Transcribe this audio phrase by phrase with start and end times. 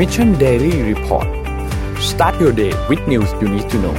[0.00, 1.28] Mission Daily Report
[2.10, 3.96] start your day with news you need to know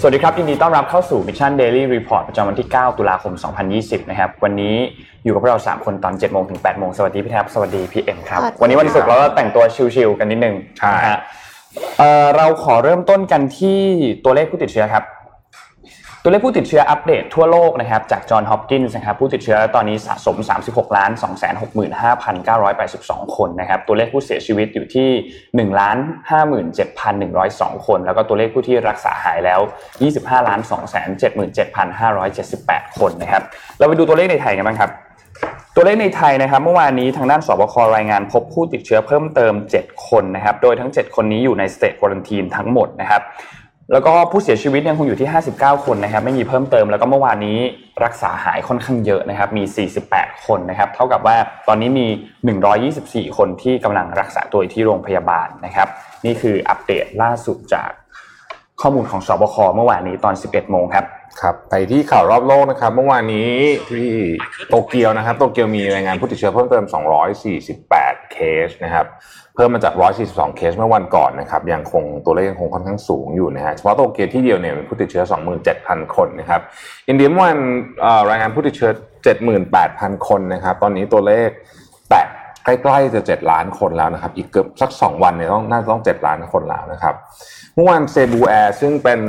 [0.00, 3.32] สวัสดีครับยินดีต้อนรับเข้าสู่ Mission Daily Report ประจำวันที่ 9 ตุลาคม
[3.72, 4.76] 2020 นะครับ วันนี้
[5.24, 9.64] อยู่กับเรา 3 คนตอน 7 โมงถึง 8 โมง สวัสดีพี่แท็บสวัสดีพี่เอ็มครับสวัสดีวันนี้วันศุกร์เราก็แต่งตัว
[9.94, 11.18] ชิลๆกันนิดนึงใช่นะฮะ
[11.98, 13.80] เอ่อเราขอเริ่มต้นกันที่
[14.24, 15.04] ตัวเลขผู้ติดเชื้อครับ
[16.22, 21.24] ตัวเลขผู้ติดเชื้ออัปเดตทั่วโลกนะครับจากจอห์นฮอปกินส์นะครับผู้ติดเชื้อตอนนี้สะสม 36ล้าน2
[21.60, 22.08] 6 5
[22.48, 25.08] 9 8 2 คนนะครับตัวเลขผู้เสียชีวิตอยู่ที่
[25.70, 25.96] 1ล้าน
[27.12, 29.60] 57,102 คน แล้วก็ตัวเลขผู้ที่รักษาหายแล้ว
[30.02, 30.92] 25ล้าน2
[31.60, 33.42] 77,578 คนนะครับ
[33.78, 34.90] เราไปดูตัวเลขในไทยกันบ้างครับ
[35.76, 43.22] ตัวเลขในไทยนะครับเมื่อวานนี้ทางด้านสบครายงานพบผู้ติดเชื้อเพิ่มเติม 7 คนนะครับโดยทั้ง 7 คนนี้อยู่ในสเตจควอรันทีนทั้งหมดนะครับ
[43.92, 47.58] แล้วก็ผู้เสียชีวิตยังคงอยู่ที่ 59 คนนะครับ ไม่มีเพิ่มเติม แล้วก็เมื่อวานนี้
[48.04, 51.36] รักษาหายค่อนข้างเยอะนะครับ มี 48 คนนะครับ เท่ากับว่า
[51.68, 52.06] ตอนนี้มี
[52.68, 55.88] 124 คนที่กำลังรักษาตัวอยู่ที่โรงพยาบาลนะครับ
[56.24, 57.90] นี่คืออัปเดตล่าสุดจาก
[58.80, 61.04] ข้อมูลของสบคเมื่อวานนี้ตอน 11 โมงครับ
[61.40, 63.52] ครับ ไปที่ข่าวรอบโลกนะครับ เมื่อวานนี้
[63.90, 64.08] ที่
[64.68, 66.84] โตเกียวนะครับ โตเกียวมีรายงานผู้ติดเชื้อเพิ่มเติม
[67.54, 68.19] 248
[68.66, 69.06] สนะครับ
[69.54, 69.94] เพิ่มมาจาก
[70.26, 75.24] 142 เคสเมื่อวันก่อนนะครับยังคงตัวเลขยังคงค่อนข้างสูงอยู่นะฮะเฉพาะโตเกียวที่เดียวเนี่ยมีผู้ติดเชื้อ
[75.70, 76.60] 27,000 คนนะครับ
[77.08, 77.58] อินเดียเมื่อวาน
[78.30, 78.90] รายงานผู้ติดเชื้อ
[79.58, 81.48] 78,000 คนนะครับตอนนี้ตัวเลข
[82.10, 82.26] แตะ
[82.64, 87.14] ใกล้ๆจะ7ล้านคนแล้วนะครับ อีกเกือบสัก 2 วันเนี่ยต้องน่าจะต้อง 7 ล้านคนแล้วนะครับ
[87.74, 89.20] เมื่อวานเซบูแอร์ซึ่งเป็น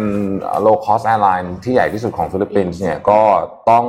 [0.65, 3.19] low cost airline ที่ใหญ่ที่สุดของฟิลิปปินส์เนี่ยก็
[3.69, 3.85] ต้อง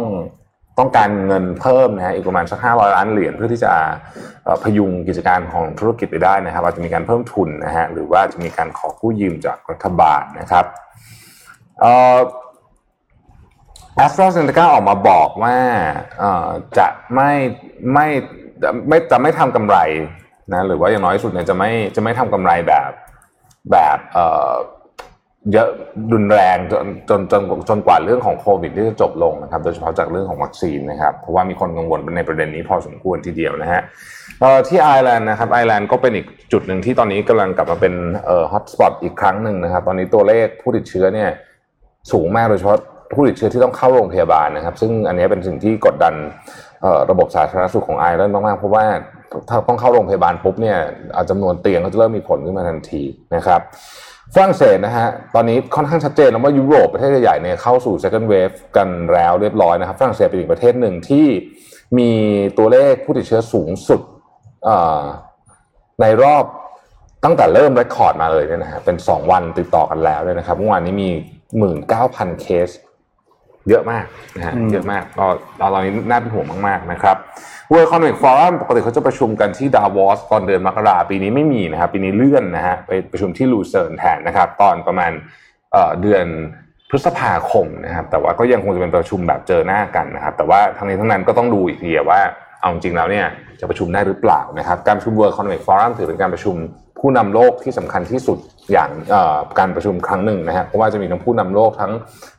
[0.78, 3.72] ต้องการเงินเพิ่มนะฮะอีกประมาณสัก500ล้านเหรียญเพื่อที่จะ
[4.64, 10.64] พยุงกิจการของธุรกิจไปได้นะครับอาจจะมีการเพิ่มทุนนะฮะหรือว่าจะมีการขอกู้ยืมจากรัฐบาลนะครับ
[13.96, 15.56] แอสตราเซเนกาออกมาบอกว่า
[16.78, 17.30] จะไม่
[17.92, 18.06] ไม่
[18.62, 19.76] จะไม่จะไม่ทำกำไร
[20.52, 22.90] นะหรือว่าอย่างน้อยสุดเนี่ยจะไม่จะไม่ทำกำไรแบบ
[23.70, 23.98] แบบ
[25.52, 25.68] เยอะ
[26.12, 33.82] รุนแรงจนจนจนจนกว่าเรื่องของโควิดที่จะจบลงนะครับ โดยเฉพาะจากเรื่องของวัคซีนนะครับเพราะว่ามีคนกังวลในประเด็นนี้พอสมควรทีเดียวนะฮะ
[34.68, 37.94] ที่ไอร์แลนด์นะครับไอร์แลนด์ก็เป็นอีกจุดหนึ่งที่ตอนนี้กำลังกลับมาเป็น
[38.52, 41.30] hotspot อีกครั้งหนึ่งนะครับ ตอนนี้ตัวเลขผู้ติดเชื้อเนี่ย
[42.12, 42.78] สูงมากโดยเฉพาะ
[43.14, 46.14] ผู้ติดเชื้อที่ต้องเข้าโรงพยาบาลนะครับ ซึ่งอันนี้เป็นสิ่งที่กดดัน
[47.10, 48.84] ระบบสาธารณสุขของไอร์แลนด์มากๆเพราะว่า
[49.48, 50.78] ถ้าต้องเข้าโรงพยาบาลปุ๊บเนี่ย
[51.30, 53.02] จำนวนเตียงก็จะเริ่มมีผลขึ้นมาทันที
[53.36, 53.60] นะครับ
[54.34, 61.26] ฝรั่งเศสนะฮะตอนนี้ค่อนข้างชัดเจนแล้วว่ายุโรปประเทศใหญ่ๆเนี่ยเข้าสู่ second wave กันแล้วเรียบร้อยนะครับฝรั่งเศสเป็นอีกประเทศหนึ่งที่
[61.98, 62.10] มี
[62.58, 64.00] ตัวเลขผู้ติดเชื้อสูงสุด
[64.64, 65.02] เอ่อ
[66.00, 66.44] ในรอบ
[67.24, 71.10] ตั้งแต่เริ่ม record มาเลยเนี่ยนะฮะเป็น 2 วันติดต่อกันแล้วเนี่ยนะครับเมื่อวานนี้มี
[71.74, 72.68] 19,000 เคส
[73.68, 74.06] เยอะมาก
[74.36, 75.26] นะฮะอืมเยอะมากก็
[75.60, 77.16] ตอนนี้น่าเป็นห่วงมาก ๆ นะครับ
[77.72, 85.12] World Economic Forum ปกติเขาจะประชุมกันที่ดาวอสตอนเดือนมกราปีนี้ไม่มีนะครับ ปีนี้เลื่อนนะฮะไปประชุมที่ลูเซิร์นแทนนะครับ ตอนประมาณ
[85.72, 86.26] เดือน
[86.90, 92.20] พฤษภาคมนะครับ แต่ว่าก็ยังคงจะเป็นประชุมแบบเจอหน้ากันนะครับ แต่ว่าทั้งนี้ทั้งนั้นก็ต้องดูอีกทีว่า
[92.60, 93.26] เอาจริงแล้วเนี่ย
[93.60, 96.54] จะประชุมได้หรือเปล่านะครับ การประชุม World Economic Forum ถือเป็นการประชุม
[96.98, 98.38] ผู้นำโลกที่สำคัญที่สุด
[98.72, 98.90] อย่าง
[99.58, 101.92] การประชุมครั้งหนึ่งนะฮะเพราะว่าจะมีทั้งผู้นำโลกทั้ง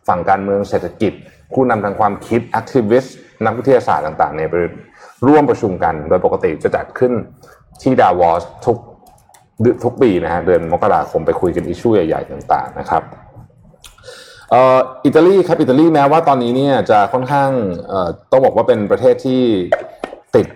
[0.08, 1.14] ฝั่งการเมืองเศรษฐกิจ
[1.54, 3.10] ผู้นำทางความคิด activist
[3.46, 4.50] นักวิทยาศาสตร์ต่างๆเนี่ย
[5.28, 7.14] ร่วมประชุมกัน โดยปกติจะจัดขึ้น
[7.82, 8.78] ที่ดาวอสทุก
[9.84, 13.04] ทุกปีนะฮะเดือนมกราคมไปคุยกันอิชชูใหญ่ๆต่าง ๆ นะครับ
[14.50, 17.50] เอ่ออิตาลีครับอิตาลีแม้ว่าตอนนี้เนี่ยจะค่อนข้าง
[17.88, 19.42] เอ่อต้องบอกว่าเป็นประเทศที่
[20.36, 20.48] ติด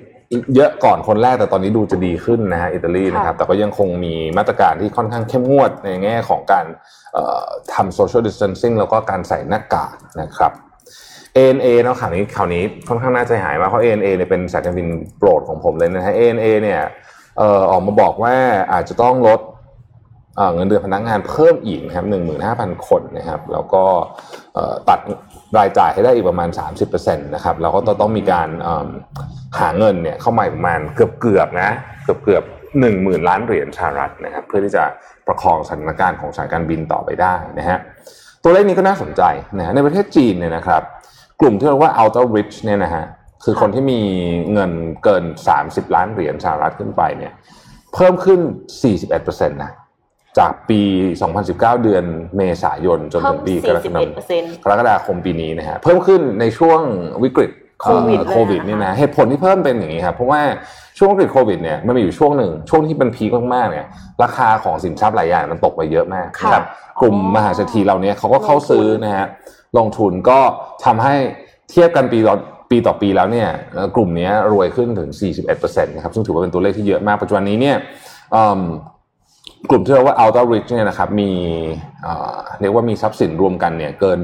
[0.56, 6.66] เยอะก่อนคนแรกแต่ตอนนี้ดูจะดีขึ้นนะฮะอิตาลีนะครับแต่ก็ยังคงมีมาตรการที่ค่อนข้างเข้มงวดในแง่ของการ
[7.14, 10.52] เอ่อทำ social distancing แล้วก็การใส่หน้ากากนะครับ
[11.38, 14.88] ANA เนาะข่าวนี้ข่าวนี้ค่อนข้างน่าใจหายมากเพราะ ANA เนี่ยเป็นสายการบิน
[15.18, 16.82] โปรดของผมเลยนะฮะ ANA เนี่ย
[17.38, 18.36] เอ่อออกมาบอกว่า
[18.74, 19.40] อาจจะต้องลด
[20.38, 23.84] เเงินเดือนพนักงานเพิ่มอีกนะครับหนึ่งหมื่นห้าพันคนนะครับ แล้วก็
[24.90, 25.00] ตัด
[25.58, 26.50] รายจ่ายให้ได้อีกประมาณ
[26.88, 28.50] 30%นะครับ แล้วก็ต้องมีการ
[29.60, 31.72] หาเงินเนี่ยเข้ามาประมาณเกือบเกือบๆนะ
[32.04, 32.44] เกือบเกือบ
[32.80, 34.84] หนึ่งหมื่นล้านเหรียญสหรัฐนะครับ เพื่อที่จะ
[35.28, 37.78] ประคองสถานการณ์ของสายการบินต่อไปได้นะฮะ
[38.44, 39.22] ตัวเลขนี้ก็น่าสนใจ
[39.58, 40.82] นะฮะในประเทศจีนเนี่ยนะครับ
[41.42, 43.06] กลุ่มที่เรียกว่า outer rich เนี่ยนะฮะ
[43.44, 44.02] คือคนที่มี
[44.54, 44.72] เงิน
[45.04, 45.24] เกิน
[45.60, 47.34] 30 ล้านเหรียญสหรัฐขึ้นไปเนี่ย
[47.94, 48.40] เพิ่มขึ้น
[48.96, 49.72] 41%นะ
[50.40, 50.82] จากปี
[51.32, 52.04] 2019 เดือน
[52.38, 54.08] เมษายนจนเพิ่ถึมงปีกรกฎาคม
[54.54, 56.82] 41%กรกฎาคมปีนี้นะฮะเพิ่มขึ้นในช่วง
[57.24, 57.52] วิกฤต
[57.82, 60.42] โควิดเอ่อเลยโควิดนะคะเนี่ยนะเหตุผลที่เพิ่มเป็นอย่างนี้ครับเพราะว่า
[60.98, 63.86] ช่วงวิกฤตโควิดเนี่ยมันมีอยู่ช่วงหนึ่งช่วงที่เป็นพีคมากๆเนี่ย
[64.24, 66.64] ราคาของสินทรัพย์หลายอย่างมันตกไปเยอะมากค่ะนะครับ
[67.02, 69.26] กลุ่มอ๋อมหาเศรษฐีเหล่านี้เขาก็เข้าลงทุนซื้อนะฮะ
[69.78, 70.40] ลงทุนก็
[70.86, 71.16] ทำให้
[71.72, 72.20] เทียบกันปี
[72.72, 73.50] ปีต่อปีแล้วเนี่ย
[73.96, 75.10] กลุ่มนี้รวยขึ้นถึง
[75.48, 77.78] 41%นะครับซึ่งถือว่าเป็นตัวเลขที่เยอะมากปัจจุบันนี้เนี่ย
[79.70, 81.32] กลุ่มที่เรียกว่า Ultra Rich เนี่ยนะครับมี
[82.62, 84.20] เรียกว่ามีทรัพย์สินรวมกันเนี่ยเกิน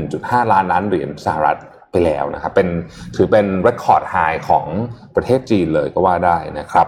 [0.00, 1.58] 1.5 ล้านล้านเหรียญสหรัฐ
[1.92, 2.68] ไปแล้วนะครับเป็น
[3.16, 4.66] ถือเป็น record high ของ
[5.14, 6.86] ประเทศจีนเลยก็ว่าได้นะครับ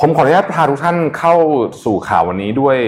[0.00, 1.34] ผมขออนุญาตพาทุกท่านเข้า
[1.84, 2.78] สู่ข่าววันนี้ด้วย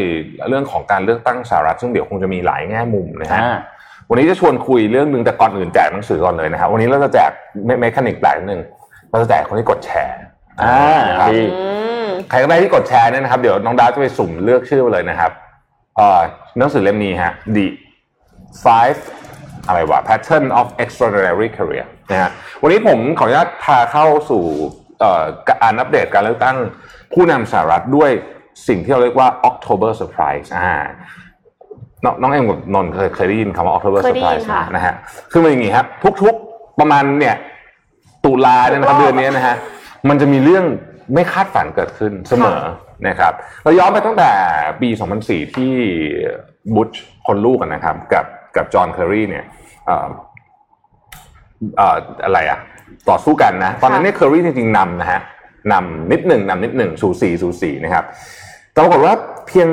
[0.48, 3.40] เรื่องของการเลือกตั้งสหรัฐซึ่งเดี๋ยวคงจะมีหลายแง่มุมนะฮะ
[4.10, 7.30] วันนี้จะชวนคุยเรื่องหนึ่งแต่ก่อนอื่นแจกหนังสือก่อนเลยนะครับวันนี้เราจะแจก
[7.80, 8.60] เมคานิกแปลกนึง
[9.10, 10.18] เราจะแจกคนที่กดแชร์
[10.62, 10.78] อ่า
[11.08, 11.40] นะครับดี
[12.30, 15.30] ใครก็ได้ที่กดแชร์เนี่ยนะครับเดี๋ยวน้องดาวจะไปสุ่มเลือกชื่อมาเลยนะครับ
[15.96, 16.20] เอ่อ
[16.58, 17.66] หนังสือเล่มนี้ฮะ The
[18.64, 19.00] Five
[19.68, 22.30] อะไรวะ Pattern of Extraordinary Career นะฮะ
[22.62, 24.42] วันนี้ผมขออนุญาตพาเข้าสู่
[25.00, 26.56] เอ่อการอัปเดตการเลือกตั้ง
[27.12, 28.10] ผู้นำสหรัฐด้วย
[28.68, 30.74] สิ่งที่เราเรียกว่า October Surprise อ่า
[32.04, 34.94] น้องน้องเอ็มกับนนท์เคยเคยได้ยินคำว่า October เคยได้ยิน Surprise ค่ะนะฮะ
[35.32, 35.86] คือมันอย่างงี้ครับ
[36.22, 37.36] ทุกๆประมาณเนี่ย
[38.24, 39.56] ตุลาเนี่ยนะครับทุกรอบเดือนนี้นะฮะ
[40.08, 40.64] มันจะมีเรื่อง
[41.14, 42.60] ไม่คาดฝันเกิดขึ้นเสมอ
[43.08, 43.32] นะครับ
[43.62, 44.30] เราย้อนไปตั้งแต่
[44.80, 44.88] ปี
[45.22, 45.72] 2004 ที่
[46.74, 46.90] บุช
[47.26, 48.24] คนลูกกันนะครับ กับ
[48.56, 49.44] กับจอห์นเคร์รีเนี่ย
[49.86, 50.08] เอ่อ
[51.78, 52.58] เอ่ออะไรอะ
[53.10, 55.20] ต่อสู้กันนะ ตอนนั้นเนี่ยเคร์รีจริงๆนำนะฮะ
[55.72, 58.04] นำนิดหนึ่งนำนิดหนึ่งสูสีสูสีนะครับ
[58.72, 59.14] แต่ปรากฏว่า
[59.46, 59.68] เพียง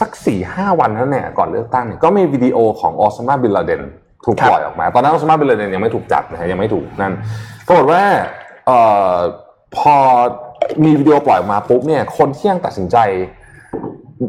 [0.00, 3.82] สักสี่ห้าวันเท่านั้นเนี่ยก่อนเลือกตั้งเนี่ยก็มีวิดีโอของโอซามาบิน ลาเดน
[4.24, 7.12] ถูกปล่อยออกมา ตอนนั้นออสมาบิลลาเดนยังไม่ถูกจับนะฮะยังไม่ถูกนั่น
[7.66, 8.02] ปรากฏว่า
[8.66, 8.78] เอ่
[9.12, 9.14] อ
[9.76, 9.94] พอ
[10.84, 12.96] มีวิดีโอปล่อยออกมาปุ๊บเนี่ยคนที่ยังตัดสินใจ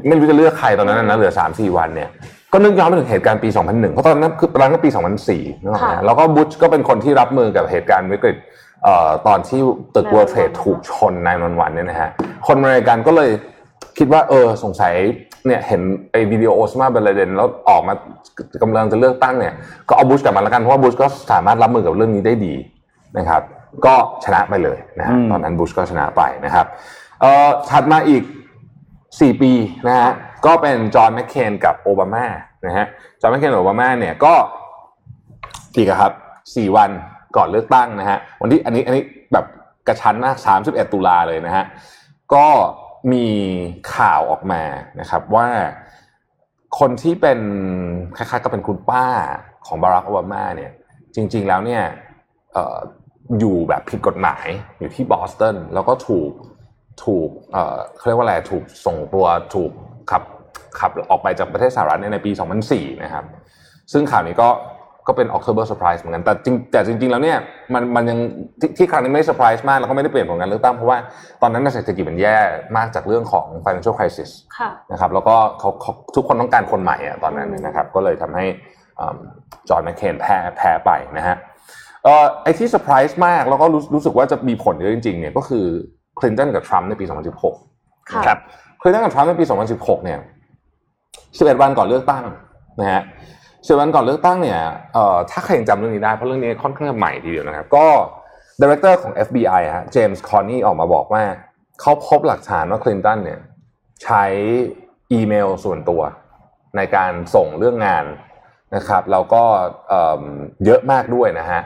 [0.08, 2.10] ไม่รู้จะเลือกใครตอนนั้นนะเหลือสามสี่วันเนี่ย
[2.54, 4.90] ก็นึกย้อนไปถึงเหตุการณ์ปี 2001 เพราะตอนนั้นคือตอนนั้นก็ปี
[5.26, 8.38] 2004นึกออกไหมค่ะแล้วก็บุชก็เป็นคนที่รับมือกับเหตุการณ์วิกฤต
[8.84, 9.60] เอ่อตอนที่
[9.96, 12.10] ตึก911 World Trade ถูกชนในวันวันๆเนี่ยนะฮะ
[12.48, 13.30] คนอเมริกันก็เลย
[13.98, 14.94] คิดว่าเออสงสัย
[15.46, 17.94] เนี่ยเห็นไอ้วิดีโอโอสมาเบลเดนแล้วออกมา
[18.62, 19.54] กำลังจะเลือกตั้งเนี่ย
[19.90, 22.54] ก็เอาบุชกลับมาแล้วกันเพราะว่าบุชก็สามารถรับมือกับเรื่องนี้ได้ดี
[23.18, 23.42] นะครับ
[23.86, 23.96] ก็
[24.26, 26.66] ชนะไปเลยนะฮะอืมตอนนั้นบุชก็ชนะไปนะครับ
[27.22, 28.24] เอ่อถัดมาอีก
[28.82, 29.52] 4 ปี
[29.88, 30.12] นะฮะ
[30.46, 32.26] ก็เป็นจอห์นแมคเคนกับโอบามา
[32.66, 32.86] นะฮะ
[33.22, 34.34] จอห์นแมคเคนกับโอบามาเนี่ยก็
[35.76, 36.14] กี่กะครับ
[36.46, 36.90] 4วัน
[37.36, 39.04] ก่อนเลือกตั้งนะฮะวันที่อันนี้อันนี้
[39.34, 39.46] แบบ
[39.88, 40.36] กระชั้นมาก
[40.66, 41.66] 31ตุลาเลยนะฮะ
[42.34, 42.48] ก็
[43.12, 43.26] มี
[43.96, 44.64] ข่าวออกมา
[45.00, 45.48] นะครับว่า
[46.80, 47.40] คนที่เป็น
[48.18, 49.06] คล้ายๆก็เป็นคุณป้า
[49.66, 50.72] ของบารักโอบามาเนี่ย
[51.16, 51.84] จริงๆแล้วเนี่ย
[52.56, 52.58] อ
[53.40, 54.48] อยู่แบบผิดกฎหมาย
[54.80, 56.32] อยู่ที่บอสตันแล้วก็ถูก
[57.04, 59.26] ถูกเอ่อเขาเรียกว่าอะไรถูกส่งตัว
[59.56, 59.72] ถูก
[60.12, 60.24] ขับ
[60.80, 62.32] ขับออกไปจากประเทศสหรัฐเนี่ยในปี
[62.68, 63.26] 2004 นะครับ
[63.92, 64.50] ซึ่งข่าวนี้ก็
[65.08, 67.38] ก็เป็น October Surprise เหมือนกัน แต่จริงแต่จริง ๆ แล้วเนี่ย
[67.74, 68.20] มันมันยัง
[68.60, 70.98] ที่ที่ครั้งนี้ไม่ได้เซอร์ไพรส์มากแล้วก็ไม่ได้เปลี่ยนผลการเลือกตั้ง เพราะว่า
[71.42, 72.38] ตอนนั้นน่ะเศรษฐกิจมันแย่
[72.78, 78.46] มากจากเรื่องของ financial crisis ค่ะนะครับแล้วก็เขาเขาทุกคนต้องการคนใหม่อะตอนนั้นนะครับ ก็เลยทำให้
[79.70, 81.36] จอห์นแมคเคนแพ้แพ้ไปนะฮะ
[82.04, 85.66] เอ่อไอ้ที่เซอร์ไพรส์มากแล้วก็รู้รู้สึกว่าจะมีผลเยอะจริงๆเนี่ยก็คือ
[86.20, 87.06] คลินตันกับทรัมป์ในปี
[87.58, 88.40] 2016ค่ะนะครับ
[88.88, 89.46] คลินตันกับทรัมป์ในปี
[89.76, 90.20] 2016 เนี่ย
[90.90, 92.24] 11 วันก่อนเลือกตั้ง
[92.80, 93.02] นะฮะ
[93.46, 94.60] 11วันก่อนเลือกตั้งเนี่ย
[94.94, 97.86] เอ่อถ้าใครยังจำเรื่องนี้ได้ เพราะเรื่องนี้ค่อนข้างใหม่ทีเดียวนะครับ ก็
[98.62, 101.24] director ของ FBI ฮะเจมส์ โคมีย์ออกมาบอกว่า
[101.82, 103.40] เขาพบหลักฐานว่าคลินตันเนี่ย
[104.04, 104.24] ใช้
[105.12, 106.02] อีเมลส่วนตัว
[106.78, 108.06] ในการส่งเรื่องงาน
[108.76, 109.44] นะครับแล้วก็
[109.88, 110.22] เอิ่ม
[110.66, 111.62] เยอะมากด้วยนะฮะ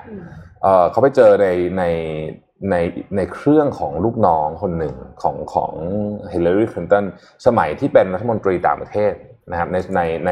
[0.63, 1.47] เอ่อเขาไปเจอใน
[1.77, 1.83] ใน
[2.69, 2.75] ใน
[3.15, 5.73] ในเครื่องของลูกน้องคนหนึ่งของของ
[6.33, 7.05] ฮิลลารีคลินตัน
[7.45, 9.13] สมัยที่เป็นรัฐมนตรีต่างประเทศ
[9.51, 10.31] นะครับในในใน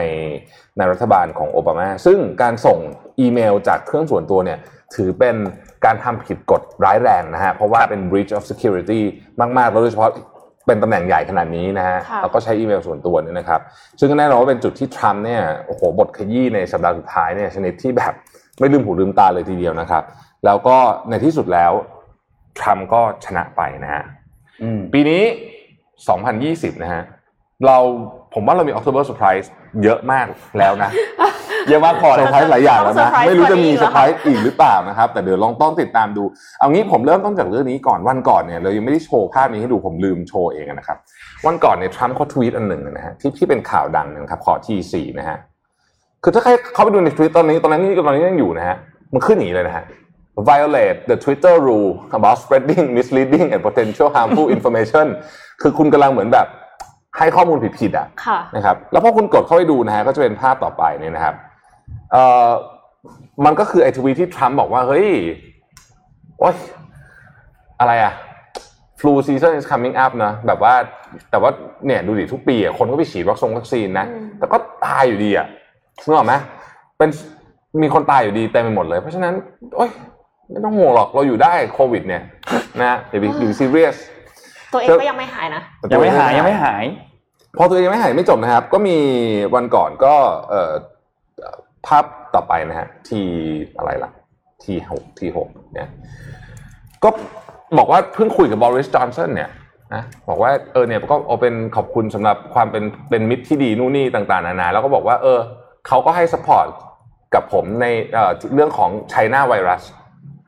[0.78, 2.78] ในรัฐบาลของโอบามา ซึ่งการส่ง
[3.20, 4.60] อีเมลจากเครื่องส่วนตัวเนี่ย
[4.96, 5.36] ถือเป็น
[5.86, 9.02] การทำผิดกฎร้ายแรงนะฮะเพราะว่าเป็น breach of security
[9.58, 10.12] มากๆแล้วโดยเฉพาะ
[10.68, 13.62] เป็นตำแหน่งใหญ่ขนาดนี้นะฮะค่ะแล้วก็ใช้อีเมลส่วนตัวเนี่ยนะครับ
[14.00, 18.14] ซึ่งก็แน่นอนว่าเป็นจุดที่ทรัมป์เนี่ยโอ้โหบทขยี้ในสัปดาห์สุดท้ายเนี่ยชนิดที่แบบ
[18.60, 20.04] ไม่ลืมหูลืมตาเลยทีเดียวนะครับ
[20.46, 20.78] แล้วก็
[21.10, 21.72] ในที่สุดแล้ว
[22.62, 24.04] ทรัมป์ก็ชนะไปนะฮะ
[24.64, 25.24] อืมปีนี้
[26.00, 27.04] 2020 นะฮะ
[27.66, 27.78] เรา
[28.34, 29.48] ผมว่าเรามี October Surprise
[29.84, 30.26] เยอะมาก
[30.60, 30.90] แล้วนะ
[31.70, 36.24] เยอะมากพอเซเลอยร์ไพรส์หลายอย่างแล้วนะต้อง surprise ไม่รู้จะมีกว่านี้เซอร์ไพรส์อีกหรือเปล่านะครับ แต่เดี๋ยวลองต้องติดตามดู
[36.60, 40.98] เอางี้ผมเริ่มต้นจากเรื่องนี้ก่อนวันก่อนเนี่ยเรายังไม่ได้โชว์ภาพนี้ให้ดูผมลืมโชว์เองนะครับ
[41.46, 45.38] วันก่อนเนี่ยทรัมป์เขาทวีตอันหนึ่งนะฮะที่ที่เป็นข่าวดังนะครับขอทีสี่นะฮะ
[46.24, 48.78] คือถ้าใครเข้าไปดูในทวิตตอนนี้ตอนนั้นนี่ตอนนี้ยังอยู่นะฮะ
[49.14, 49.84] มันขึ้นอย่างนี้เลยนะฮะ
[50.52, 55.08] violate the Twitter rule about spreading misleading and potential harmful information
[55.62, 56.48] คือคุณกำลังเหมือนแบบ
[57.18, 61.36] ให้ข้อมูลผิดๆอะค่ะนะครับ แล้วพอคุณกดเข้าไปดูนะฮะก็จะเป็นภาพต่อไปเนี่ยนะครับ
[62.12, 62.50] เอ่อ
[63.46, 65.08] มันก็คือไอ้ทวีตที่ทรัมป์บอกว่า เฮ้ย
[66.40, 66.56] โอ๊ย
[67.80, 68.14] อะไรอะ
[69.00, 70.74] flu season is coming up นะ แบบว่า
[71.32, 71.52] แต่ว่า
[71.86, 75.48] เนี่ยดูดิทุกปีอะคนก็ไปฉีดวัคซงวัคซีนนะอืมแต่ก็ตายอยู่ดีอะ
[76.06, 76.34] นึกออกไหม
[76.98, 77.10] เป็น
[77.82, 79.34] มีคนตายอยู่ดีเต็มไปหมดเลย เพราะฉะนั้น
[79.76, 79.92] โอ๊ย
[80.52, 82.24] ไม่ต้องห่วงหรอกเราอยู่ได้โควิด เนี่ย
[82.82, 83.98] นะอย่าไปอยู่ซีเรียส
[84.74, 86.84] ตัวเองก็ยังไม่หายนะยังไม่หายยังไม่หาย
[87.58, 88.98] พอตัวเองยังไม่หายไม่จบนะครับ ก็มี
[89.56, 90.14] วันก่อนก็
[90.50, 90.72] เอ่อ
[91.88, 93.22] ภาพต่อไปนะฮะที
[93.78, 94.12] อะไรล่ะ
[94.64, 95.90] ทีหกทีหกเนี่ย
[97.04, 97.10] ก็
[97.78, 99.50] บอกว่าเพิ่งคุยกับบอริสจอนสันเนี่ย
[99.94, 105.40] นะบอกว่าเออเนี่ยก็เอาเป็นขอบคุณสำหรับความเป็นเป็นมิตรที่ดีนู่นนี่ต่างๆนานาแล้วก็บอกว่าเออ
[105.88, 106.68] เขาก็ให้ support
[107.34, 109.84] กับผมในเอ่อเรื่องของ China virus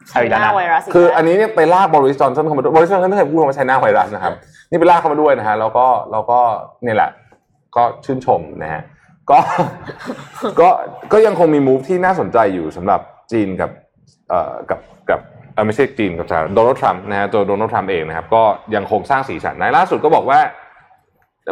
[0.10, 4.34] เอาอีกแล้วนะไวรัสคืออันนี้เนี่ยไปลากบอริสจอนสันเข้ามาด้วยบอริสจอนสันไม่เคยพูดคำว่า China virus นะครับ
[4.70, 6.40] นี่ไปลากเข้ามาด้วยนะฮะแล้วก็แล้วก็
[6.84, 7.12] เนี่ยแหละ
[7.76, 8.82] ก็ชื่นชมนะฮะ
[9.30, 9.38] ก็
[10.60, 10.70] ก็
[11.14, 13.00] ก็ยังคงมี move ที่น่าสนใจอยู่สำหรับ
[13.32, 13.72] จีนกับ
[14.30, 14.80] เอ่อกับ
[15.10, 15.20] กับ
[15.66, 18.44] ไม่ใช่จีนกับสหรัฐโดนัลด์ทรัมป์นะฮะตัวโดนัลด์ทรัมป์เองนะครับ ก็
[18.76, 20.40] ยังคงสร้างสีสันในล่าสุดก็บอกว่า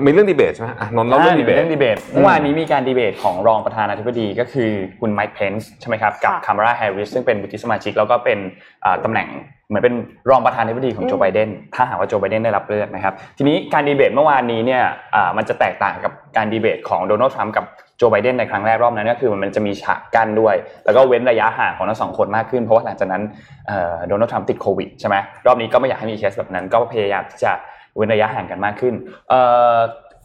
[0.05, 4.69] มีเรื่องดีเบตใช่ไหมอะนนท์เล่าเรื่องดีเบตเรื่องดีเบตเมื่อวานนี้มีการดีเบตของรองประธานาธิบดีก็คือ
[4.99, 8.39] คุณไมค์เพนส์ใช่ไหมครับกับค่ะคามาราแฮร์ริสซึ่งเป็นวุฒิสมาชิกแล้วก็เป็น
[8.85, 9.27] อ่าตำแหน่ง
[9.69, 9.95] เหมือนเป็น
[10.29, 14.83] รองประธานาธิบดีของโจไบเดนถ้าหากว่าโจไบเดนได้รับเลือกนะครับ ทีนี้การดีเบตเมื่อวานนี้เนี่ย
[15.15, 17.65] อ่ามันจะแตกต่างกับการดีเบตของโดนัลด์ทรัมป์กับ
[17.97, 20.55] โจไบเดนในครั้งแรกรอบนั้นก็คือมันจะมีฉากกั้นด้วย
[20.85, 23.23] แล้วก็เว้นระยะห่างของทั้งสองคนมากขึ้น เพราะว่าหลังจากนั้น
[23.67, 25.15] เอ่อโดนัลด์ทรัมป์ติดโควิดใช่ไหม
[25.47, 27.51] รอบนี้ก็ไม่อยากให้มีเคสแบบนั้นก็พยายามที่จะ
[27.95, 28.93] เว้นระยะห่างกันมากขึ้น
[29.29, 29.41] เอ่
[29.75, 29.77] อ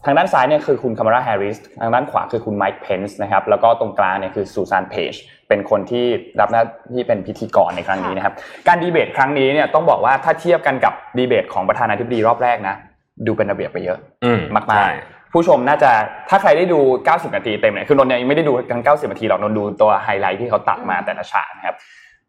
[0.07, 5.15] ทางด้านซ้ายเนี่ยคือคุณคามาราแฮร์ริส ทางด้านขวาคือคุณไมค์เพนส์นะครับ แล้วก็ตรงกลางเนี่ยคือซูซานเพจ
[5.49, 6.07] เป็นคนที่
[6.41, 6.63] รับหน้า
[6.95, 8.35] ที่เป็นพิธีกรในครั้งนี้นะครับ
[8.69, 12.77] การดีเบตครั้งนี้เนี่ยต้องบอกว่าถ้าเทียบกันกับดีเบตของประธานาธิบดีรอบแรกนะ
[13.27, 15.91] ดูเป็นระเบียบไปเยอะอืมมากใช่ๆผู้ชมน่าจะ
[16.31, 21.77] ถ้าใครได้ดู 90 นาทีเต็มเนี่ย คือนนท์เนี่ยยังไม่ได้ดูทั้ง 90 นาทีหรอก นนท์ดูตัวไฮไลท์ที่เขาตัดมาแต่ละฉากนะครับ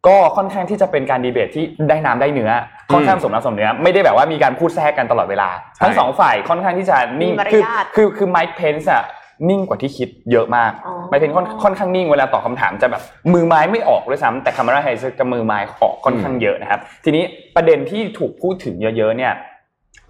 [0.07, 2.51] ก็ค่อนข้างที่จะเป็นการดีเบตที่ได้น้ำได้เนื้อ
[2.93, 9.03] ค่อนข้างสมน้ำสมเนื้อไม่ได้แบบว่ามีการพูดแทรกกันตลอดเวลาใช่ทั้งสองฝ่ายค่อนข้างที่จะนิ่งมีมารยาทคือคือคือไมค์เพนส์อะ
[9.49, 13.01] นิ่งกว่าที่คิดเยอะมากอ๋อไมค์เพนส์ค่อนค่อนข้างนิ่งเวลาตอบคำถามจะแบบ
[13.33, 17.23] มือไม้ไม่ออกด้วยซ้ำแต่คามาราแฮร์ริสจะมือไม้ออกค่อนข้างเยอะนะครับ ทีนี้
[17.55, 19.33] ประเด็นที่ถูกพูดถึงเยอะๆเนี่ย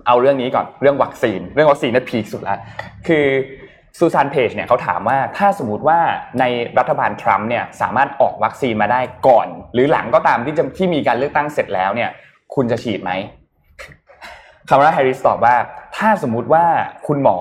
[0.07, 2.57] เอาเรื่องนี้ก่อนเรื่องวัคซีน เรื่องวัคซีนนั่นพีคสุดละ
[3.07, 3.25] คือ
[3.97, 5.99] ซูซานเพจเนี่ยเขาถามว่าถ้าสมมติว่า
[6.39, 6.43] ใน
[6.79, 12.09] รัฐบาลทรัมป์เนี่ยสามารถออกวัคซีนมาได้ก่อน หรือหลังก็ตามที่จะที่มีการเลือกตั้งเสร็จแล้วเนี่ย
[12.55, 13.11] คุณจะฉีดไหม
[14.69, 15.55] คามาราแฮร์ริสตอบว่า
[15.97, 16.65] ถ้าสมมุติว่า
[17.07, 17.37] คุณหมอ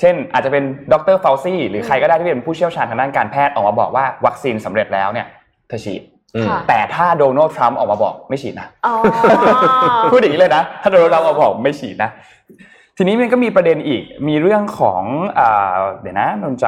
[0.00, 5.26] เช่น อาจจะเป็นดรฟาวซี่หรือใครก็ได้ที่เป็นผู้เชี่ยวชาญทางด้านการแพทย์ออกมาบอกว่าวัคซีนสำเร็จแล้วเนี่ย
[5.68, 6.02] เธอฉีด
[6.36, 8.94] อืมค่ะแต่ถ้าโดนัลด์ทรัมป์ออกมาบอกไม่ฉีดนะอ๋อ
[10.12, 12.10] พูดอย่างนี้เลยนะ ถ้าโดนเราเอาบอกไม่ฉีดนะ
[13.02, 15.02] ทีนี้มันก็มีประเด็นอีก มีเรื่องของ
[15.38, 16.64] อ่าเดี๋ยวนะนนจ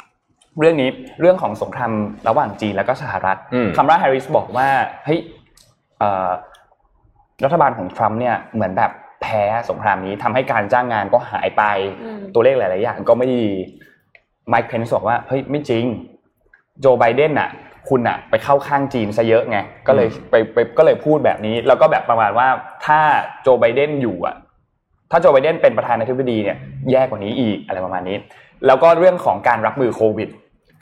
[0.00, 0.88] ำเรื่องนี้
[1.20, 1.92] เรื่องของสงคราม
[2.28, 4.68] ระหว่างจีนแล้วก็สหรัฐอืมคามาราแฮร์ริสบอกว่า
[5.04, 5.20] เฮ้ย
[5.98, 6.30] เอ่อ
[7.44, 8.90] รัฐบาลของทรัมป์เนี่ยเหมือนแบบ
[9.22, 11.62] แพ้สงครามนี้ทำให้การจ้างงานก็หายไป
[12.02, 13.44] อืมตัวเลขหลาย ๆ อย่างก็ไม่ดี
[14.48, 15.84] ไมค์เพนส์บอกว่าเฮ้ยไม่จริง
[16.80, 17.50] โจไบเดนน่ะ
[17.88, 22.48] คุณน่ะ ไปเข้าข้างจีนซะเยอะไงก็เลยไปไปก็เลยพูดแบบนี้ แล้วก็แบบประมาณว่า
[22.86, 23.00] ถ้า
[23.42, 24.36] โจไบเดนอยู่อะ
[25.14, 26.56] ถ้าโจไบเดนเป็นประธานาธิบดีเนี่ย
[26.90, 28.16] แย่กว่านี้อีกอะไรประมาณนี้
[28.66, 30.28] แล้วก็เรื่องของการรับมือโควิด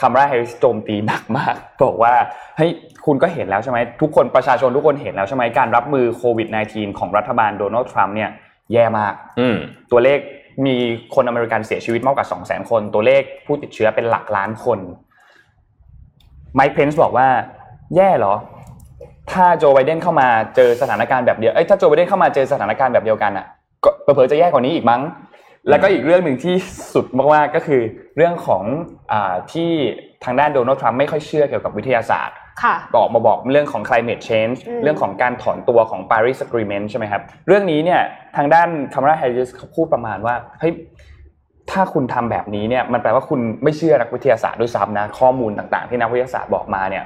[0.01, 2.15] คามาราแฮร์ริสโจมตีหนักมากบอกว่า
[2.57, 2.71] เฮ้ย
[3.07, 8.31] คุณก็เห็นแล้วใช่ไหมทุกคนประชาชนทุกคนเห็นแล้วใช่ไหมการรับมือโควิด -19 ของรัฐบาลโดนัลด์ทรัมป์เนี่ย
[8.73, 9.57] แย่มากอืม
[9.93, 10.19] ตัวเลข
[10.67, 10.77] มี
[11.15, 14.79] คนอเมริกันเสียชีวิตมากกว่า2 0 0 0 0 0 คน ตัวเลขผู้ติดเชื้อเป็นหลักล้านคน
[16.55, 17.29] ไมค์เพนส์บอกว่า
[17.97, 18.35] แย่เหรอ
[19.33, 23.61] ถ้าโจไบเดนเข้ามาเจอสถานการณ์แบบเดียวเอ้ยถ้าโจไบเดนเข้ามาเจอสถานการณ์แบบเดียวกันอะก็
[24.03, 25.03] เผลอๆจะแย่กว่านี้อีกมั้ง
[25.69, 26.55] แล้วก็อีกเรื่องหนึ่งที่
[26.95, 27.81] สุดมากๆก็คือ
[28.17, 28.62] เรื่องของ
[29.12, 29.71] อาที่
[30.25, 38.01] ทางด้านโดนัลด์ทรัมป์ไม่ค่อยเชื่อเกี่ยวกับวิทยาศาสตร์ค่ะออกมาบอกเรื่องของ climate change อืมเรื่องของการถอนตัวของ Paris Agreement ใช่ไหมครับ เรื่องนี้เนี่ย
[38.37, 40.73] ทางด้าน Kamala Harris เขาพูดประมาณว่าเฮ้ย
[41.71, 47.05] ถ้าคุณทำแบบนี้เนี่ยมันแปลว่าคุณไม่เชื่อนักวิทยาศาสตร์ด้วยซ้ำนะข้อมูลต่างๆ ที่นักวิทยาศาสตร์บอกมาเนี่ย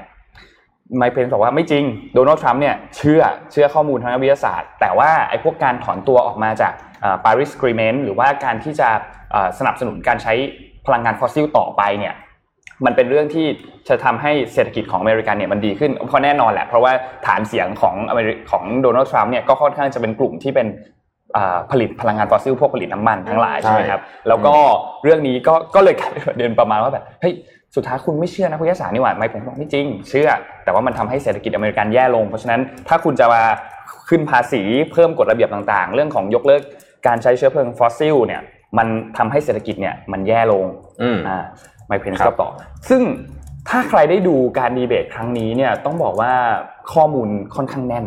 [0.96, 6.72] ไมค์เพนส์บอกว่าไม่จริงโดนัลด์ทรัมป์เนี่ยเชื่อเชื่อข้อมูลทางนักวิทยาศาสตร์ แต่ว่าไอ้พวกการถอนตัวออกมาจาก
[7.04, 8.88] อ่า Paris Agreement หรือว่าการที่จะ
[9.34, 10.34] อ่าสนับสนุนการใช้
[10.86, 12.14] พลังงานฟอสซิลต่อไปเนี่ย
[12.84, 13.46] มันเป็นเรื่องที่
[13.88, 16.92] จะทำให้เศรษฐกิจของอเมริกันเนี่ยมันดีขึ้นเพราะแน่นอนแหละ เพราะว่า
[17.26, 20.66] ฐานเสียงของอเมริของโดนัลด์ทรัมป์เนี่ยก็ค่อนข้างจะเป็นกลุ่มที่เป็น
[21.36, 24.54] อ่าผลิตพลังงานฟอสซิลพวกผลิตน้ำมันทั้งหลายใช่ใช่ไหมครับแล้วก็
[25.04, 27.34] เรื่องนี้ก็ก็เลยกลายเป็นประเด็นประมาณว่าแบบเฮ้ย
[27.76, 30.28] สุดท้ายคุณไม่เชื่อนักวิทยาศาสตร์นี่หว่าไมค์เพนส์บอกไม่จริง เชื่อ
[30.64, 33.42] แต่ว่ามันทำให้เศรษฐกิจอเมริกันแย่ลง เพราะฉะนั้นถ้าคุณจะมา
[34.08, 36.62] ขึ้นภาษีเพิ่มกฎระเบียบต่างๆ เรื่องของยกเลิก
[37.06, 38.42] การใช้เชื้อเพลิงฟอสซิลเนี่ย
[38.78, 40.64] มันทำให้เศรษฐกิจเนี่ยมันแย่ลง
[41.02, 41.44] อืมอ่า
[41.86, 42.50] ไมค์เพนส์ก็ครับต่อ
[42.88, 43.02] ซึ่ง
[43.68, 46.32] ถ้าใครได้ดูการดีเบตครั้งนี้เนี่ยต้องบอกว่า
[46.92, 48.06] ข้อมูลค่อนข้างแน่น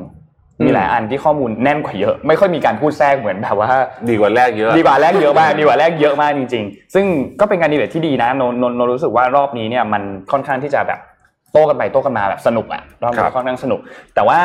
[0.65, 3.69] มีหลายอันที่ข้อมูลแน่นกว่าเยอะ ไม่ค่อยมีการพูดแทรกเหมือนแบบว่า
[4.09, 7.05] ดีกว่าแรกเยอะ ดีกว่าแรกเยอะมากดีกว่าแรกเยอะมากจริง ๆ ซึ่ง
[7.39, 10.99] ก็เป็นการดีเบตที่ดีนะนนท์นนท์รู้สึกว่ารอบนี้เนี่ยมันค่อนข้างที่จะแบบ
[11.51, 13.79] โต้กันไปโต้กันมาแบบสนุกอะรอบนี้ครับค่อนข้างสนุก
[14.15, 14.39] แต่ว่า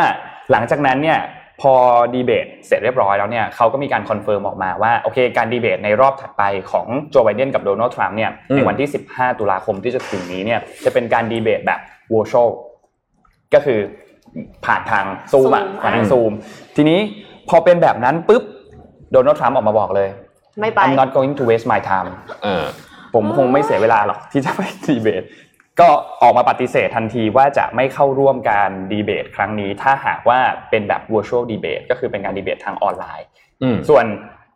[0.51, 1.19] หลังจากนั้นเนี่ย
[1.61, 1.73] พอ
[2.15, 11.81] ดีเบตเสร็จเรียบร้อยแล้วเนี่ยเขาก็มีการ confirm ออกมาว่าโอเคการดีเบตในรอบถัดไปของโจไบเดนกับโดนัลด์ทรัมป์เนี่ยในวันที่ 15 ตุลาคมที่จะถึงนี้เนี่ยจะเป็นการดีเบตแบบ
[12.15, 12.49] virtual
[13.55, 13.81] ก็คือ
[14.67, 16.33] ผ่านทางซูมอะ Zoom ผ่านทางซูม
[16.77, 16.99] ทีนี้
[17.49, 18.43] พอเป็นแบบนั้นปุ๊บ
[19.13, 20.09] โดนัลด์ทรัมป์ออกมาบอกเลย
[20.61, 22.09] ไม่ไป I'm not going to waste my time
[22.43, 22.65] เออ
[23.15, 25.23] ผมคงไม่เสียเวลาหรอกที่จะไปดีเบต
[25.81, 25.89] ก็
[26.23, 30.39] ออกมาปฏิเสธทันทีว่าจะไม่เข้าร่วมการดีเบต ครั้งนี้ ถ้าหากว่า
[30.71, 33.27] เป็นแบบ virtual debate ก็คือเป็นการดีเบตทางออนไลน์
[33.63, 34.05] อืม ส่วน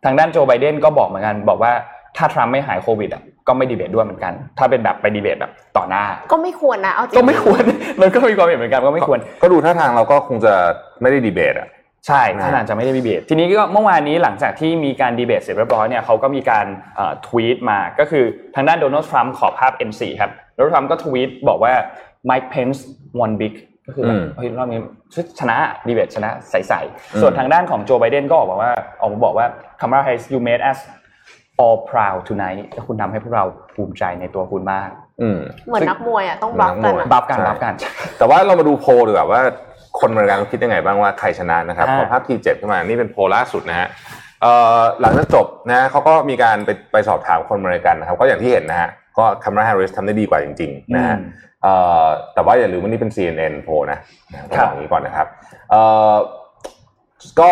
[0.05, 1.71] ทางด้านโจไบเดนก็บอกเหมือนกัน บอกว่า
[2.17, 7.63] ถ้าทรัมป์ไม่หายโควิดอะ ก็ไม่ดีเบตด้วยเหมือนกัน ถ้าเป็นแบบไปดีเบตแบบต่อหน้า ก็ไม่ควรนะเอาจริงก็ไม่ควร
[8.01, 10.53] มันก็มีความเห็นเหมือนกันก็ไม่ควร ก็ดูท่าทางเราก็คงจะ
[11.01, 11.69] ไม่ได้ดีเบตอะ
[12.07, 16.65] ใช่ท่านอาจจะไม่ได้ดีเบตทีนี้ก็เมื่อวานนี้หลังจากที่มีการดีเบตเสร็จเรียบร้อยเนี่ยเขาก็มีการ
[17.27, 18.23] ทวีตมาก็คือ
[18.55, 21.73] ทางด้านโดนัลด์ทรัมป์ขอภาพ N4 ครับโดนัลด์ทรัมป์ก็ทวีตบอกว่า
[22.29, 22.79] Mike Pence
[23.19, 23.53] won big
[23.87, 24.79] ก็คือแบอืบมเฮ้ยรอบนี้
[25.39, 29.45] ชนะดีเบตชนะใสอืมๆส่วนทางด้านของโจไบเดนก็ออกมาว่าออกมาบอกว่า
[29.81, 30.79] Kamala Harris you made us
[31.63, 34.89] all proud tonight ก็คุณทำให้พวกเราภูมิใจในตัวคุณมาก
[35.21, 37.73] อืมเหมือนนักมวยอะต้อง bluff กันเหมือนนักมวยอะ bluff กันใช่ัฟกัน
[38.17, 39.41] แต่ว่าเรามาดูโพลดีกว่าว่า
[39.99, 43.87] คนอเมริกันเขาคิดยังไงบ้างว่าใครชนะนะครับอ่าขอภาพทีเจ็ดขึ้นมานี่เป็นโพลล่าสุดนะฮะ
[44.41, 51.27] เอ่อหลังจากจบนะเขาก็มีการไปไปสอบถามคนอเมริกันนะครับก็อย่างที่เห็นนะฮะก็คามาราแฮร์ริสทำได้ดีกว่าจริงๆนะฮะอืม
[51.63, 51.73] เอ่
[52.03, 53.99] อแต่ว่าอย่าลืมว่านี่เป็น CNN โพลนะ
[54.31, 55.27] นะต้องครับบอกอย่างนี้ก่อนนะครับ
[55.69, 55.81] เอ่
[56.13, 56.15] อ
[57.41, 57.49] ก็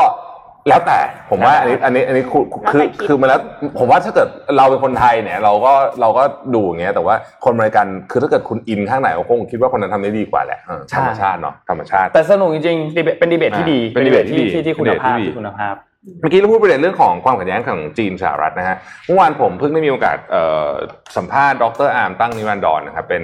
[0.68, 3.42] แล้วแต่ผมว่าอันนี้อันนี้อันนี้คือคือแล้วแต่คิดคือมาแล้ว
[3.80, 15.76] ผมว่าถ้าเกิดเราเป็นคนไทยเนี่ย เราก็เราก็ดูอย่างเงี้ยแต่ว่าคนอเมริกันคือถ้าเกิดคุณอินข้างไหนก็คงคิดว่าคนนั้นทำได้ดีกว่าแหละเออใช่ธรรมชาติเนาะธรรมชาติ แต่สนุกจริงๆ debate เป็นดีเบตที่ดีเป็นดีเบตที่ดีที่ที่คุณเป็นดีเบตภาพที่ดีที่คุณภาพ
[16.20, 20.70] เมื่อกี้เราพูดประเด็นเรื่องของความขัดแย้งของจีนสหรัฐนะฮะเมื่อวานผมเพิ่งได้มีโอกาสเอ่อ
[21.18, 23.24] สัมภาษณ์ดรอาร์มตั้งนิรันดรนะครับเป็น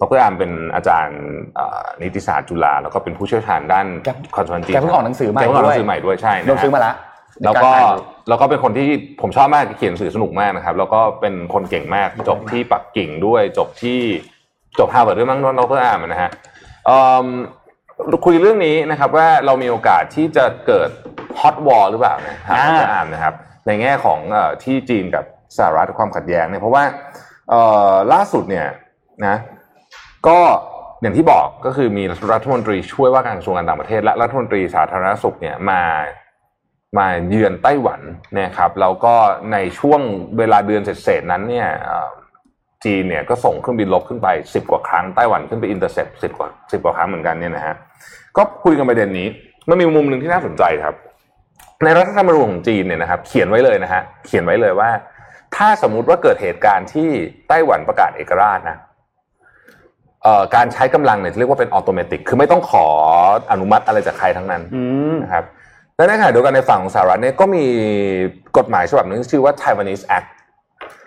[0.00, 1.20] ดรอาร์มเป็นอาจารย์
[1.56, 6.92] เอ่อนิติศาสตร์จุฬาแล้วก็เป็นผู้เชี่ยวชาญด้านแก content จีนแกเพิ่งออกหนังสือใหม่แกเพิ่งออกหนังสือด้วยใหม่ด้วยใช่นะโดนฮะซื้อมาละ
[7.44, 8.88] แล้วก็ในารอ่านแล้วก็เป็นคนที่
[9.20, 14.00] ผมชอบมากเขียนหนังสือสนุกมากนะครับ แล้วก็เป็นคนเก่งมากจบที่ปักกิ่งด้วยจบที่
[14.78, 16.30] จบฮาร์วาร์ดด้วยมั้งดรอาร์มนะฮะ
[16.86, 17.26] เอิ่ม
[18.24, 20.90] คุยเรื่องนี้นะครับว่าเรามีโอกาสที่จะเกิด
[21.40, 23.34] hot war หรือเปล่านะถามดรอาร์มนะครับ
[23.66, 25.24] ในแง่ของเออที่จีนกับ
[25.56, 26.84] สหรัฐความขัดแย้งเนี่ยเพราะว่า
[27.50, 28.66] เอ่อล่าสุดเนี่ย
[29.26, 29.36] นะ
[30.28, 30.38] ก็
[31.02, 35.82] อย่างที่บอกก็คือมีรัฐมนตรีช่วยว่าการกระทรวงการต่างประเทศ และรัฐมนตรีสาธารณสุขเนี่ยมา
[36.98, 38.00] มาเยือนไต้หวัน
[38.38, 39.14] นะครับแล้วก็
[39.52, 40.00] ในช่วง
[40.38, 42.12] เวลาเดือนเศษๆนั้นเนี่ยเอ่อ
[42.84, 47.74] จีนเนี่ยก็ส่งเครื่องบินลบขึ้นไปสิบกว่าครั้งไต้หวันขึ้นไปอินเตอร์เซปสิบกว่าสิบกว่าครั้งเหมือนกันเนี่ยนะฮะ
[48.36, 49.26] ก็คุยกันประเด็นนี้
[49.68, 50.94] มันมีมุมหนึ่งที่น่าสนใจครับ
[51.84, 54.90] ในรัฐธรรมนูญของจีนเนี่ยนะครับ เขียนไว้เลยนะฮะเขียนไว้เลยว่า
[55.56, 57.08] ถ้าสมมุติว่าเกิดเหตุการณ์ที่
[57.48, 58.78] ไต้หวันประกาศเอกราชนะ
[60.22, 62.86] เอ่อการใช้กำลังเนี่ยเรียกว่าเป็นออโตเมติกคือไม่ต้องขอ
[63.52, 65.44] อนุมัติอะไรจากใครทั้งนั้นอืมนะครับ
[65.96, 67.64] และในขณะเดียวกันในฝั่งของสหรัฐเนี่ยก็มี
[68.56, 70.28] กฎหมายฉบับหนึ่งที่ชื่อว่า Taiwanese Act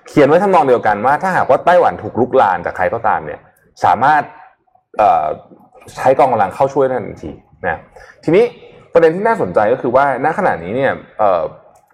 [0.08, 3.40] เขียนไว้ทำนองเดียวกันว่า ถ้าหากว่าไต้หวันถูกลุกลานจากใครก็ตามเนี่ย
[3.84, 4.24] สามารถ
[4.98, 5.26] เอ่อ
[5.98, 7.32] ใช้กองกำลังเข้าช่วยได้ทันที
[7.66, 7.80] นะ
[8.24, 8.46] ทีนี้
[8.94, 11.42] ประเด็นที่น่าสนใจก็คือว่าณขณะนี้เนี่ยเอ่อ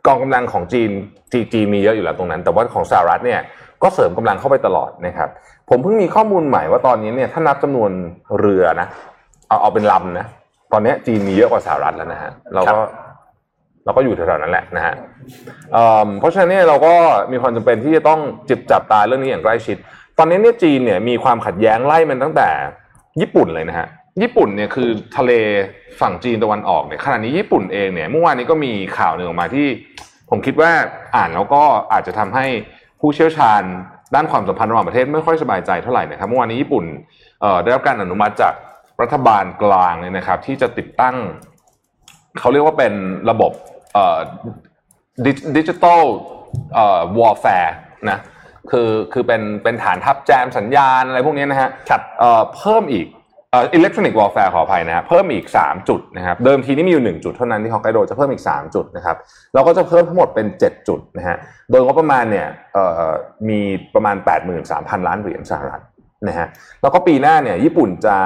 [0.08, 0.90] กองกำลังของจีน
[1.32, 3.40] จีจีนมีเยอะอยู่แล้วตรงนั้น แต่ว่าของสหรัฐเนี่ย
[3.84, 5.30] ก็เสริมกำลังเข้าไปตลอดนะครับ
[5.70, 7.92] ผมเพิ่งมีข้อมูลใหม่ว่าตอนนี้เนี่ยถ้านับจำนวน
[8.40, 8.88] เรือนะ
[9.48, 10.26] เอาเอาเป็นลำนะ
[10.72, 12.80] ตอนนี้จีนมีเยอะกว่าสหรัฐแล้วนะฮะเราก็
[13.86, 14.94] เราก็อยู่แถวๆนั้นแหละนะฮะ
[15.74, 16.94] เอิ่มเพราะฉะนั้นเนี่ยเราก็
[17.32, 19.78] มีความจำเป็นที่จะต้องจิบจับตาเรื่องนี้อย่างใกล้ชิด
[20.18, 22.50] ตอนนี้เนี่ยจีนเนี่ยมีความขัดแย้งไล่มันตั้งแต่
[23.22, 23.88] ญี่ปุ่นเลยนะฮะ
[24.22, 25.32] ญี่ปุ่นเนี่ยคือทะเล
[26.02, 29.68] ฝั่งจีนตะวันออกเนี่ยขณะนี้ญี่ปุ่นเองเนี่ยเมื่อวานนี้ก็มีข่าวหนึ่งออกมาที่
[30.30, 30.72] ผมคิดว่า
[31.16, 32.46] อ่านแล้วก็อาจจะทำให้
[33.00, 33.62] ผู้เชี่ยวชาญ
[34.16, 36.86] ด้านความสัมพันธ์ระหว่างประเทศไม่ค่อยสบายใจเท่าไหร่นะครับเมื่อวานนี้ญี่ปุ่น
[37.42, 38.54] เอ่อได้รับการอนุมัติจาก
[39.02, 41.16] รัฐบาลกลางเลยนะครับ ที่จะติดตั้ง
[42.40, 42.94] เขาเรียกว่าเป็น
[43.30, 43.52] ระบบ
[43.94, 44.18] เอ่อ
[45.58, 46.04] ดิจิตอล
[46.74, 47.76] เอ่อ warfare
[48.10, 48.18] นะ
[48.72, 59.18] คือคือเป็นเป็นฐานทัพแจมสัญญาณอะไรพวกนี้นะฮะครับเอ่อเพิ่มอีกเอ่อ electronics warfare ขออภัยนะฮะเพิ่มอีก 3 จุดนะครับเดิมทีนี่มีอยู่ 1 จุดเท่านั้นที่ฮอกไกโดจะเพิ่มอีก 3 จุดนะครับ
[59.54, 61.38] เราก็จะเพิ่มทั้งหมดเป็น 7 จุดนะฮะ
[61.70, 63.10] โดยงบประมาณเนี่ยเอ่อ
[63.50, 63.60] มี
[63.96, 64.16] ประมาณ
[64.62, 65.82] 83,000 ล้านเหรียญสหรัฐ
[66.28, 66.48] นะฮะ
[66.82, 68.18] แล้วก็ปีหน้าเนี่ยญี่ปุ่นจะ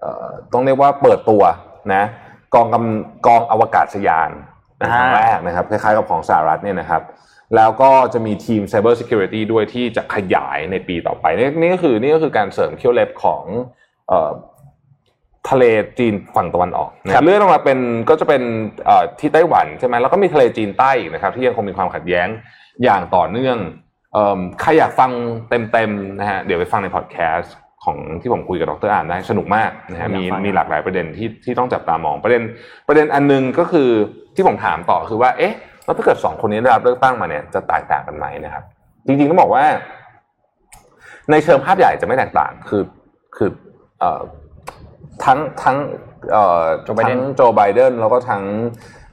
[0.00, 1.42] เอ่อต้องเรียกว่าเปิดตัว
[1.94, 2.02] นะ
[2.54, 4.30] กองกำกองอวกาศยาน
[4.76, 7.02] เป็นครั้งแรกนะครับคล้ายๆกับของสหรัฐเนี่ยนะครับ
[7.56, 13.89] แล้วก็จะมีทีม Cyber Security ด้วยที่จะขยายในปีต่อไป นี่นี่ก็คือนี่ก็คือการเสริมเขี้ยวเล็บของเอ่อ
[15.50, 15.64] ทะเล
[15.98, 18.42] จีนฝั่งตะวันออกนะครับเลื่อนลงมาเป็นก็จะเป็น
[18.86, 22.28] เอ่อที่ไต้หวันใช่ไหมแล้วก็มีทะเลจีนใต้อีกนะครับ ที่ยังคงมีความขัดแย้ง
[22.84, 23.56] อย่างต่อเนื่อง
[24.12, 25.10] เอิ่มใครอยากฟัง
[25.72, 32.42] เต็มๆนะฮะเดี๋ยวไปฟังในพอดแคสต์ของที่ผมคุยกับดร.อาร์มได้สนุกมากนะฮะอยากมีฟังมีหลากหลายประเด็นที่ที่ต้องจับตามองประเด็น
[32.88, 33.90] ประเด็นอันหนึ่งก็คือ
[34.34, 38.64] ที่ผมถามต่อคือว่าเอ๊ะแล้วถ้าเกิดสองคนนี้ได้รับเลือกตั้งมาเนี่ยจะแตกต่างกันไหมนะครับ
[39.06, 39.64] จริงๆต้องบอกว่า
[41.30, 42.82] ในเชิงภาพใหญ่จะไม่แตกต่างคือ
[43.36, 43.69] คือเอ่อ
[45.24, 45.76] ทั้งทั้ง
[46.32, 48.42] เอ่อ Joe Biden ทั้งโจไบเดนแล้วก็ทั้ง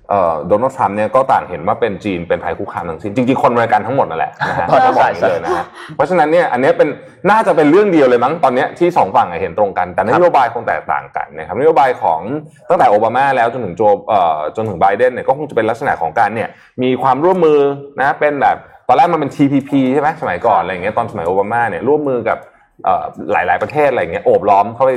[0.10, 6.90] เอ่อโดนัลด์ทรัมป์เนี่ยก็ต่างเห็นว่าเป็นจีนเป็นภัยคุกคามทั้งสิ้นจริงๆคนอเมริกันทั้งหมดนั่นแหละนะฮะใช่ต้องบอกอย่างนี้เลยนะฮะเพราะฉะนั้นเนี่ยอันเนี้ยเป็น
[7.32, 12.20] น่าจะเป็นเรื่องเดียวเลยมั้งตอนเนี้ยที่สองฝั่งอะเห็นตรงกัน แต่นโยบายคงแตกต่างกันนะครับนโยบายของ
[12.70, 16.50] ตั้งแต่โอบามาแล้วจนถึงโจเอ่อจนถึงไบเดนเนี่ยก็คงจะเป็นลักษณะของการเนี่ย
[16.84, 17.60] มีความร่วมมือ
[18.00, 22.38] นะเป็นแบบตอนแรกมันเป็น TPP ใช่ไหมสมัยก่อนอะไรอย่างเงี้ยตอนสมัยโอบามาเนี่ยร่วมมือกับ
[22.84, 24.92] เอ่อหลายๆประเทศอะไรอย่างเงี้ยโอบล้อมเข้าไป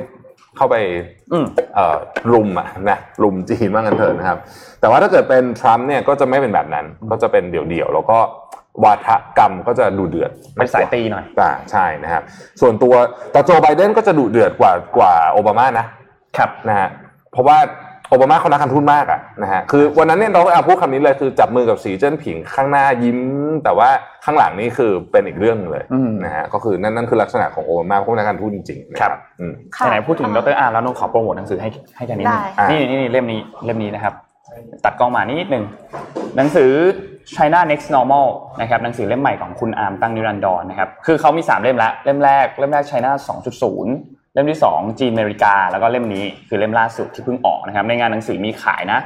[0.56, 0.76] เข้าไป
[1.32, 1.96] อืมเอ่อ
[2.32, 4.38] รุมอะนะรุมจีนว่างันเถอะนะครับ
[4.80, 8.18] แต่ว่าถ้าเกิดเป็นทรัมป์เนี่ยก็จะไม่เป็นแบบนั้น ก็จะเป็นเดี่ยวๆแล้วก็
[8.84, 12.22] วาทกรรมก็จะดูเดือดเป็นสายตีหน่อยอ่าใช่นะครับ
[12.60, 12.94] ส่วนตัว
[13.32, 15.86] แต่โจไบเดนก็จะดุเดือดกว่ากว่าโอบามานะ
[16.38, 16.88] ครับนะฮะ
[17.32, 17.58] เพราะว่า
[18.10, 23.18] โอบามาเขานักการทูตมากอะนะฮะคือวันนั้นเนี่ยเราเอาพูดคำนี้เลยคือจับมือกับสีเจิ้นผิงข้างหน้ายิ้ม
[23.64, 23.88] แต่ว่า
[24.24, 34.14] ข้างหลังนี่คือเป็นอีกเรื่องหนึ่งเลยอืมนะฮะก็คือนั่นนั่นคือลักษณะของโอบามาเขาเป็นนักการทูตจริงๆนะครับอืมค่ะไหนๆพูดถึงดรอาร์แล้วน้องขอโปรโมทหนังสือให้ให้กันนิดนึงได้นี่นี่นี่เล่มนี้เล่มนี้นะครับ
[34.84, 35.64] ตัดกล้องมานิดนึง
[36.36, 36.72] หนังสือ
[37.36, 38.26] China Next Normal
[38.60, 43.10] นะครับหนังสือเล่มใหม่ของคุณอาร์มตั้งนิรันดรนะครับคือเขามี 3 เล่มละเล่มแรกเล่มแรก China
[43.70, 49.00] 2.0 เล่มที่ 2 จีนอเมริกา แล้วก็เล่มนี้คือเล่มล่าสุดที่เพิ่งออกนะครับ ในงานหนังสือมีขายนะ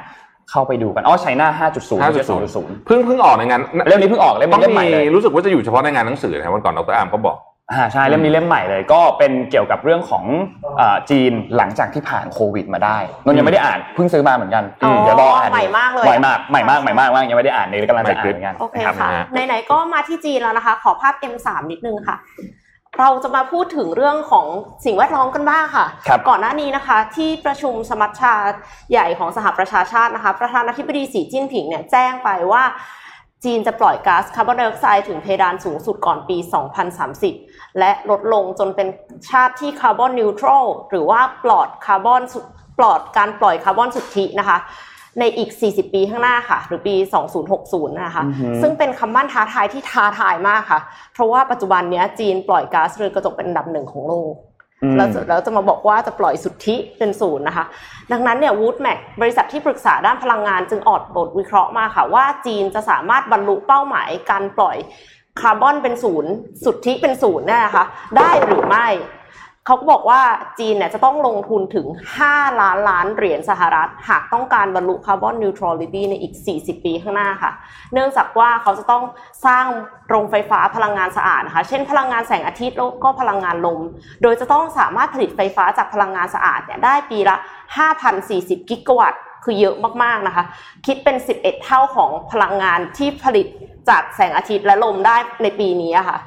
[0.51, 7.39] เข้าไปดูกันอ๋อ China 5.0ไม่ใช่2.0เพิ่งเพิ่งออกในงานเล่มนี้เพิ่งออกเล่มต้องนี้เล่มใหม่มีเลยรู้สึกว่าจะอยู่เฉพาะในงานหนังสือนะครับวันก่อนดรอาร์มก็บอก
[7.73, 10.25] อ่าใช่เล่มนี้เล่มใหม่เลย ก็เป็นเกี่ยวกับเรื่องของ
[10.79, 22.17] เอ่อจีนหลังจากที่ผ่านโควิด มาได้นนท์ยังไม่ได้อ่านเพิ่งซื้อมาเหมือนกันอ๋อเดี๋ยวรออ่านใหม่มากเลยใหม่มากใหม่มากใหม่มากมากยังไม่ได้อ่านเลยกำลังจะอ่านเหมือนกันโอเคนะครับค่ะนะฮะไหนๆก็มาที่จีนแล้วนะคะ ขอภาพ M3 นิดนึงค่ะ
[23.01, 24.47] เราจะมาพูดถึงเรื่องของ
[24.85, 28.35] สิ่งแวดล้อมกันบ้างค่ะครับก่อนหน้านี้นะคะ ที่ประชุมสมัชชา
[28.91, 32.63] ใหญ่ของสหประชาชาตินะคะ ประธานาธิบดีสีจิ้นผิงเนี่ยแจ้งไปว่า
[33.45, 36.39] จีนจะปล่อยก๊าซคาร์บอนไดออกไซด์ถึงเพดานสูงสุดก่อนปี
[37.09, 38.89] 2030 และลดลงจนเป็น
[39.31, 42.41] ชาติที่คาร์บอนนิวทรัลหรือว่าปลอดคาร์บอนสุ
[42.79, 44.59] ปลอดการปล่อยคาร์บอนสุทธินะคะ
[45.21, 46.95] ในอีก 40 ปีข้างหน้าค่ะ หรือปี
[47.45, 50.81] 2060 นะคะอือหือซึ่งเป็นคำมั่นท้าทายที่ท้าทายมากค่ะ
[51.15, 54.33] เพราะว่าปัจจุบันเนี้ยจีนปล่อยก๊าซเรือนกระจกเป็นอันดับหนึ่งของโลก
[54.83, 57.65] อืมแล้วจะแล้วจะมาบอกว่าจะปล่อยสุทธิเป็นศูนย์นะคะ
[58.13, 64.77] ดังนั้นเนี่ยวูดแมกบริษัทที่ปรึกษาด้านพลังงานจึงออกบทวิเคราะห์มาค่ะ ว่าจีนจะสามารถบรรลุเป้าหมายการปล่อย
[65.41, 66.33] คาร์บอนเป็นศูนย์
[66.65, 67.85] สุทธิเป็นศูนย์เนี่ยนะคะ
[68.19, 68.87] ได้หรือไม่
[69.67, 70.21] เขาก็บอกว่า
[70.59, 71.87] จีนเนี่ยจะต้องลงทุนถึง
[72.25, 77.53] 5 ล้านล้านเหรียญสหรัฐ หากต้องการบรรลุ carbon neutrality ในอีก 40 ปีข้างหน้าค่ะ
[77.93, 79.03] เนื่องจากว่าเขาจะต้อง
[79.47, 79.65] สร้าง
[80.09, 83.81] โรงไฟฟ้าพลังงานสะอาดนะคะ เช่นพลังงานแสงอาทิตย์แล้วก็พลังงานลม
[84.23, 87.37] โดยจะต้องสามารถผลิตไฟฟ้าจากพลังงานสะอาดเนี่ยได้ปีละ
[88.03, 90.45] 5,040 กิกะวัตต์ คือเยอะมากๆนะคะ
[90.87, 93.47] คิดเป็น 11 เท่าของพลังงานที่ผลิต
[93.89, 96.19] จากแสงอาทิตย์และลมได้ในปีนี้ค่ะ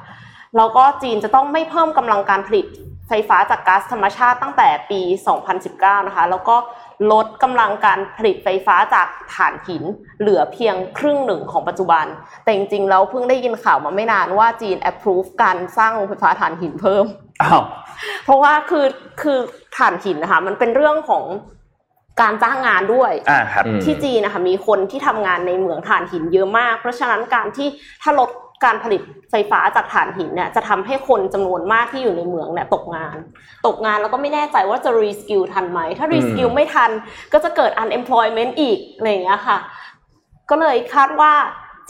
[0.56, 2.66] แล้วก็จีนจะต้องไม่เพิ่มกำลังการผลิต
[3.08, 5.00] ไฟฟ้าจากก๊าซธรรมชาติตั้งแต่ปี
[5.54, 6.56] 2019 นะคะ แล้วก็
[7.12, 9.84] ลดกำลังการผลิตไฟฟ้าจากถ่านหิน
[10.20, 12.06] เหลือเพียงครึ่งหนึ่งของปัจจุบัน
[12.44, 17.04] แต่จริงๆแล้วเพิ่งได้ยินข่าวมาไม่นานว่าจีน approve การสร้างโรงไฟฟ้าถ่านหินเพิ่ม
[17.42, 17.62] อ้าว
[18.24, 18.86] เพราะว่าคือ
[19.22, 19.38] คือ
[19.76, 21.24] ถ่านหินนะคะ มันเป็นเรื่องของ
[22.20, 27.68] การจ้างงานด้วย อ่าครับอืมที่จีนนะคะมีคนที่ทำงานในเหมืองถ่านหินเยอะมาก เพราะฉะนั้นการที่
[28.02, 28.30] ถ้าลด
[28.64, 33.16] การผลิตไฟฟ้าจากถ่านหินเนี่ยจะทำให้คนจำนวนมากที่อยู่ในเหมืองเนี่ยตกงาน
[33.66, 36.90] ตกงานแล้วก็ไม่แน่ใจว่าจะ reskill ทันไหม ถ้า reskill ไม่ทัน
[37.32, 39.58] ก็จะเกิด unemployment อีกอะไรอย่างเงี้ยค่ะ
[40.50, 41.32] ก็เลยคาดว่า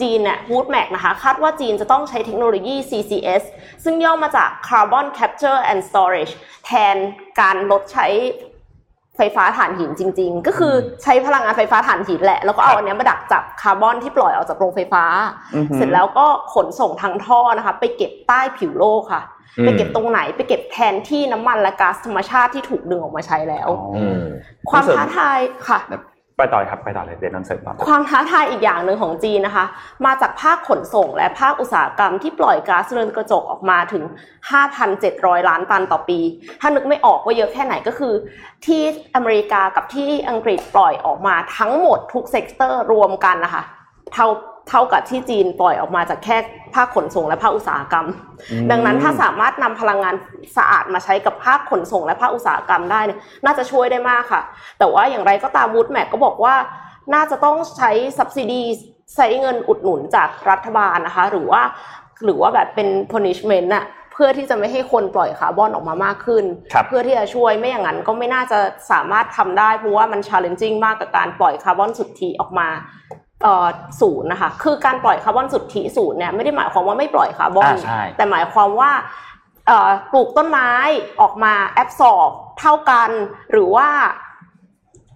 [0.01, 3.43] จีนเนี่ย Wood Mac นะคะ คาดว่าจีนจะต้องใช้เทคโนโลยี CCS
[3.83, 6.33] ซึ่งย่อมาจาก Carbon Capture and Storage
[6.65, 6.95] แทน
[7.41, 8.07] การลดใช้
[9.19, 15.03] ไฟฟ้าถ่านหินจริง ๆ ก็คือใช้พลังงานไฟฟ้าถ่านหินแหละ แล้วก็เอาอันเนี้ยมาดักจับคาร์บอนที่ปล่อยออกจากโรงไฟฟ้า
[15.55, 19.23] อือหือเสร็จแล้วก็ขนส่งทางท่อนะคะ ไปเก็บใต้ผิวโลกค่ะ
[19.57, 24.21] อืมไปเก็บตรงไหนไปเก็บแทนที่น้ำมันและก๊าซธรรมชาติที่ถูกดึงออกมาใช้แล้วอืม
[24.69, 25.79] ความท้าทายค่ะ
[26.39, 29.65] ไปต่อครับไปต่อเลยเดี๋ยนนอนเสริมต่อความท้าทายอีกอย่างหนึ่งของจีนนะคะ
[30.05, 34.03] มาจากภาคขนส่งและภาคอุตสาหกรรมที่ปล่อยก๊าซเรือนกระจกออกมาถึง
[34.75, 36.19] 5,700 ล้านตันต่อปี
[36.61, 38.13] ถ้านึกไม่ออกว่าเยอะแค่ไหนก็คือ
[38.65, 38.81] ที่
[39.15, 43.63] อเมริกากับที่อังกฤษปล่อยออกมาทั้งหมดทุก sector รวมกันนะคะ
[44.13, 44.27] เท่า
[44.69, 46.37] เท่ากับที่จีนปล่อยออกมาจากแค่
[46.75, 48.05] ภาคขนส่งและภาคอุตสาหกรรม
[48.71, 50.15] ดังนั้นถ้าสามารถนำพลังงาน
[50.57, 54.41] สะอาดมาใช้กับภาคขนส่งและภาคอุตสาหกรรมได้เนี่ยน่าจะช่วยได้มากค่ะ
[54.79, 56.55] แต่ว่าอย่างไรก็ตาม Wood Mac ก็บอกว่า
[57.13, 58.61] น่าจะต้องใช้ subsidy
[59.15, 61.61] ใช้เงินอุดหนุนจากรัฐบาลนะคะ หรือว่า
[62.25, 68.59] หรือว่าแบบเป็น punishment อะเพื่อที่จะไม่ให้คนปล่อยคาร์บอนออกมามากขึ้นครับเพื่อที่จะช่วยไม่อย่างนั้นก็ไม่น่าจะ
[68.91, 73.28] สามารถทำได้เพราะว่ามัน challenging มากกับการปล่อยคาร์บอนสุทธิออกมาเอ่อ
[74.01, 78.91] ศูนย์นะคะ คือการปล่อยคาร์บอนสุทธิศูนย์เนี่ยไม่ได้หมายความว่าไม่ปล่อยคาร์บอนอ่าใช่แต่หมายความว่า
[79.67, 80.71] เอ่อปลูกต้นไม้
[81.21, 83.09] ออกมาแอบสอบเท่ากัน
[83.51, 83.87] หรือว่า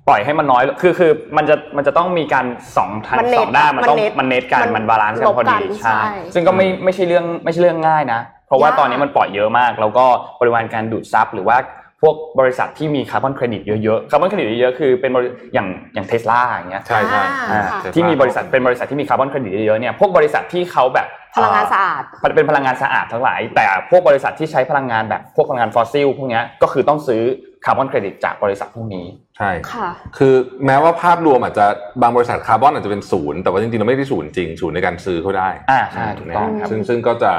[0.07, 2.45] ปล่อยให้มันน้อยลงคือคือมันจะมันจะต้องมีการ
[2.77, 10.05] สองทางมันเน็สตองด้านมันต้องมันเน็ตมันเน็ตกันมันมัน balance กันพอลบกันใช่ใช่ซึ่งก็ไม่ไม่ใช่เรื่องไม่ใช่เรื่องง่ายนะ เพราะว่ายากตอนนี้มันปล่อยเยอะมาก แล้วก็
[10.39, 11.57] ปริมาณการดูดซับหรือว่า
[12.04, 22.04] พวกบริษัทที่มี carbon credit เยอะๆ carbon credit เยอะๆคือเป็นบริอย่างอย่างเทสลาอย่างเงี้ยใช่ใช่อ่าอ่าค่ะที่มีบริษัทเป็นบริษัทที่มี carbon credit เยอะๆเนี่ยพวกบริษัทที่เขาแบบพลังงานสะอาด
[22.36, 27.22] เป็นพลังงานสะอาดทั้งหลาย แต่พวกบริษัทที่ใช้พลังงานแบบพวกพลังงานฟอสซิลพวกเนี้ยก็คือต้องซื้อ
[27.65, 29.06] carbon credit จากบริษัทพวกนี้
[29.38, 30.34] ใช่ค่ะคือ
[30.66, 31.66] แม้ว่าภาพรวมอาจจะ
[32.02, 37.32] บางบริษัทคาร์บอนอาจจะเป็นศูนย์แต่ว่าจริงๆเราไม่ได้ศูนย์จริงศูนย์ในการซื้อเขาได้อ่าใช่ถูกต้องนะครับซึ่งซึ่งก็จะ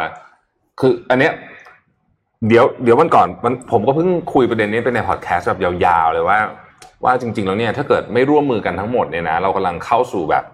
[0.80, 1.32] คืออันเนี้ย
[2.48, 6.38] เดี๋ยวเดี๋ยววันก่อนมันผมก็เพิ่งคุยประเด็นนี้ไปในพอดแคสต์แบบยาวๆเลยว่า
[7.04, 10.44] ว่าจริง ๆ แล้วเนี่ยถ้าเกิดไม่ร่วมมือกันทั้งหมดเนี่ยนะเรากำลังเข้าสู่แบบ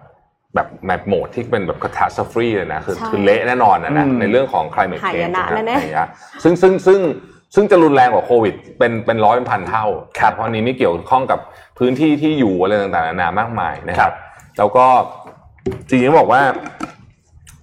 [0.55, 6.07] แบบแบบโหมดที่เป็นแบบ catastrophe เลยนะคือใช่คือเละแน่นอนนะนะอืมในเรื่องของ climate หาย change นะนะครับแน่ๆหายนะ
[6.43, 6.99] ซึ่งซึ่งซึ่ง
[7.55, 9.85] ซึ่งจะรุนแรงกว่าโควิด เป็นเป็นร้อยเป็นพันเท่า
[10.19, 11.39] ครับเพราะอันนี้นี่เกี่ยวข้องกับ
[11.79, 14.13] พื้นที่ที่อยู่อะไรต่างๆนานามากมายนะครับ
[14.57, 14.85] แล้วก็
[15.87, 16.41] จริงๆต้องบอกว่า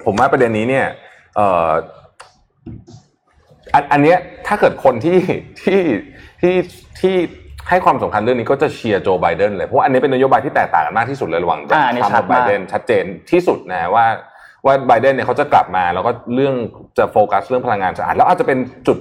[0.05, 0.87] ผมว่าประเด็นนี้เนี่ย
[1.37, 5.19] เอ่ออันอันเนี้ยถ้าเกิดคนที่
[5.63, 5.81] ที่
[6.41, 6.55] ที่
[7.01, 7.15] ที่
[7.69, 14.07] ให้ความสำคัญเรื่องนี้ก็จะเชียร์โจไบเดนเลยเพราะว่าอันนี้เป็นนโยบายที่แตกต่างกันมากที่สุดเลยระหว่างอ่าอันนี้ทรัมป์ชัดกับไบมากเดนชัดเจนที่สุดนะว่า
[14.65, 16.55] ว่าไบเดนเนี่ยเขาจะกลับมาแล้วก็เรื่อง
[16.99, 18.99] จะโฟกัสเรื่องพลังงานสะอาดแล้วอาจจะเป็นจุด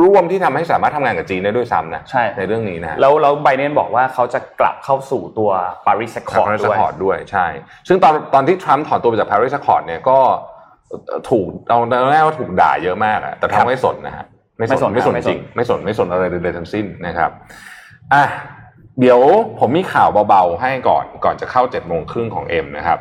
[0.00, 5.50] ร่วมที่ทำให้สามารถทำงานกับจีนได้ด้วยซ้ำนะใช่ในเรื่องนี้นะแล้วแล้วไบเดนบอกว่าเขาจะกลับเข้าสู่ตัว
[5.86, 7.46] Paris ค Accord ปารีสด้วยคอร์ดด้วยใช่
[7.88, 10.18] ซึ่งตอนตอนที่ทรัมป์ถอนตัวไปจาก Paris Accord เนี่ยก็
[11.30, 14.24] ถูกเอาตอนแรกว่าถูกด่าเยอะมากอะแต่ทรัมป์ไม่สนนะฮะ
[14.58, 17.30] ไม่สนไม่ไม่สสนนไม่สนจริง ไม่สนไม่สนอะไรเลยทั้งสิ้นนะครับ
[18.14, 18.24] อะ
[19.00, 19.20] เดี๋ยว
[19.58, 22.98] ผมมีข่าวเบาๆให้ก่อนก่อนจะเข้าเจ็ดโมงครึ่งของเอ็มนะครับ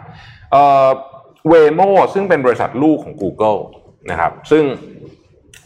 [0.51, 0.87] เอ่อ
[1.49, 1.81] เวโม
[2.13, 3.59] ซึ่งเป็นบริษัทลูกของ Google
[4.11, 4.63] นะครับ ซึ่ง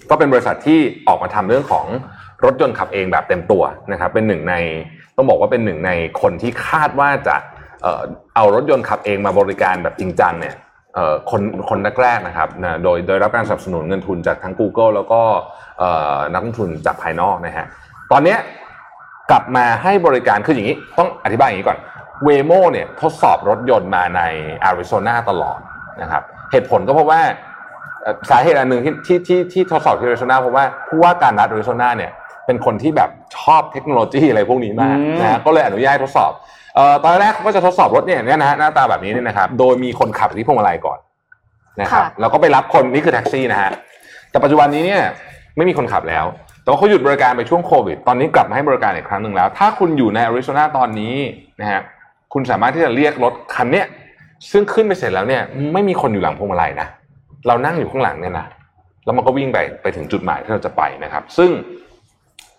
[0.10, 1.86] ก็เป็นบริษัทที่ออกมาทำเรื่องของ
[2.46, 4.56] รถยนต์ขับเองแบบเต็มตัวนะครับ เป็นหนึ่งใน
[5.16, 7.36] ต้องบอกว่าเป็นหนึ่งในคนที่คาดว่าจะ
[7.82, 8.02] เอ่อ
[8.36, 10.63] เอารถยนต์ขับเองมาบริการแบบจริงจังเนี่ยเอ่อ
[11.32, 15.22] คนคนแรกๆนะครับนะโดยโดยรับการสนับสนุนเงินทุนจากทั้ง Google แล้วก็
[15.80, 17.66] เอ่อนักลงทุนจากภายนอกนะฮะ
[18.12, 18.40] ตอนเนี้ย
[19.32, 21.80] กลับมาให้บริการคืออย่างนี้ ต้องอธิบายอย่างนี้ก่อน
[22.26, 24.22] เวโมเนี่ยทดสอบรถยนต์มาใน
[24.64, 25.60] อาริโซนาตลอด
[26.02, 27.22] นะครับเหตุผลก็เพราะว่า
[28.02, 32.12] เอ่อสาเหตุอันหนึ่งที่ที่ที่ที่ทดสอบที่อาริโซนาเพราะว่าผู้ว่าการรัฐอาริโซนาเนี่ย
[32.46, 36.63] เป็นคนที่แบบชอบเทคโนโลยีอะไรพวกนี้มากอืมนะฮะก็เลยอนุญาตให้ทดสอบเอ่อ
[37.04, 41.00] ตอนแรกเขาก็จะทดสอบรถเนี่ยเนี่ยนะฮะหน้าตาแบบนี้เนี่ยนะครับ โดยมีคนขับที่พวงมาลัยก่อน
[41.82, 43.72] นะครับค่ะแล้วก็ไปรับคนนี่คือแท็กซี่นะฮะ
[44.32, 45.02] แต่ปัจจุบันนี้เนี่ย
[45.58, 46.26] ไม่มีคนขับแล้ว
[46.62, 51.16] แต่ว่าเขาหยุดบริการไปช่วงโควิด ตอนนี้กลับมาให้บริการอีกครั้งหนึ่งแล้ว ถ้าคุณอยู่ในอาริโซนาตอนนี้
[51.62, 51.82] นะฮะ
[52.34, 53.88] คุณสามารถที่จะเรียกรถคันเนี้ย
[54.52, 55.42] ซึ่งขึ้นไปเสร็จแล้วเนี่ย
[55.74, 56.88] ไม่มีคนอยู่หลังพวงมาลัยนะ
[57.48, 58.46] เรานั่งอยู่ข้างหลังเนี่ยนะ
[59.06, 61.50] แล้วมันก็วิ่งไปไปถึงจุดหมายที่เราจะไปนะครับ ซึ่ง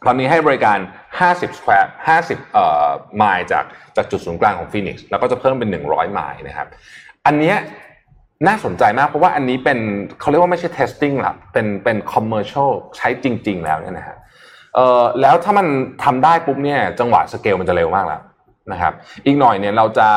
[0.07, 0.79] ตอนนี้ให้บริการ
[1.21, 1.89] 50 square
[2.21, 3.65] 50เอ่อไมล์จาก
[3.97, 6.69] จากจุดศูนย์กลางของฟีนิกซ์แล้วก็จะเพิ่มเป็น 100 ไมล์นะครับ
[7.27, 7.57] อันเนี้ย
[8.47, 9.79] น่าสนใจมากเพราะว่าอันนี้เป็น
[10.21, 14.17] เขาเรียกว่าไม่ใช่ testing หรอกเป็นเป็น commercial ใช้จริง ๆ แล้วเนี่ยนะฮะ
[14.75, 15.67] เอ่อแล้วถ้ามัน
[16.05, 18.21] ทำได้ปุ๊บเนี่ยจังหวะสเกลมันจะเร็วมากแล้ว
[18.73, 18.93] นะครับ
[19.27, 20.09] อีกหน่อยเนี่ยเราจะ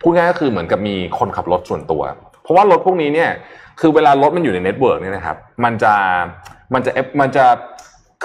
[0.00, 2.02] พูดง่ายก็คือเหมือนกับมีคนขับรถส่วนตัว
[2.42, 3.30] เพราะว่ารถพวกนี้เนี่ย
[3.80, 5.94] คือเวลารถมันอยู่ใน network เนี่ยนะครับ มันจะ
[6.74, 6.90] มันจะ
[7.20, 7.44] มันจะ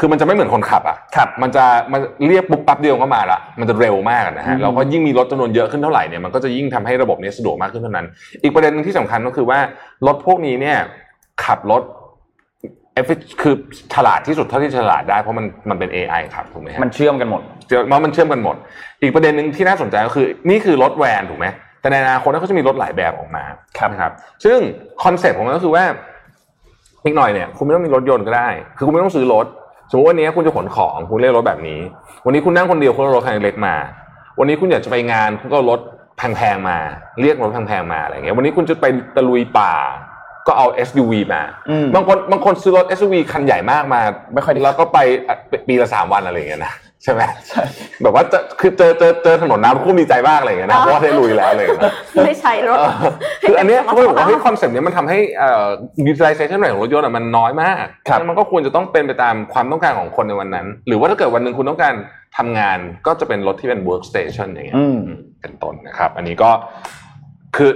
[0.03, 8.05] คือมันจะไม่เหมือนคนขับอะครับมันจะมันเรียกปุ๊บปั๊บเดียวก็มาละมันจะเร็วมากนะฮะอืมแล้วก็ยิ่งมีรถจำนวนเยอะขึ้นเท่าไหร่เนี่ยมันก็จะยิ่งทำให้ระบบนี้สะดวกมากขึ้นเท่านั้น
[8.43, 9.59] อีกประเด็นหนึ่งที่สำคัญก็คือว่า
[10.07, 10.77] รถพวกนี้เนี่ย
[11.45, 11.81] ขับรถ
[12.99, 13.55] effic- คือ
[13.93, 18.55] ฉลาดที่สุดเท่าที่ฉลาดได้เพราะมันมันเป็น AI ครับถูกไหมฮะมันเชื่อมกันหมดเดี๋ยวมันมันเชื่อมกันหมด
[19.01, 21.47] อีกประเด็นหนึ่งที่น่าสนใจก็คือ นี่คือรถแวนถูกไหม
[21.81, 23.43] แต่ในอนาคตเขาจะมีรถหลายแบบออกมา
[23.77, 24.11] ครับนะครับ
[24.45, 24.57] ซึ่ง
[25.03, 25.83] concept ของมันก็คือว่า
[27.05, 29.45] อีกหน่อยเนี่ยคุณไม่ต้องมีรถยนต์ก็ได้ คือคุณไม่ต้องซื้อรถ
[29.91, 31.79] สมมติวันนี้คุณจะขนของคุณเรียกรถแบบนี้
[32.25, 33.75] วันนี้คุณนั่งคนเดียวคุณเอารถคันเล็กมา
[34.39, 35.79] วันนี้คุณอยากจะไปงานคุณก็เอารถ
[36.17, 36.77] แพงๆมา
[37.21, 39.73] เรียกรถแพงๆมาอะไรเงี้ย วันนี้คุณจะไปตะลุยป่า
[40.47, 44.01] ก็เอา SUV มาอืมบางคนบางคนซื้อรถ SUV คันใหญ่มากมา
[44.33, 45.35] ไม่ค่อยได้แล้วก็ไปอะ
[45.67, 47.63] ปีละสามวันอะไรอย่างเงี้ยนะ ใช่ไหมใช่
[48.03, 51.93] แบบว่าจะคือเจอเจอเจอถนนน้ำคู่ดีใจมากอะไรอย่างเงี้ยนะเพราะว่าได้ลุยแล้วอะไรอย่างเงี้ยนะ
[52.25, 52.91] ไม่ใช้รถเออ
[53.47, 55.67] คืออันเนี้ยเขาก็บอกว่าเฮ้ย concept เนี้ยมันทำให้เอ่อ
[56.11, 61.93] utilization rate ของรถยนต์อะมันน้อยมากครับมันก็ควรจะต้องเป็นไปตามความต้องการของคนในวันนั้น หรือว่าถ้าเกิดวันหนึ่งคุณต้องการ
[62.37, 66.49] ทำงานก็จะเป็นรถที่เป็น workstation อย่างเงี้ยอืมอืมเป็นต้นนะครับ อันนี้ก็
[67.57, 67.71] คือ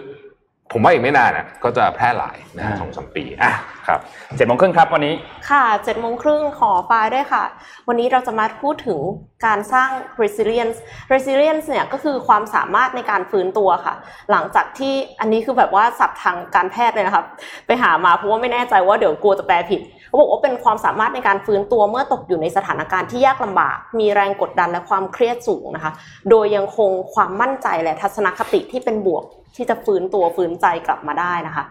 [0.77, 3.51] ผมว่าอีกไม่นานอะก็จะแพร่หลายนะฮะอ่าสองสามปีอะ
[3.87, 3.99] ครับ
[4.37, 5.13] เจ็ดโมงครึ่งครับวันนี้
[5.49, 7.43] ค่ะเจ็ดโมงครึ่งขอไฟล์ด้วยค่ะ
[7.87, 8.99] วันนี้เราจะมาพูดถึง
[9.45, 9.89] การสร้าง
[10.21, 10.77] resilience
[11.13, 13.95] resilience เนี่ยก็คือความสามารถในการฟื้นตัวค่ะ
[14.31, 17.25] หลังจากที่อันนี้คือแบบว่าศัพท์ทางการแพทย์เลยนะครับ
[17.67, 25.91] ไปหามาเพราะว่าไม่แน่ใจว่าเดี๋ยวกลัวจะแปลผิดเขาบอกว่าเป็นความสามารถในการฟื้นตัวเมื่อตกอยู่ในสถานการณ์ที่ยากลำบาก มีแรงกดดันและความเครียดสูงนะคะ
[26.29, 31.65] โดยยังคงความมั่นใจและทัศนคติที่เป็นบวก ที่จะฟื้นตัวฟื้นใจกลับมาได้นะคะ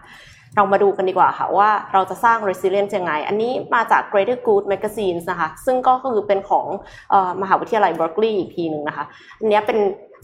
[0.55, 6.65] เรามาดูกันดีกว่าค่ะว่าเราจะสร้าง resilience ยังไง อันนี้มาจาก Greater Good Magazines นะคะ ซึ่งก็คือเป็นของ
[7.13, 9.05] อมหาวิทยาลัย Berkeley อีกทีหนึ่งนะคะ
[9.39, 9.77] อันนี้เป็น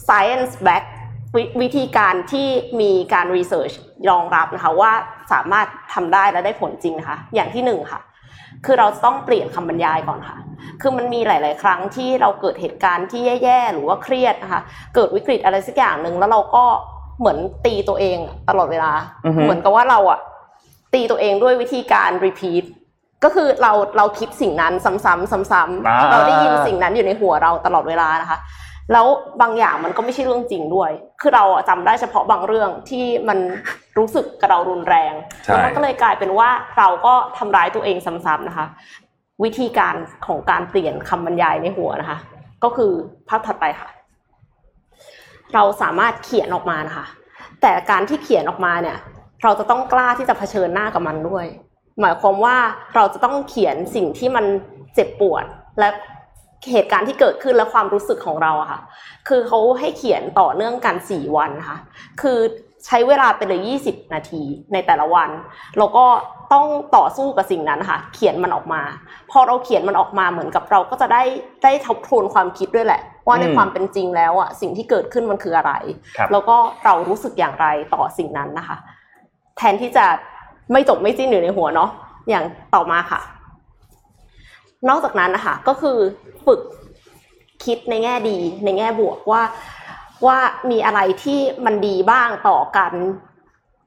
[0.08, 0.84] science back
[1.36, 2.48] วิวิธีการที่
[2.82, 3.76] มีการ research
[4.10, 4.92] รองรับนะคะว่า
[5.32, 8.00] สามารถทำได้และได้ผลจริงนะคะ อย่างที่หนึ่งค่ะ
[8.66, 10.38] คือเราต้องเปลี่ยนคำบรรยายก่อนค่ะ
[10.82, 14.62] คือมันมีหลาย ๆ ครั้งที่เราเกิดเหตุการณ์ที่แย่ ๆ หรือว่าเครียดนะคะ
[14.96, 16.66] เกิดวิกฤตอะไรสักอย่างหนึ่งแล้วเราก็
[17.22, 18.18] เหมือนตีตัวเอง
[18.50, 18.92] ตลอดเวลา
[19.26, 20.20] อือฮึเหมือนกับว่าเราอะ
[20.94, 22.64] ตีตัวเองด้วยวิธีการ repeat
[23.24, 28.40] ก็คือเราเราคิดสิ่งนั้นซ้ำๆซ้ำอ่าๆเราได้ยินสิ่งนั้นอยู่ในหัวเราตลอดเวลานะคะ
[28.94, 29.08] แล้ว
[29.42, 33.40] บางอย่างมันก็ไม่ใช่เรื่องจริงด้วย คือเราอะจำได้เฉพาะบางเรื่องที่มัน
[33.98, 38.66] รู้สึกกับเรารุนแรงใช่แล้วมันก็เลยกลายเป็นว่าเราก็ทำร้ายตัวเองซ้ำๆนะคะ
[39.44, 39.96] วิธีการ
[40.28, 42.18] ของการเปลี่ยนคำบรรยายในหัวนะคะ
[42.64, 42.92] ก็คือ
[43.30, 43.90] ภาพถัดไปค่ะ
[45.54, 47.06] เราสามารถเขียนออกมานะคะ
[47.62, 48.98] แต่การที่เขียนออกมาเนี่ย
[49.44, 51.46] เราจะต้องกล้าที่จะเผชิญหน้ากับมันด้วย
[52.02, 52.58] หมายความว่า
[52.96, 54.46] เราจะต้องเขียนสิ่งที่มัน
[54.96, 55.46] เจ็บปวด
[55.80, 55.90] และ
[56.72, 58.80] เหตุการณ์ที่เกิดขึ้นและความรู้สึกของเราอะค่ะ
[59.28, 61.78] คือเขาให้เขียนต่อเนื่องกันสี่วันนะคะ
[62.22, 62.40] คือ
[62.86, 65.30] ใช้เวลาไปเลยยี่สิบนาทีในแต่ละวัน
[65.78, 66.06] แล้วก็
[66.54, 66.66] ต้อง
[66.96, 68.82] ต่อสู้กับสิ่งนั้นค่ะ เขียนมันออกมา
[69.32, 71.24] พอเราเขียนมันออกมาเหมือนกับเราก็จะได้
[71.64, 75.74] ได้ทบทวนความคิดด้วยแหละ ว่าในอืมความเป็นจริงแล้วอะสิ่งที่เกิดขึ้นมันคืออะไร
[76.18, 78.78] ครับแล้วก็เรารู้สึกอย่างไรต่อสิ่งนั้นนะคะ
[79.58, 80.06] แทนที่จะ
[80.72, 81.90] ไม่จบไม่สิ้นอยู่ในหัวเนาะ
[82.30, 82.44] อย่าง
[82.76, 83.22] ต่อมาค่ะ
[84.90, 85.98] นอกจากนั้นนะคะก็คือ
[86.46, 86.62] ฝึก
[87.66, 89.42] คิดในแง่ดีในแง่บวกว่า
[90.28, 90.40] ว่า
[90.72, 92.94] มีอะไรที่มันดีบ้างต่อการ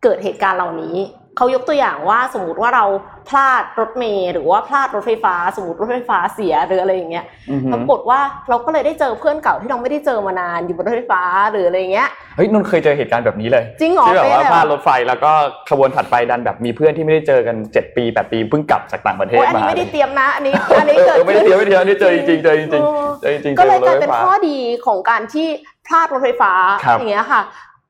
[0.03, 0.97] เกิดเหตุการณ์เหล่านี้
[1.37, 2.85] เขายกตัวอย่างว่าสมมติว่าเรา
[3.29, 15.33] พลาดรถเมล์หรือว่าพลาดรถไฟฟ้า สมมติรถไฟฟ้าเสียหรืออะไรอย่างเงี้ยอือหือปรากฏว่าเราก็เลยได้เจอเพื่อนเก่าที่เราไม่ได้เจอมานานอยู่บนรถไฟฟ้าหรืออะไรอย่างเงี้ยเฮ้ยนนท์เคยเจอเหตุการณ์แบบนี้เลยจริงเหรอที่แบบว่าเป็นไงพลาดรถไฟแล้วก็
[15.71, 25.47] ขบวนถัดไปดันแบบมีเพื่อนที่ไม่ได้เจอกันเจ็ดปีแปดปีเพิ่งกลับจากต่างประเทศโอ้ยอันมานี้ไม่ได้เตรียมนะอันนี้อันนี้เอเกิดอไม่ได้เตรียมไม่ได้เตรียมอันนี้เจอจริงๆเจอจริงเออๆเจอจริงๆก็เลยจอกลายรถเป็นไฟฟ้าข้อดีของการที่
[25.87, 26.53] พลาดรถไฟฟ้า
[26.85, 27.43] ครับอย่างเงี้ยค่ะ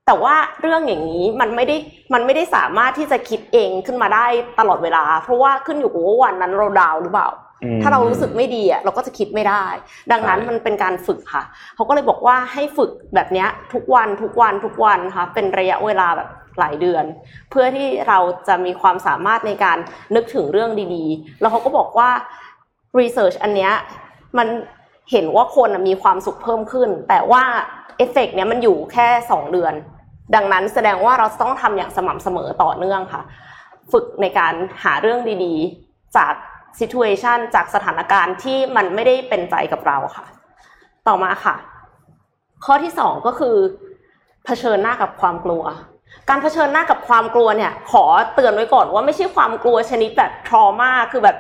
[0.07, 1.77] แต่ว่าเรื่องอย่างนี้มันไม่ได้
[2.14, 4.27] มันไม่ได้สามารถที่จะคิดเองขึ้นมาได้
[4.59, 7.29] ตลอดเวลา เพราะว่าขึ้นอยู่กับว่าวันนั้นเราดาวน์หรือเปล่า
[7.62, 9.64] อืมถ้าเรารู้สึกไม่ดีอะเราก็จะคิดไม่ได้
[10.11, 17.05] ดังนั้นใช่มันเป็นการฝึกค่ะเขาก็เลยบอกว่าให้ฝึกแบบเนี้ยทุกวันทุกวันทุกวันค่ะเป็นระยะเวลาแบบหลายเดือน
[17.51, 19.79] เพื่อที่เราจะมีความสามารถในการ
[20.14, 22.11] นึกถึงเรื่องดีๆ แล้วเขาก็บอกว่า
[22.99, 23.73] research อันเนี้ย
[24.38, 24.49] มัน
[25.11, 27.45] เห็นว่าคนน่ะมีความสุขเพิ่มขึ้น แต่ว่า
[27.99, 29.75] เอฟเฟกต์เนี้ยมันอยู่แค่ 2 เดือน
[30.35, 33.23] ดังนั้นแสดงว่าเราจะต้องทำอย่างสม่ำเสมอต่อเนื่องค่ะ
[33.93, 36.35] ฝึกในการหาเรื่องดีๆ จาก
[36.81, 40.27] situation จากสถานการณ์ที่มันไม่ได้เป็นใจกับเราค่ะ
[41.09, 41.55] ต่อมาค่ะ
[42.65, 43.57] ข้อที่สองก็คือ
[44.45, 45.65] เผชิญหน้ากับความกลัว
[46.29, 51.37] การเผชิญหน้ากับความกลัวเนี่ย ขอเตือนไว้ก่อนว่าไม่ใช่ความกลัวชนิดแบบทรมาคือแบบ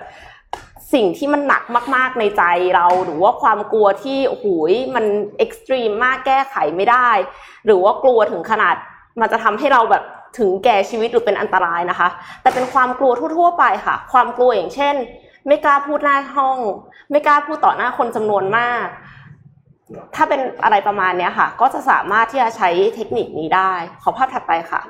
[0.94, 1.62] สิ่งที่มันหนัก
[1.94, 2.42] มาก ๆ ในใจ
[2.74, 5.04] เรา หรือว่าความกลัวที่โอ้โหยมัน
[5.38, 7.10] เอ็กซ์ตรีมมากแก้ไขไม่ได้
[7.66, 8.74] หรือว่ากลัวถึงขนาด
[9.20, 10.04] มันจะทำให้เราแบบ
[10.38, 12.08] ถึงแก่ชีวิตหรือเป็นอันตรายนะคะ
[12.42, 14.94] แต่เป็นความกลัวทั่ว ๆ ไปค่ะ ความกลัวอย่างเช่น
[15.46, 16.58] ไม่กล้าพูดหน้าห้อง
[17.10, 18.86] ไม่กล้าพูดต่อหน้าคนจำนวนมาก
[20.14, 24.80] ถ้าเป็นอะไรประมาณเนี้ยค่ะ ก็จะสามารถที่จะใช้เทคนิคนี้ได้ ขอภาพถัดไปค่ะ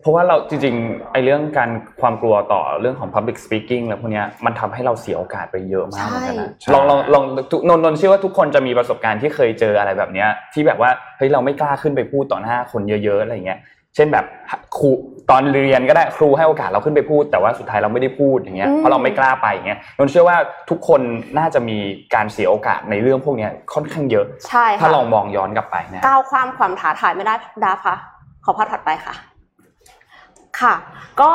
[0.00, 13.58] เพราะว่าเราจริงๆไอ้เรื่องการความกลัวต่อเรื่องของ public speaking แล้วพวกเนี้ยมันทำให้เราเสียโอกาสไปเยอะมากเหมือนกันนะใช่ลองลองลองทุกนนท์นนท์เชื่อว่าทุกคนจะมีประสบการณ์ที่เคยเจออะไรแบบเนี้ย ที่แบบว่าเฮ้ยเราไม่กล้าขึ้นไปพูดต่อหน้าคนเยอะๆอะไรอย่างเงี้ย
[13.96, 14.24] เช่นแบบ
[14.78, 14.90] ครู
[15.30, 20.36] ตอนเรียนก็ได้ครูให้โอกาสเราขึ้นไปพูด แต่ว่าสุดท้ายเราไม่ได้พูดอย่างเงี้ยอืมเพราะเราไม่กล้าไปอย่างเงี้ยนนท์เชื่อว่า
[20.70, 21.00] ทุกคน
[21.38, 21.78] น่าจะมี
[22.14, 27.34] การเสียโอกาสในเรื่องพวกเนี้ยค่อนข้างเยอะ ใช่ถ้าค่ะลองมองย้อนกลับไปนะก้าวข้ามความท้าทายไม่ได้
[27.64, 27.94] ดาคะ
[28.44, 29.14] ขอภาพถัดไปค่ะ
[30.62, 30.74] ค่ะ
[31.20, 31.30] ก็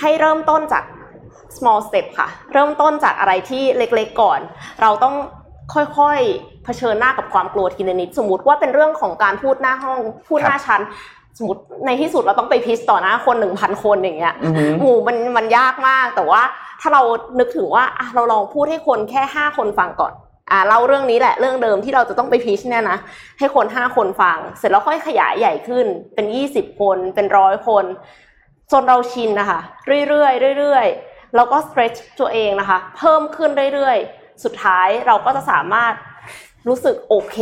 [0.00, 0.84] ให้เริ่มต้นจาก
[1.56, 4.40] small step ค่ะ เริ่มต้นจากอะไรที่เล็กๆก่อน
[4.82, 5.14] เราต้อง
[5.74, 10.82] ค่อยๆเผชิญหน้ากับความกลัวทีละนิด สมมติว่าเป็นเรื่องของการพูดหน้าห้อง พูดหน้าชั้น
[11.38, 16.42] สมมติในที่สุดเราต้องไปพิชต่อหน้าคนหนึ่งพันคนอย่างเงี้ยอือหือหมู่มันมันยากมาก แต่ว่า
[16.80, 17.02] ถ้าเรา
[17.38, 20.12] นึกถึงว่าอะเราลองพูดให้คนแค่ห้าคนฟังก่อน
[20.50, 22.98] อ่าเล่าเรื่องนี้แหละเรื่องเดิมที่เราจะต้องไปพิชเนี่ยนะ
[23.38, 27.84] ให้คนห้าคนฟัง เสร็จแล้วค่อยขยายใหญ่ขึ้นเป็นยี่สิบคนเป็นร้อยคน
[28.72, 29.60] จนเราชินนะคะ
[30.08, 35.92] เรื่อยๆเรื่อยๆแล้วก็ stretch ตัวเองนะคะ เพิ่มขึ้นเรื่อยๆ สุดท้ายเราก็จะสามารถ
[36.68, 37.36] รู้สึกโอเค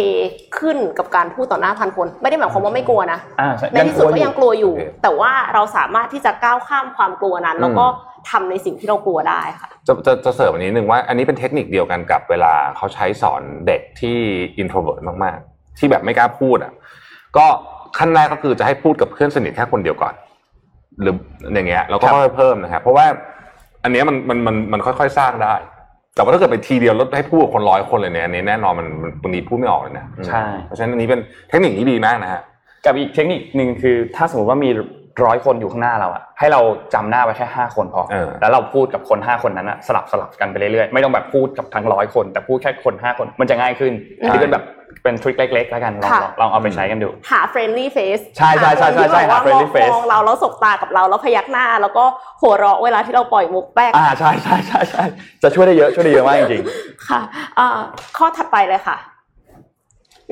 [0.59, 7.87] ขึ้นกับการพูดต่อหน้าพันคน ไม่ได้หมายความว่าไม่กลัวนะอ่าใช่ในที่สุดก็ยังกลัวอยู่โอเคแต่ว่าเราสามารถที่จะก้าวข้ามความกลัวนั้น แล้วก็
[8.31, 14.19] ทำในสิ่งที่เรากลัวได้ค่ะจะจะจะเสริมอันนี้หนึ่งว่า อันนี้เป็นเทคนิคเดียวกันกับเวลาเขาใช้สอนเด็กที่
[14.63, 16.73] introvert มากๆ ที่แบบไม่กล้าพูดอะ
[17.37, 17.47] ก็
[17.99, 20.15] ขั้นแรกก็คือจะให้พูดกับเพื่อนสนิทแค่คนเดียวก่อน
[21.01, 21.15] หรือ
[21.55, 23.07] อย่างเงี้ยเราก็ครับค่อยๆเพิ่มนะครับเพราะว่า
[23.85, 25.55] อันเนี้ยมันมันมันมันค่อยๆสร้างได้
[26.15, 32.41] แต่ว่าถ้าเกิดไปทีเดียวแล้วให้พูดกับคนร้อยคนเลยเนี่ยอันนี้แน่นอนมันมันบางทีพูดไม่ออกเลยนะใช่เพราะฉะนั้นอันนี้เป็นเทคนิคที่ดีมากนะฮะ
[32.85, 34.71] กับอีกเทคนิคหนึ่งคือ ถ้าสมมติว่ามี
[35.25, 36.61] ร้อยคนอยู่ข้างหน้าเราอะให้เรา
[36.95, 44.65] จำหน้าไว้แค่ห้าคนพอเออแล้วเราพูดกับคนห้าคนนั้นอะสลับสลับกันไปเรื่อยๆ ไม่ต้องแบบพูดกับทั้งร้อยคน แต่พูดแค่คนห้าคนมันจะง่ายขึ้นอันนี้เป็นแบบ
[45.03, 52.05] เป็นทริคเล็กๆ แล้วกันลองค่ะลองลองเอาไปใช้กันดู หา friendly face ใช่ใช่ใช่ใช่ใช่หาหา friendly คนที่แบบ face ว่ามองเราแล้วสบตากับเราแล้วพยักหน้า แล้วก็
[52.43, 55.05] หัวเราะเวลาที่เราปล่อยมุกแป๊กอ่าใช่ใช่ใช่ใช่
[55.43, 56.63] จะช่วยได้เยอะช่วยได้เยอะมากจริง
[57.09, 57.21] ค่ะ
[57.59, 57.79] อ่า
[58.17, 58.97] ข้อถัดไปเลยค่ะ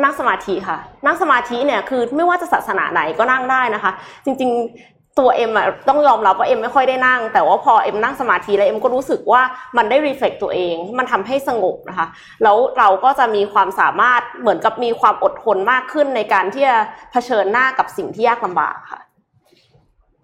[0.02, 3.92] นั่งสมาธิค่ะ นั่งสมาธิเนี่ยคือไม่ว่าจะศาสนาไหนก็นั่งได้นะคะ
[4.24, 9.42] จริงๆ ตัวเอ็มอะต้องยอมรับว่าเอ็มไม่ค่อยได้นั่ง แต่ว่าพอเอ็มนั่งสมาธิแล้วเอ็มก็รู้สึกว่า
[9.76, 12.06] มันได้รีเฟกตัวเอง มันทำให้สงบนะคะ
[12.42, 16.78] แล้วเราก็จะมีความสามารถเหมือนกับมีความอดทนมากขึ้นในการที่จะ
[17.10, 19.00] เผชิญหน้ากับสิ่งที่ยากลำบากค่ะ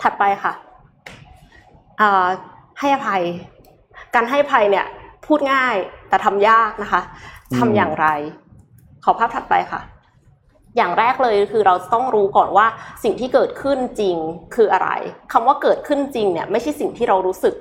[0.02, 0.52] ถัดไปค่ะ
[2.78, 3.22] ให้อภัย
[4.14, 4.86] การให้อภัยเนี่ย
[5.26, 5.74] พูดง่าย
[6.08, 7.00] แต่ทำยากนะคะ
[7.58, 8.06] ทำอย่างไร
[9.04, 9.80] ขอภาพถัดไปค่ะ
[10.76, 12.66] อย่างแรกเลยคือเราต้องรู้ก่อนว่า
[13.02, 14.16] สิ่งที่เกิดขึ้นจริง
[14.54, 14.88] คืออะไร
[15.32, 17.54] คำว่าเกิดขึ้นจริงเนี่ยไม่ใช่สิ่งที่เรารู้สึก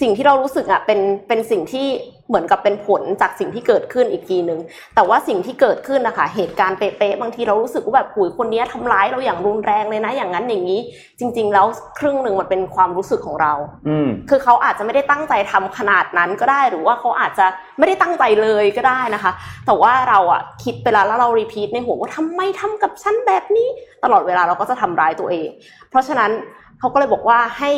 [0.00, 1.86] สิ่งที่เรารู้สึกอะเป็นเป็นสิ่งที่
[2.30, 4.60] เหมือนกับเป็นผลจากสิ่งที่เกิดขึ้นอีกทีนึง
[4.94, 10.80] แต่ว่าสิ่งที่เกิดขึ้นนะคะเหตุการณ์เป๊ะๆบางทีเรารู้สึกว่าแบบหุยคนเนี้ยทำร้ายเราอย่างรุนแรงเลยนะ อย่างนั้นอย่างนี้
[11.18, 11.66] จริง ๆ แล้ว
[11.98, 17.46] ครึ่งหนึ่งมันเป็นความรู้สึกของเราๆอืมคือเขาอาจจะไม่ได้ตั้งใจทำขนาดนั้นก็ได้ หรือว่าเขาอาจจะ
[17.78, 19.32] ไม่ได้ตั้งใจเลยก็ได้นะคะ
[19.66, 23.68] แต่ว่าเราอะคิดไปแล้วแล้วเรารีพีทในหัวว่าทำไมทำกับฉันแบบนี้
[24.04, 25.48] ตลอดเวลาเราก็จะทำร้ายตัวเอง
[25.90, 26.30] เพราะฉะนั้น
[26.78, 27.70] เขาก็เลยบอกว่าให้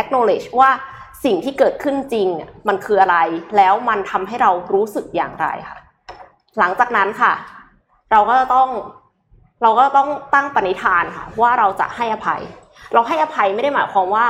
[0.00, 0.70] acknowledge ว่า
[1.24, 3.16] สิ่งที่เกิดขึ้นจริงเนี่ยมันคืออะไร
[3.56, 5.78] แล้วมันทำให้เรารู้สึกอย่างไรค่ะ
[6.58, 7.32] หลังจากนั้นค่ะ
[8.12, 8.68] เราก็จะต้อง
[9.62, 12.42] เราก็ต้องตั้งปณิธานค่ะ ว่าเราจะให้อภัย
[12.92, 14.26] เราให้อภัยไม่ได้หมายความว่า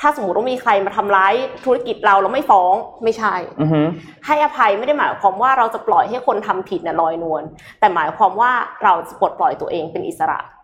[0.00, 1.34] ถ้าสมมติว่ามีใครมาทำร้าย
[1.64, 2.74] ธุรกิจเราเราไม่ฟ้อง
[3.04, 3.86] ไม่ใช่อือหือ
[4.26, 7.42] ให้อภัยไม่ได้หมายความว่าเราจะปล่อยให้คนทำผิดเนี่ยลอยนวล
[7.80, 8.52] แต่หมายความว่า
[8.84, 10.55] เราจะปลดปล่อยตัวเองเป็นอิสระอืม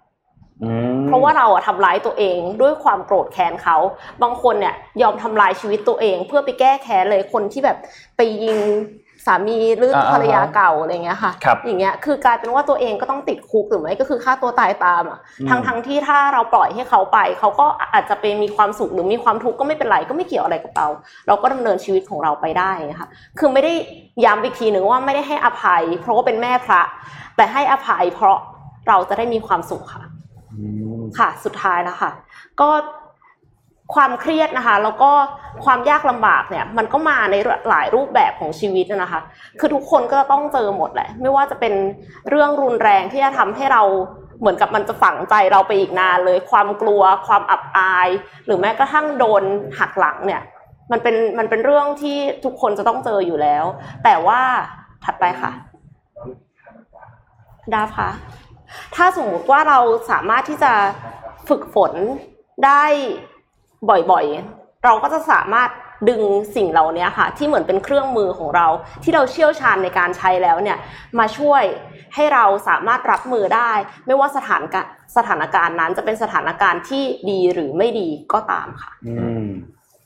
[1.06, 3.76] เพราะว่าเราอะทำร้ายตัวเองด้วยความโกรธแค้นเขา
[4.22, 7.78] บางคนเนี่ยยอมทำลายชีวิตตัวเอง เพื่อไปแก้แค้นเลยคนที่แบบ
[8.16, 8.58] ไปยิง
[9.26, 20.86] สามีหรืออ่าภรรยาเก่าอะไรเงี้ยค่ะครับอย่างเงี้ยคือกลายเป็นว่าตัวเองก็ต้องติดคุกหรือไม่ก็คือฆ่าตัวตายตามอะอืมทั้งทั้งที่ถ้าเราปล่อยให้เขาไป เขาก็อาจจะไปมีความสุขหรือมีความทุกข์ก็ไม่เป็นไรก็ไม่เกี่ยวอะไรกับเรา
[21.26, 23.72] เราก็ดำเนินชีวิตของเราไปได้นะคะคือไม่ได้
[24.24, 26.82] ย้ำอีกทีหนึ่งว่าไม่ได้ให้อภัย เพราะว่าเป็นแม่พระ
[27.36, 28.36] แต่ให้อภัยเพราะ
[28.88, 30.11] เราจะได้มีความสุขค่ะอืม
[31.18, 32.10] ค่ะสุดท้ายแล้วค่ะ
[32.60, 32.70] ก็
[33.94, 35.10] ความเครียดนะคะ แล้วก็
[35.64, 37.36] ความยากลำบากเนี่ยมันก็มาใน
[37.68, 39.20] หลายรูปแบบของชีวิตนะคะ
[39.58, 41.74] คือทุกคนก็จะต้องเจอหมดแหละ ไม่ว่าจะเป็น
[42.28, 43.82] เรื่องรุนแรงที่จะทำให้เรา
[44.40, 48.08] เหมือนกับมันจะฝังใจเราไปอีกนานเลย ความกลัว ความอับอาย
[48.46, 49.42] หรือแม้กระทั่งโดน
[49.78, 50.42] หักหลังเนี่ย
[50.92, 53.64] มันเป็นมันเป็นเรื่องที่ทุกคนจะต้องเจออยู่แล้ว
[54.04, 54.40] แต่ว่า
[55.04, 55.52] ถัดไปค่ะ
[57.72, 58.10] ดาฟคะ
[58.94, 59.78] ถ้าสมมุติว่าเรา
[60.10, 60.72] สามารถที่จะ
[61.48, 61.92] ฝึกฝน
[62.66, 62.84] ได้
[64.10, 65.70] บ่อยๆ เราก็จะสามารถ
[66.08, 66.22] ดึง
[66.56, 68.66] สิ่งเหล่านี้ค่ะ ที่เหมือนเป็นเครื่องมือของเรา
[69.02, 70.78] ที่เราเชี่ยวชาญในการใช้แล้วเนี่ย
[71.18, 71.62] มาช่วย
[72.14, 73.72] ให้เราสามารถรับมือได้
[74.06, 79.14] ไม่ว่าสถานการสถานการณ์นั้นจะเป็นสถานการณ์ที่ดีหรือไม่ดีก็ตามค่ะอื
[79.44, 79.46] ม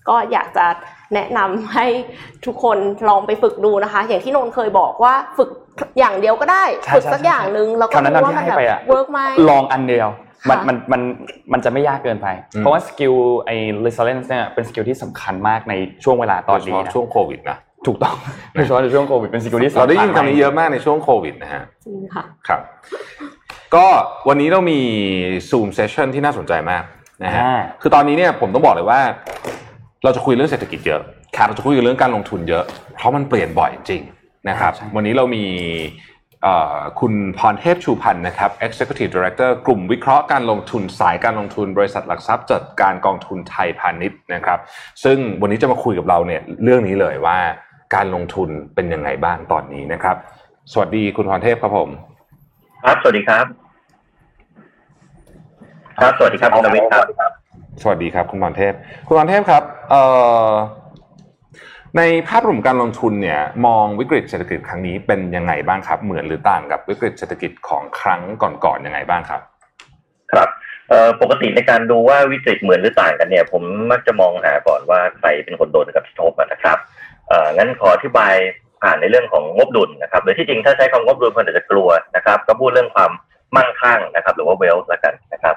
[0.09, 0.67] ก็อยากจะ
[1.15, 1.87] แนะนำให้
[2.47, 2.79] ทุกคน
[3.09, 5.49] ลองไปฝึกดูนะคะ อย่างที่นนท์เคยบอกว่าฝึก
[5.99, 10.09] อย่างเดียวก็ได้ใช่ฝึกใช่สักอย่างหนึ่งแล้วก็คำแนะดูนำว่าที่มันให้แบบไปอะ work ไหมลองอันเดียว
[10.51, 11.01] มันค่ะมันมัน
[11.53, 13.14] มันจะไม่ยากเกินไปอืมเพราะว่า skill
[13.47, 18.17] ไอ้ resilience เนี่ยเป็น skill ที่สำคัญมากในช่วงเวลาตอนนี้โดยเฉพาะนะช่วงโควิดนะถูกต้อง
[18.53, 22.61] โดยเฉพาะในช่วงโควิดเป็น skill ที่สำคัญเราได้ยินคำนี้เยอะมากในช่วงโควิดนะฮะจริงค่ะครับ
[23.75, 23.87] ก็
[24.29, 24.81] วันนี้เรามี
[25.49, 26.85] Zoom Session ที่น่าสนใจมาก
[27.25, 29.01] นะฮะอ่าคือตอนนี้เนี่ยผมต้องบอกเลยว่า
[30.05, 31.01] เราจะคุยเรื่องเศรษฐกิจเยอะ
[31.47, 32.64] เราจะคุยเรื่องการลงทุนเยอะ
[32.97, 35.44] เพราะมันเปลี่ยนบ่อยจริงๆนะครับใช่วันนี้เรามี
[36.42, 44.59] เอ่อคุณพรเทพชูพันธ์นะครับ Executive Director กลุ่มวิเคราะห์การลงทุนสายการลงทุนบริษัทหลักทรัพย์จัดการกองทุนไทยพาณิชย์นะครับ
[45.05, 47.38] ซึ่งวันนี้จะมาคุยกับเราเนี่ยเรื่องนี้เลยว่า
[47.94, 50.16] การลงทุนเป็นยังไงบ้างตอนนี้นะครับ
[50.72, 51.90] สวัสดีคุณพรเทพครับผม
[52.84, 53.66] ครับ สวัสดีครับ
[56.03, 57.05] ครับสวัสดีครับคุณนวิทย์ครับ
[57.82, 58.72] สวัสดีครับ คุณพรเทพ
[59.07, 60.03] คุณพรเทพครับเอ่
[60.51, 60.51] อ
[61.97, 69.40] ในภาพรวมการลงทุนเนี่ยมองวิกฤตเศรษฐกิจครั้งนี้เป็นยังไงบ้างครับ เหมือนหรือต่างกับวิกฤตเศรษฐกิจของครั้งก่อนๆยังไงบ้างครับ
[70.32, 70.49] ครับ
[70.88, 76.78] เอ่อปกติในการดูว่าวิกฤตเหมือนหรือต่างกันเนี่ย ผมมักจะมองหาก่อนว่าใครเป็นคนโดนกระทบอะนะครับ
[77.28, 78.34] เอ่องั้นขออธิบาย
[78.82, 83.11] ผ่านในเรื่องของงบดุลนะครับหรือที่จริงถ้าใช้คำงบดุลคนอาจจะกลัวนะครับ ก็พูดเรื่องความ
[83.57, 85.57] มั่งคั่งนะครับ หรือว่าเวลส์ละกันนะครับ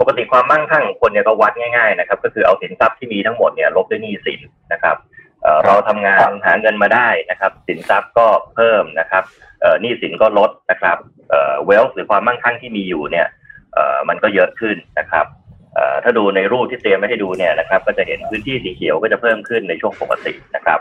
[0.00, 4.40] ปกติความมั่งคั่งของคนเนี่ยก็วัดง่ายๆนะครับ ก็คือเอาสินทรัพย์ที่มีทั้งหมดเนี่ยลบด้วยหนี้สิน
[4.72, 4.96] นะครับ
[5.42, 9.24] เอ่อเราทำงานหาเงินมาได้นะครับ สินทรัพย์ก็เพิ่มนะครับ
[9.60, 10.96] เอ่อหนี้สินก็ลดนะครับ
[11.30, 13.26] เอ่อเวลส์หรือความมั่งคั่งที่มีอยู่เนี่ย
[13.74, 15.26] เอ่อมันก็เยอะขึ้นนะครับ
[15.74, 20.80] เอ่อถ้าดูในรูปที่เตรียมไว้ให้ดูเนี่ยนะครับ ก็จะเห็นพื้นที่สีเขียวก็จะเพิ่มขึ้นในช่วงปกตินะครับ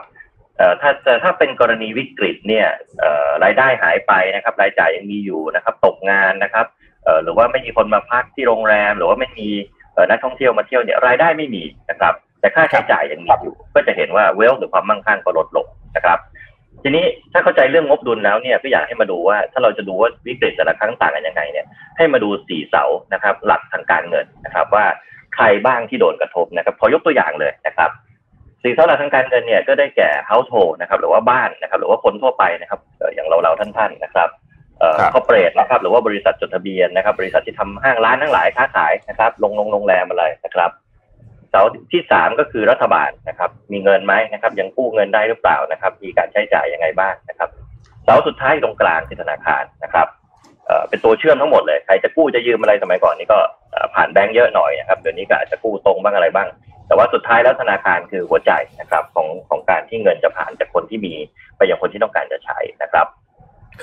[0.58, 2.68] เอ่อถ้าแต่ถ้าเป็นกรณีวิกฤตเนี่ย
[3.00, 6.90] เอ่อรายได้หายไปนะครับ รายจ่ายยังมีอยู่นะครับ ตกงานนะครับเอ่อ
[7.24, 9.50] หรือว่าไม่มีคนมาพักที่โรงแรม หรือว่าไม่มี
[9.94, 16.20] เอ่อนักท่องเที่ยวมาเที่ยวเนี่ยรายได้ไม่มีนะครับ แต่ค่าใช้จ่ายยังมีอยู่ ก็จะเห็นว่าเวลหรือความมั่งคั่งก็ลดลงนะครับ
[16.84, 21.66] ทีนี้ถ้าเข้าใจเรื่องงบดุลแล้วเนี่ยก็อยากให้มาดูว่า ถ้าเราจะดูว่าวิกฤตแต่ละครั้งต่างกันยังไงเนี่ย
[21.98, 22.84] ให้มาดูสี่เสา
[23.14, 24.86] นะครับ หลักทางการเงินนะครับ ว่า
[25.36, 27.90] ใครบ้างที่โดนกระทบนะครับ พอยกตัวอย่างเลยนะครับ
[28.64, 32.80] สี่เสาหลักทางการเงินเนี่ยก็ได้แก่ household นะครับ หรือว่าบ้านนะครับ หรือว่าคนทั่วไปนะครับ
[33.14, 34.30] อย่างเราเราๆท่านๆนะครับ
[34.82, 40.72] เอ่อครับ corporate นะครับหรือว่าบริษัทจดทะเบียนนะครับ บริษัทที่ทำห้างร้านทั้งหลายค้าขายนะครับโรงโรงโรงแรมอะไรนะครับ
[41.50, 41.62] เสา
[41.92, 47.50] ที่สามก็คือรัฐบาลนะครับ มีเงินไหมนะครับ ยังกู้เงินได้หรือเปล่านะครับ มีการใช้จ่ายยังไงบ้างนะครับ
[48.04, 50.08] เสาสุดท้ายตรงกลางคือธนาคารนะครับ
[50.66, 53.40] เอ่อเป็นตัวเชื่อมทั้งหมดเลยใครจะกู้จะยืมอะไรสมัยก่อนนี่ก็
[53.72, 56.48] เอ่อผ่านแบงก์เยอะหน่อยนะครับเดี๋ยวนี้ก็อาจจะกู้ตรงบ้างอะไรบ้าง
[56.88, 58.52] แต่ว่าสุดท้ายแล้วธนาคารคือหัวใจ
[58.82, 61.14] นะครับของของการที่เงินจะผ่านจากคนที่มี
[61.58, 63.08] ไปยังคนที่ต้องการจะใช้นะครับ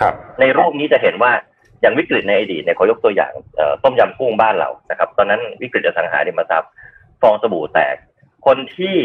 [0.00, 1.32] ครับ ในรูปนี้จะเห็นว่า
[1.80, 6.70] อย่างวิกฤตในอดีตเนี่ยขอยกตัวอย่างเอ่อต้มยำกุ้งบ้านเรานะครับ ตอนนั้นวิกฤตอสังหาริมทรัพย์
[7.22, 7.96] ฟองสบู่แตก
[8.46, 8.96] คนที่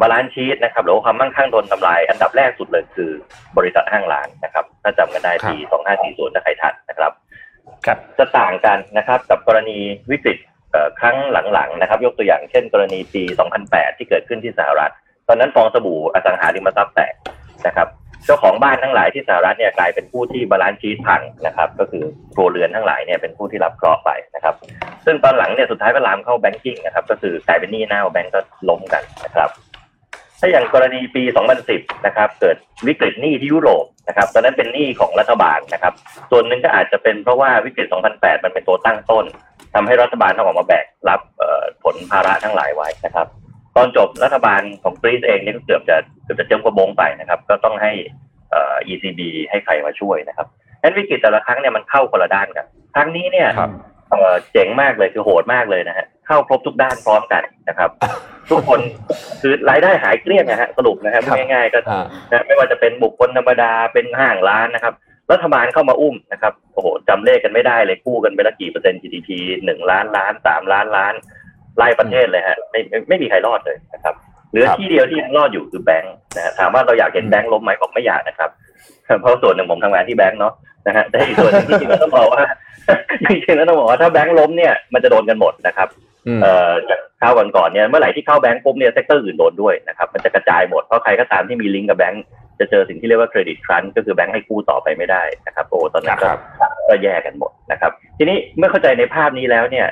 [0.00, 3.10] balance sheet นะครับหรือว่าความมั่งคั่งโดนทำลาย อันดับแรกสุดเลยคือ
[3.56, 5.56] บริษัทห้างร้านนะครับ ถ้าจำกันได้ปี
[5.96, 7.12] 2540ถ้าใครทันนะครับ
[7.86, 9.78] ครับจะต่างกันนะครับกับกรณี
[10.10, 10.38] วิกฤต
[10.72, 11.16] เอ่อครั้ง
[11.52, 13.22] หลังๆนะครับ ยกตัวอย่างเช่น กรณีปี
[13.60, 14.92] 2008 ที่เกิดขึ้นที่สหรัฐ
[15.28, 17.14] ตอนนั้นฟองสบู่อสังหาริมทรัพย์แตก
[17.66, 17.88] นะครับ
[18.28, 22.04] เจ้าของบ้านทั้งหลายที่สหรัฐเนี่ยกลายเป็นผู้ที่ balance sheet พังนะครับ ก็คือ
[22.34, 24.54] ครัวเรือนทั้งหลายเนี่ยเป็นผู้ที่รับเคราะห์ไปนะครับ
[25.04, 29.48] ซึ่งตอนหลังเนี่ยสุดท้ายก็ลามเข้า banking นะครับ ก็คือกลายเป็นหนี้หน้าแบงก์ก็ล้มกันนะครับ
[30.40, 31.22] ถ้าอย่างกรณีปี
[31.64, 32.56] 2010 นะครับ เกิด
[32.86, 35.92] วิกฤตหนี้ที่ยุโรปนะครับ ตอนนั้นเป็นหนี้ของรัฐบาลนะครับ
[36.30, 39.24] ส่วนหนึ่งก็อาจจะเป็นเพราะว่าวิกฤต 2008 มันเป็นตัวตั้งต้น
[39.74, 41.20] ทำให้รัฐบาลต้องออกมาแบกรับ
[41.84, 43.26] ผลภาระทั้งหลายไว้นะครับ
[43.78, 47.92] ตอนจบรัฐบาลของกรีซเองเนี่ยก็เกือบจะเกือบจะเจ้ากระบงไปนะครับ ก็ต้องให้
[48.50, 49.20] เอ่อ ECB
[49.50, 50.46] ให้ใครมาช่วยนะครับ
[50.82, 53.70] นั้นวิกฤตแต่ละครั้งเนี่ยมันเข้าคนละด้านกัน ครั้งนี้เนี่ยครับ
[54.10, 57.90] เอ่อเจ๋งมากเลยคือโหดมากเลยนะฮะเข้าครบทุกด้านพร้อมกันนะครับ
[58.50, 58.80] ทุกคน
[59.40, 64.94] คือรายได้หายเกลี้ยงนะฮะสรุปนะครับครับง่ายๆก็อ่านะไม่ว่าจะเป็นบุคคลธรรมดาเป็นห้างร้านนะครับ
[65.32, 69.28] รัฐบาลเข้ามาอุ้มนะครับโอ้โหจำเลขกันไม่ได้เลยกู้กันไปละกี่เปอร์เซ็นต์ GDP
[69.64, 71.14] หนึ่งล้านล้านสามล้านล้าน
[71.78, 74.14] ไล่ประเทศเลยฮะไม่ไม่ไม่มีใครรอดเลยนะครับ
[74.50, 78.50] เหลือครับที่เดียวที่ยังรอดอยู่คือแบงค์นะฮะถามว่าเราอยากเห็นแบงค์ล้มไหมบอกไม่อยากนะครับ
[79.20, 80.52] เพราะส่วนหนึ่งผมทำงานที่แบงค์เนาะ
[80.86, 82.42] นะฮะแต่อีกส่วนหนึงที่จริงๆแล้วต้องบอกว่า
[83.22, 85.88] จริงๆแล้วต้องบอกว่าถ้าแบงค์ล้มเนี่ยมันจะโดนกันหมดนะครับ
[86.26, 92.24] อืมเอ่อจากคราวก่อนๆเนี่ยเมื่อไหร่ที่เข้าแบงก์ปุ๊บเนี่ย sector อื่นโดนด้วยนะครับมันจะกระจายหมดเพราะใครก็ตามที่มีลิงก์กับแบงก์
[92.58, 96.38] จะเจอสิ่งที่เรียกว่า credit crunch ก็คือแบงก์ให้กู้ต่อไปไม่ได้นะครับโอ้ตอนนั้นก็ครับ
[96.88, 99.86] ก็แย่กันหมดนะครับ ทีนี้เมื่อเข้าใจในภาพนี้แล้วเนี่ย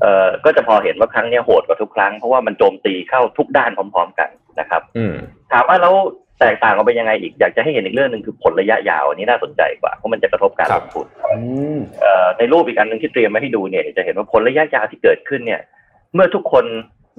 [0.00, 4.30] เอ่อก็จะพอเห็นว่าครั้งเนี้ยโหดกว่าทุกครั้ง เพราะว่ามันโจมตีเข้าทุกด้านพร้อม ๆ กัน
[4.60, 5.14] นะครับอืม
[5.52, 5.94] ถามว่าแล้ว
[6.40, 11.36] แตกต่างกันไปยังไงอีกอยากจะให้เห็นอีกเรื่องหนึ่งคือผลระยะยาวอันนี้น่าสนใจกว่าเพราะมันจะกระทบการครัลบงทุนอื
[11.76, 15.60] มเอ่อในรูปอีกอันหนึ่งที่เตรียมมาให้ดูเนี่ยจะเห็นว่าผลระยะยาวที่เกิดขึ้นเนี่ย
[16.14, 16.64] เมื่อทุกคน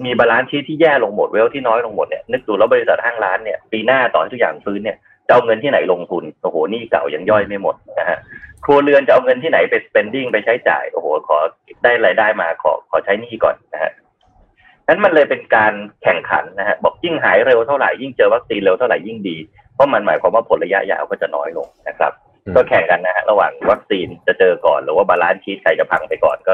[0.04, 4.96] มี balance sheet ที่แย่ลงหมด wealth ที่น้อยลงหมดเนี่ยนึกดูแล้วบริษัทห้างร้านเนี่ยปีหน้าต่อให้ทุกอย่างฟื้นเนี่ย
[5.26, 8.18] จะเอาเงินที่ไหนลงทุนโอ้โหหนี้เก่ายังย่อยไม่หมดนะฮะ
[8.64, 11.38] ครัวเรือนจะเอาเงินที่ไหนไป spending ไปใช้จ่ายโอ้โหขอ
[11.82, 13.92] ได้รายได้มาขอขอใช้หนี้ก่อนนะฮะ
[14.88, 15.72] นั้นมันเลยเป็นการ
[16.02, 19.36] แข่งขันนะฮะบอกยิ่งหายเร็วเท่าไหร่ยิ่งเจอวัคซีนเร็วเท่าไหร่ยิ่งดี
[19.74, 22.12] เพราะมันหมายความว่าผลระยะยาวก็จะน้อยลงนะครับ
[22.46, 26.52] อืมก็แข่งกันนะฮะระหว่างวัคซีนจะเจอก่อน หรือว่า balance sheet ใครจะพังไปก่อนก็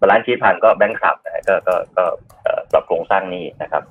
[0.00, 2.04] balance sheet พังก็ bankrupt นะฮะก็ก็ก็
[2.42, 3.82] เอ่อปรับโครงสร้างหนี้นะครับ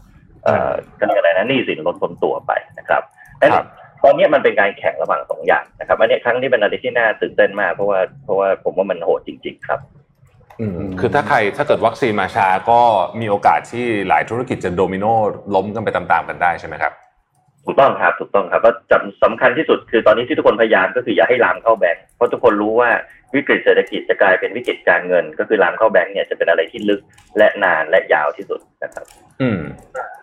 [0.43, 3.01] เอ่อก็เรียกอะไรนะหนี้สินล้นพ้นตัวไปนะครับ
[3.41, 3.67] นั้นครับ
[4.03, 9.79] ตอนนี้มันเป็นการแข่งระหว่างสองอย่างนะครับอันนี้ครั้งนี้เป็นอะไรที่น่าตื่นเต้นมาก เพราะว่าเพราะว่าผมว่ามันโหดจริง ๆ ครับ
[10.59, 12.79] อืมคือถ้าใครถ้าเกิดวัคซีนมาช้าก็
[13.21, 15.05] มีโอกาสที่หลายธุรกิจจะโดมิโน
[15.55, 16.93] ล้มกันไปตามๆกันได้ใช่ไหมครับ
[17.65, 22.89] ถูกต้องครับถูกต้องครับว่าจำสำคัญที่สุดคือตอนนี้ที่ทุกคนพยายามก็คืออย่าให้ลามเข้าแบงก์เพราะทุกคนรู้ว่า
[23.35, 27.01] วิกฤตเศรษฐกิจจะกลายเป็นวิกฤตการเงิน ก็คือลามเข้าแบงก์เนี่ยจะเป็นอะไรที่ลึก
[27.37, 29.05] และนานและยาวที่สุดนะครับ
[29.41, 29.59] อืม
[29.95, 30.18] ครับ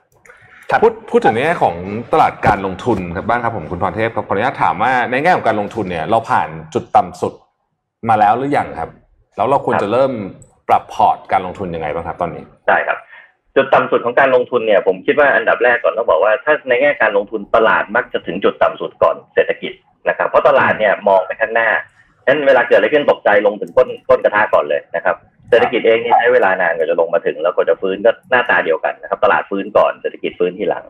[0.82, 1.76] พูดพูดถึงในแง่ของ
[2.12, 7.32] ตลาดการลงทุนครับบ้างครับผมคุณพรเทพครับขออนุญาตถามว่าในแง่ของการลงทุนเนี่ย เราผ่านจุดต่ำสุด
[8.08, 8.90] มาแล้วหรือยังครับ
[9.36, 10.12] แล้วเราควรครับจะเริ่ม
[10.68, 12.98] ปรับพอร์ตการลงทุนยังไงบ้างครับตอนนี้ได้ครับ
[13.56, 19.72] จุดต่ำสุดของการลงทุนเนี่ย ผมคิดว่าอันดับแรกก่อนต้องบอกว่า ถ้าในแง่การลงทุนตลาดมักจะถึงจุดต่ำสุดก่อนเศรษฐกิจ
[20.08, 21.95] นะครับเพราะตลาดเนี่ยมองไปข้างหน้าฉะ
[22.26, 25.16] นั้นเวลาเกิดอะไรขึ้นตกใจลงถึงก้นก้นกระทะก่อนเลยนะครับ
[25.50, 30.84] เศรษฐกิจเองนี่ใช้เวลานานกว่าจะลงมาถึงแล้วก็จะฟื้นก็หน้าตาเดียวกันนะครับ ตลาดฟื้นก่อนเศรษฐกิจฟื้นทีหลัง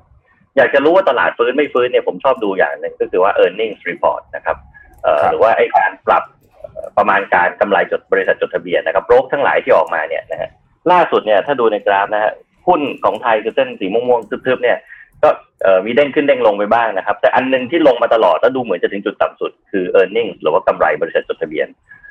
[0.56, 4.56] อยากจะรู้ว่าตลาดฟื้นไม่ฟื้นเนี่ยผมชอบดูอย่างหนึ่งก็คือว่า e a r n i n g s report นะครับ
[5.02, 6.24] เอ่อครับหรือว่าไอ้การปรับ
[6.72, 10.50] เอ่อประมาณการกำไรจดบริษัทจดทะเบียนนะครับโบรกทั้งหลายที่ออกมาเนี่ยนะฮะ
[10.92, 12.32] ล่าสุดเนี่ยถ้าดูในกราฟนะฮะ
[12.66, 14.78] หุ้นของไทยคือเส้นสีม่วงๆทึบๆเนี่ย
[15.22, 15.28] ก็
[15.62, 21.68] เอ่อมีเด้งขึ้นเด้งลงไปบ้างนะครับ แต่อันหนึงที่ลงมาตลอดแล้วดูเหมือนจะถึงจุดต่ำสุด คือ e a r n i n g s หรือว่ากำไรบริษัทจดทะเบียน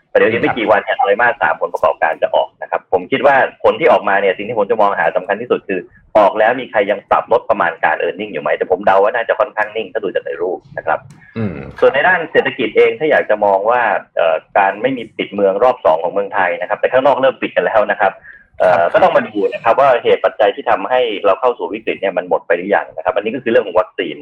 [0.10, 5.80] แต่เดี๋ยวอีกไม่กี่วันเนี่ยไตรมาสสามผลประกอบการจะออกนะครับ ผมคิดว่าผลที่ออกมาเนี่ยสิ่งที่ผมจะมองหาสำคัญที่สุดคือ
[6.18, 11.00] ออกแล้วมีใครยังปรับลดประมาณการ e a r n i n g อยู่ไหมแต่ผมเดาว่าน่าจะค่อนข้างนิ่งถ้าดูจากในรูปนะครับ
[11.38, 13.82] อืมส่วนในด้านเศรษฐกิจเองถ้าอยากจะมองว่า
[14.16, 18.12] เอ่อการไม่มีปิดเมืองรอบสองของเมืองไทยนะครับ แต่ข้างนอกเริ่มปิดกันแล้วนะครับ
[18.60, 24.16] เอ่อครับก็ต้องมาดูนะครับว่าเหตุปัจจัยที่ทำให้เราเข้าสู่วิกฤตเนี่ยมันหมดไปหรือยังนะครับ อันนี้ก็คือเรื่องของวัคซีน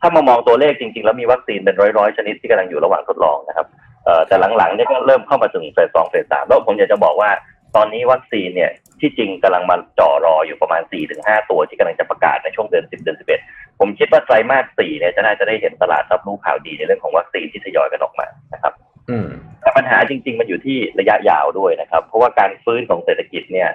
[0.00, 3.66] ถ้ามามองตัวเลขจริง ๆ แล้วมีวัคซีนเป็นร้อยๆ ชนิดที่กำลังอยู่ระหว่างทดลองนะครับ
[4.04, 7.30] เอ่อแต่หลังๆเนี่ยก็เริ่มเข้ามาถึงเฟสสองเฟสสามแล้วผมอยากจะบอกว่า
[7.76, 8.70] ตอนนี้วัคซีนเนี่ย
[9.00, 10.82] ที่จริงกำลังมาจ่อรออยู่ประมาณ
[11.16, 13.18] 4-5 ตัวที่กำลังจะประกาศในช่วงเดือน 10 เดือน
[13.48, 18.72] 11 ผมคิดว่าไตรมาสสี่เนี่ยจะน่าจะได้เห็นตลาดรับรู้ข่าวดีในเรื่องของวัคซีนที่ทยอยกันออกมานะครับ
[19.10, 19.28] อืม
[19.60, 23.68] แต่ปัญหาจริง ๆ มันอยู่ที่ระยะยาวด้วยนะครับ เพราะว่าการฟื้นของเศรษฐกิจเนี่ย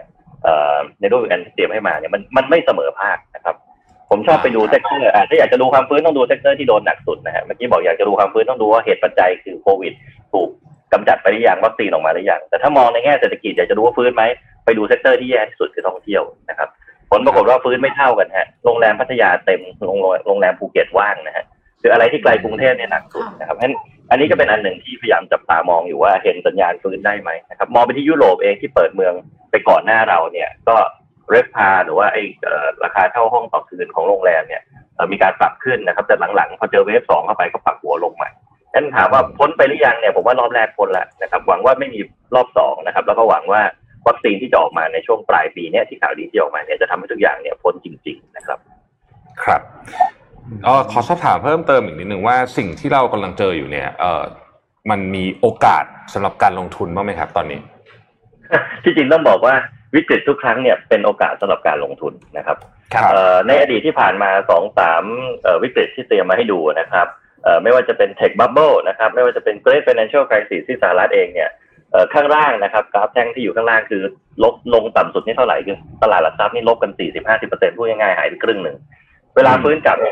[0.43, 3.55] เอ่อในรูปแอนเตรียมให้มาเนี่ยมันมันไม่เสมอภาคนะครับ
[4.13, 9.93] ผมชอบไปดู sector อะถ้าอยากจะดูความฟื้นต้องดู sector ที่โดนหนักสุดนะฮะเมื่อกี้บอกอยากจะดูความฟื้นต้องดูว่าเหตุปัจจัยคือโควิด
[10.33, 10.49] ถูก
[10.93, 14.23] กำจัดไปหรือยังวัคซีนออกมาหรือยังแต่ถ้ามองในแง่เศรษฐกิจอยากจะดูว่าฟื้นไหม
[14.65, 16.69] ไปดู sector ที่แย่ที่สุดคือท่องเที่ยวนะครับ
[17.11, 19.97] ผลปรากฏว่าฟื้นไม่เท่ากันฮะโรงแรมพัทยาเต็มโรง
[20.27, 21.45] โรงแรมภูเก็ตว่างนะฮะ
[21.81, 23.75] คืออะไรที่ไกลกรุงเทพเนี่ยหนักสุดนะครับเพราะฉะนั้น
[24.11, 29.13] อันนี้ก็เป็นอันหนึ่งที่พยายามจับตามองอยู่ว่าเห็นสัญญาณฟื้นได้ไหมนะครับมองไปที่ยุโรปเองที่เปิดเมือง
[29.51, 30.75] ไปก่อนหน้าเราเนี่ยก็
[31.29, 34.61] เรฟพาหรือว่าไอ้เอ่อราคาเช่าห้องต่อคืนของโรงแรมเนี่ย
[34.95, 38.29] เอ่อมีการปรับขึ้นนะครับแต่หลังๆพอเจอเวฟสองเข้าไปก็ปรับหัวลงใหม่
[38.71, 41.99] ฉะนั้นถามว่าพ้นไปหรือยังเนี่ยผมว่ารอบแรกพ้นแล้วนะครับ หวังว่าไม่มี
[42.35, 43.61] รอบสองนะครับ แล้วก็หวังว่า
[44.07, 48.59] วัคซีนที่จะออกมาในช่วงปลายปีเนี้ยที่ข่าวดีที่ออกมาเนี่ยจะทำให้ทุกอย่างเนี่ยพ้นจริง ๆ นะครับ
[49.43, 49.61] ครับ
[50.63, 54.23] เออขอสอบถามเพิ่มเติมอีกนิดหนึ่งว่าสิ่งที่เรากำลังเจออยู่เนี่ย เออ
[54.89, 57.59] มันมีโอกาสสำหรับการลงทุนบ้างไหมครับ ตอนนี้
[58.83, 59.55] ที่จริงต้องบอกว่า
[59.95, 62.57] วิกฤตทุกครั้งเนี่ยเป็นโอกาสสำหรับการลงทุนนะครับ
[62.93, 65.03] ครับเอ่อในอดีตที่ผ่านมาสองสาม
[65.63, 67.07] วิกฤตที่เตรียมมาให้ดูนะครับ
[67.43, 71.49] เอ่อไม่ว่าจะเป็น Tech Bubble นะครับไม่ว่าจะเป็น Great Financial Crisis ที่สหรัฐเองเนี่ย
[71.91, 74.03] เอ่อข้างล่างนะครับกราฟแท่งที่อยู่ข้างล่างคือ
[74.43, 76.91] ลบลงต่ำสุดนี่เท่าไหร่คือตลาดหลักทรัพย์นี่ลบกัน
[77.35, 78.77] 40-50%พูดง่ายๆหายไปครึ่งหนึ่ง
[79.35, 80.09] เวลาฟื้นกลับมี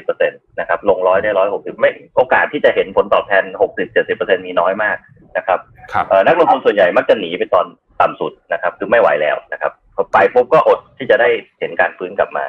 [0.00, 3.44] 60-70%นะครับลงร้อยได้ร้อยหกสิบไม่โอกาสที่จะเห็นผลตอบแทน
[3.94, 4.96] 60-70%มีน้อยมาก
[5.36, 5.58] นะครับ
[5.92, 7.66] ครับเอ่อนักลงทุนส่วนใหญ่มักจะหนีไปตอน
[8.00, 11.28] ต่ำสุดนะครับ คือไม่ไหวแล้วนะครับพอไปปุ๊บก็อดที่จะได้
[11.60, 12.44] เห็นการฟื้นกลับมา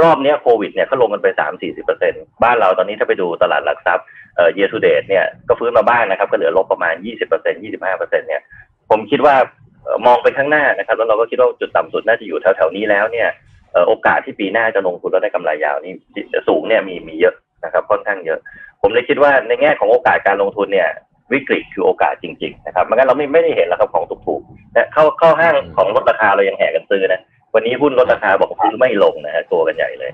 [0.00, 4.06] รอบเนี้ยโควิดเนี่ยเขาลงกันไป3 4 0เปอร์เซ็นบ้านเราตอนนี้ถ้าไปดูตลาดหลักทรัพย์
[4.36, 8.42] เอ่อ year to date เนี่ยก็ฟื้นมาบ้างนะครับ ก็เหลือลบประมาณ20เปอร์เซ็นต์25เปอร์เซ็นต์เนี่ย
[8.90, 9.34] ผมคิดว่า
[9.84, 13.28] เอ่อมองไปข้างหน้านะครับ แล้วเราก็คิดว่าจุดต่ำสุดน่าจะอยู่แถวๆนี้แล้วเนี่ย
[13.72, 15.92] เอ่อโอกาสที่ปีหน้าจะลงทุนแล้วได้กำไรยาวนี่
[16.48, 17.34] สูงเนี่ยมีมีเยอะ
[17.64, 18.38] นะครับค่อนข้างเยอะ
[18.82, 20.88] ผมเลยคิดว่าในแง่ของโอกาสการลงทุนเนี่ย
[21.32, 27.20] วิกฤตคือโอกาสจริง ๆ นะครับไม่งั้นเราไม่ไม่ได้เห็นแล้วครับของถูกๆนะเข้าเข้าห้างของลดราคาเรายังแห่กันซื้อนะ
[27.54, 30.10] วันนี้หุ้นลดราคาบอกซื้อไม่ลงนะฮะตัวกันใหญ่เลย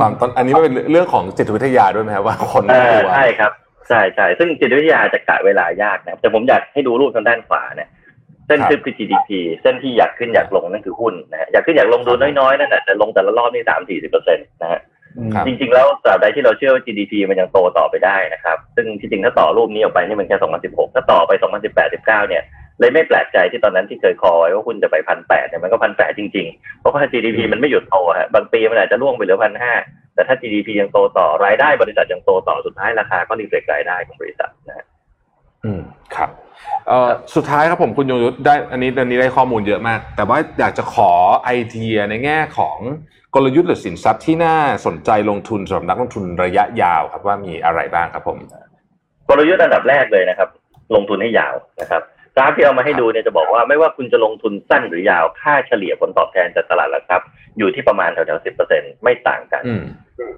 [0.00, 3.52] ตอนตอนอันนี้มันเป็นเรื่องของจิตวิทยาด้วยไหมครับว่าคนเอกอลัวใช่ครับ
[3.88, 7.88] ใช่ใช่ซึ่งจิตวิทยาจะกะเวลายากนะแต่ผมอยากให้ดูรูปทางด้านขวาเนี่ย
[8.46, 9.28] เส้นทึบคือ GDP
[9.62, 14.89] เส้นที่อยากขึ้นอยากลงนั่นคือหุ้นนะฮะอยากขึ้นอยากลงดูน้อยๆนั่นแหละแต่ลงแต่ละรอบนี่สามสี่สิบเปอร์เซ็นต์นะฮะครับ
[15.46, 20.36] จริงๆ แล้วตราบใดที่เราเชื่อว่า GDP มันยังโตต่อไปได้นะครับ ซึ่งที่จริงถ้าต่อรูปนี้ออกไปนี่มันแค่
[20.66, 21.32] 2016 ถ้าต่อไป
[21.64, 22.42] 2018 19 เนี่ย
[22.80, 29.72] เลยไม่แปลกใจที่ตอนนั้นที่เคยคอไว้ว่าหุ้นจะไปพันแปดเนี่ยมันก็พันแปดจริงๆ เพราะว่า GDP มันไม่หยุดโตฮะ บางปีมันอาจจะล่วงไปเหลือพันห้า
[30.14, 34.86] แต่ถ้า GDP ยังโตต่อ รายได้บริษัทยังโตต่อ สุดท้ายราคาก็รีเฟล็กรายได้ของบริษัทนะฮะ
[35.64, 35.80] อืม
[36.14, 36.30] ครับ
[36.88, 41.12] เอ่อสุดท้ายครับผมคุณยงยุทธได้อันนี้อันนี้ได้ข้อมูลเยอะมาก แต่ว่าอยากจะขอ
[41.44, 42.78] ไอเดียในแง่ของ
[43.34, 44.56] กลยุทธ์หรือสินทรัพย์ที่น่า
[44.86, 48.38] สนใจลงทุนสำหรับนักลงทุนระยะยาวครับว่ามีอะไรบ้างครับผม
[49.28, 50.48] กลยุทธ์อันดับแรกเลยนะครับ
[50.94, 52.02] ลงทุนให้ยาวนะครับ
[52.36, 59.82] กราฟที่เอามาให้ดูเนี่ยจะบอกว่าไม่ว่าคุณจะลงทุนสั้นหรือยาวค่าเฉลี่ยผลตอบแทนจากตลาดหลักทรัพย์อยู่ที่ประมาณแถวๆสิบเปอร์เซ็นไม่ต่างกันอืม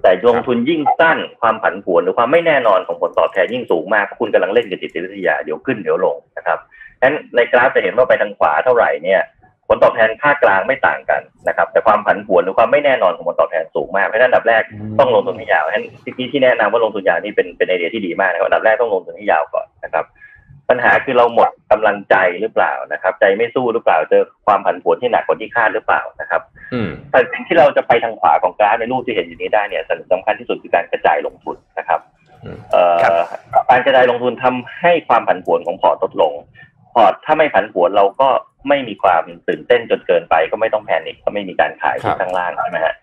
[0.01, 6.57] แต่ลงทุนยิ่งสั้นความผันผวนหรือความไม่แน่นอนของผลตอบแทนยิ่งสูงมากคุณกำลังเล่นกับจิตวิทยาเดี๋ยวขึ้นเดี๋ยวลงนะครับ
[6.99, 9.21] ฉะนั้นในกราฟจะเห็นว่าไปทางขวาเท่าไหร่เนี่ย
[9.67, 14.63] ผลตอบแทนค่ากลางไม่ต่างกันนะครับ แต่ความผันผวนหรือความไม่แน่นอนของผลตอบแทนสูงมากเพราะฉะนั้นอันดับแรก
[14.99, 20.05] ต้องลงทุนให้ยาวฉะนั้นที่ที่แนะนำว่าลงทุนยาวนี่เป็นเป็นไอเดียที่ดีมากนะครับอันดับแรกต้องลงทุนให้ยาวก่อนนะครับ
[20.69, 26.41] ปัญหาคือเราหมดกำลังใจหรือเปล่านะครับ ใจไม่สู้หรือเปล่าเจอความผันผวนที่หนักกว่าที่คาดหรือเปล่านะครับ
[26.73, 31.99] อืมแต่สิ่งที่เราจะไปทางขวาของกราฟในรูปที่เห็นอยู่นี้ได้เนี่ยสำคัญที่สุดคือการกระจายลงทุนนะครับ
[32.43, 33.13] อืมเอ่อครับ
[33.69, 36.33] การกระจายลงทุนทำให้ความผันผวนของพอร์ตลดลง
[36.93, 38.29] พอร์ตถ้าไม่ผันผวนเราก็
[38.69, 42.95] ไม่มีความตื่นเต้นจนเกินไป ก็ไม่ต้อง panic ก็ไม่มีการขายครับที่ข้างล่างใช่ไหมฮะ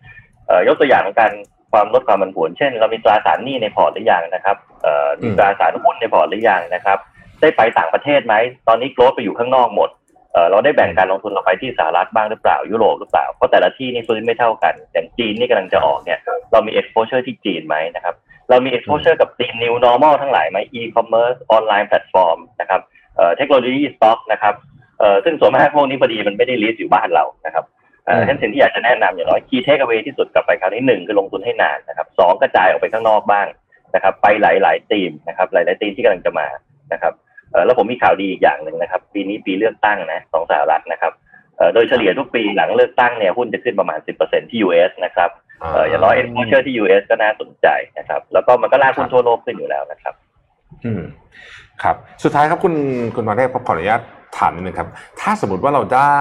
[0.46, 1.32] เอ่อยกตัวอย่างของการ
[1.72, 6.98] ความลดความผันผวน เช่น เรามีตราสารหนี้ในพอร์ตหรือยังนะครับเอ่อมีตราสารหุ้นในพอร์ตหรือยังนะครับ
[7.42, 8.34] ได้ไปต่างประเทศไหม
[8.68, 9.90] ตอนนี้ growth ไปอยู่ข้างนอกหมด
[10.32, 16.18] เอ่อเราได้แบ่งการลงทุนเราไปที่สหรัฐบ้างหรือเปล่ายุโรปหรือเปล่า เพราะแต่ละที่นี่ฟื้นไม่เท่ากัน อย่างจีนนี่กำลังจะออกเนี่ย
[16.52, 18.14] เรามี exposure ที่จีนไหมนะครับ
[18.50, 22.80] เรามี exposure กับธีม new normal ทั้งหลายไหม e-commerce online platform นะครับ
[23.16, 24.54] เอ่อ technology stock นะครับ
[24.98, 27.64] เอ่อซึ่งส่วนมากพวกนี้พอดีมันไม่ได้ list อยู่บ้านเรานะครับ
[28.06, 33.46] เอ่ออืมฉะนั้นสิ่งที่อยากจะแนะนำอย่างน้อย key takeaway ที่สุดกลับไปคราวนี้หนึ่งคือลงทุนให้นานนะครับสองกระจายออกไปข้างนอกบ้าง
[33.94, 36.46] นะครับ ไปหลายๆธีมนะครับ หลายๆธีมที่กำลังจะมา
[36.92, 37.29] นะครับเอ่อ
[37.66, 41.12] แล้วผมมีข่าวดีอีกอย่างหนึ่งนะครับ ปีนี้ปีเลือกตั้งนะของสหรัฐนะครับ
[41.56, 45.30] เอ่อโดยเฉลี่ยทุกปีหลังเลือกตั้งเนี่ยหุ้นจะขึ้นประมาณ 10%ที่ US นะครับ
[45.60, 47.66] เอ่ออย่างน้อย exposure ที่ US ก็น่าสนใจ
[47.98, 50.14] นะครับ แล้วก็มันก็ลากหุ้นทั่วโลกขึ้นอยู่แล้วนะครับ
[50.84, 51.02] อืม
[51.82, 52.74] ครับ สุดท้ายครับคุณ
[53.16, 54.02] คุณพรเทพครับขออนุญาต
[54.38, 54.88] ถามนิดนึงครับ
[55.20, 56.20] ถ้าสมมติว่าเราได้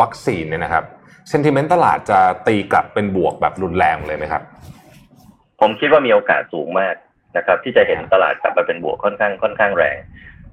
[0.00, 0.84] วัคซีนเนี่ยนะครับ
[1.30, 4.42] เซนติเมนต์ตลาดจะตีกลับเป็นบวกแบบรุนแรงเลยไหมครับ
[5.60, 6.94] ผมคิดว่ามีโอกาสสูงมาก
[7.36, 9.96] นะครับ ที่จะเห็นตลาดกลับมาเป็นบวกค่อนข้างค่อนข้างแรง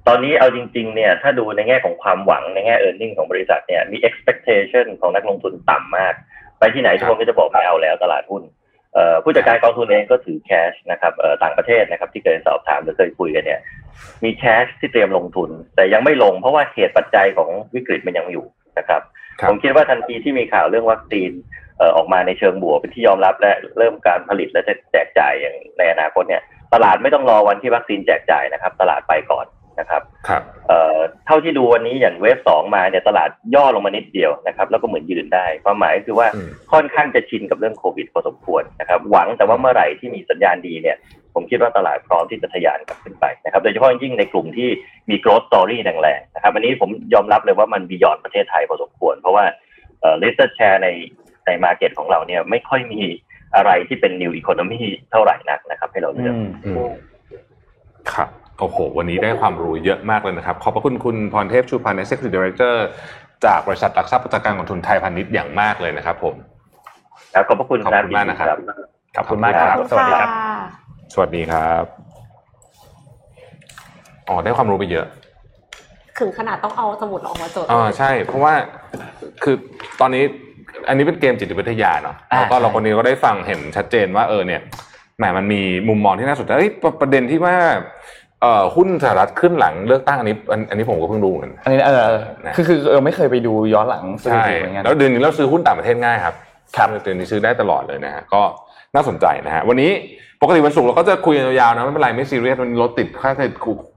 [0.08, 6.14] ตอนนี้เอาจริง ๆ เนี่ย ถ้าดูในแง่ของความหวังในแง่ e a r n i n g ของบริษัทเนี่ยมี expectation ของนักลงทุนต่ำมาก
[6.58, 8.42] ไปที่ไหนทุกคนก็จะบอกไม่เอาแล้วตลาดหุ้น
[8.94, 13.60] เอ่อผู้จัดการกองทุนเองก็ถือแคชนะครับเอ่อต่างประเทศนะครับที่เคยสอบถามหรือเคยคุยกันเนี่ย
[14.24, 18.46] มีแคชที่เตรียมลงทุน แต่ยังไม่ลงเพราะว่าเหตุปัจจัยของวิกฤตมันยังอยู่
[18.78, 19.02] นะครับ
[19.40, 21.30] ครับผมคิดว่าทันทีที่มีข่าวเรื่องวัคซีน
[21.78, 26.42] เอ่อออกมาในเชิงบวกเป็นที่ยอมรับและเริ่มการผลิตและจะแจกจ่ายอย่างในอนาคตเนี่ย
[26.74, 29.46] ตลาดไม่ต้องรอวันที่วัคซีนแจกจ่ายนะครับ ตลาดไปก่อน
[29.80, 40.96] นะครับครับเอ่อเท่าที่ดูวันนี้อย่างเวฟสองมาเนี่ยตลาดย่อลงมานิดเดียวนะครับ แล้วก็เหมือนยืนได้ ความหมายคือว่าอืมค่อนข้างจะชินกับเรื่องโควิดพอสมควรนะครับ หวังแต่ว่าเมื่อไหร่ที่มีสัญญาณดีเนี่ย
[41.34, 44.68] ผมคิดว่าตลาดพร้อมที่จะทะยานกลับขึ้นไปนะครับ โดยเฉพาะยิ่งในกลุ่มที่
[45.10, 49.44] มี growth story แรงๆนะครับ อันนี้ผมยอมรับเลยว่ามันบียอนประเทศไทยพอสมควร เพราะว่า
[50.00, 50.88] เอ่อ listed share ใน
[51.46, 53.02] ใน market ของเราเนี่ยไม่ค่อยมี
[53.56, 56.34] อะไรที่เป็น new economy เท่าไหร่นักนะครับ ให้เราเลือก
[56.64, 56.90] อืม
[58.12, 58.28] ครับ
[58.60, 62.76] โอ้โห วันนี้ได้ความรู้เยอะมากเลยนะครับ ขอบพระคุณคุณพรเทพชูพันธ์ Executive Director
[63.44, 66.34] จากบริษัทหลักทรัพย์ประกันกองทุนไทยพาณิชย์อย่างมากเลยนะครับ ผม
[67.34, 68.48] ครับขอบพระคุณขอบคุณมากนะครับ
[69.16, 70.30] ขอบคุณมากครับ สวัสดีครับ
[71.14, 71.84] สวัสดีครับ
[74.28, 75.06] อ๋อได้ความรู้ไปเยอะ
[76.18, 78.54] ถึงขนาดต้องเอาสมุดออกมาจดอ่าใช่ เพราะว่า
[79.42, 79.56] คือ
[80.00, 80.24] ตอนนี้
[80.88, 84.60] อันนี้เป็นเกมจิตวิทยาเนาะอ่าแล้วก็ใช่เราคนนี้ก็ได้ฟังเห็นชัดเจนว่าเออเนี่ย
[85.18, 87.54] แหมมันมีมุมมองที่น่าสนใจเอ้ยประประเด็นที่ว่า
[88.42, 96.34] เอ่อหุ้นสหรัฐขึ้นหลังเลือกตั้งอันนี้อันอันนี้ผมก็เพิ่งรู้เหมือนกันอันนี้เออเออนะคือคือเออไม่เคยไปดูย้อนหลังสถิใช่ติเหมือนกันแล้วเดือนนี้เราซื้อหุ้นต่างประเทศง่ายครับ
[96.76, 98.42] ครับเดือนนี้ซื้อได้ตลอดเลยนะฮะก็
[98.94, 99.90] น่าสนใจนะฮะวันนี้
[100.42, 103.44] ปกติวันศุกร์เราก็จะคุยกันยาวๆนะไม่เป็นไรไม่ซีเรียสมันรถติดค่าจะ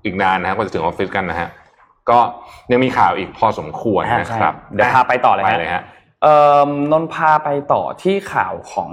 [0.05, 1.49] อีกนานนะฮะกว่าจะถึงออฟฟิศกันนะฮะ
[2.09, 2.19] ก็
[2.71, 5.96] ยังมีข่าวอีกพอสมควรอ่านะใช่ครับเดี๋ยวพาไปต่อเลยไปฮะเลยฮะเอ่อ
[6.91, 8.91] นนท์พาไปต่อที่ข่าวของ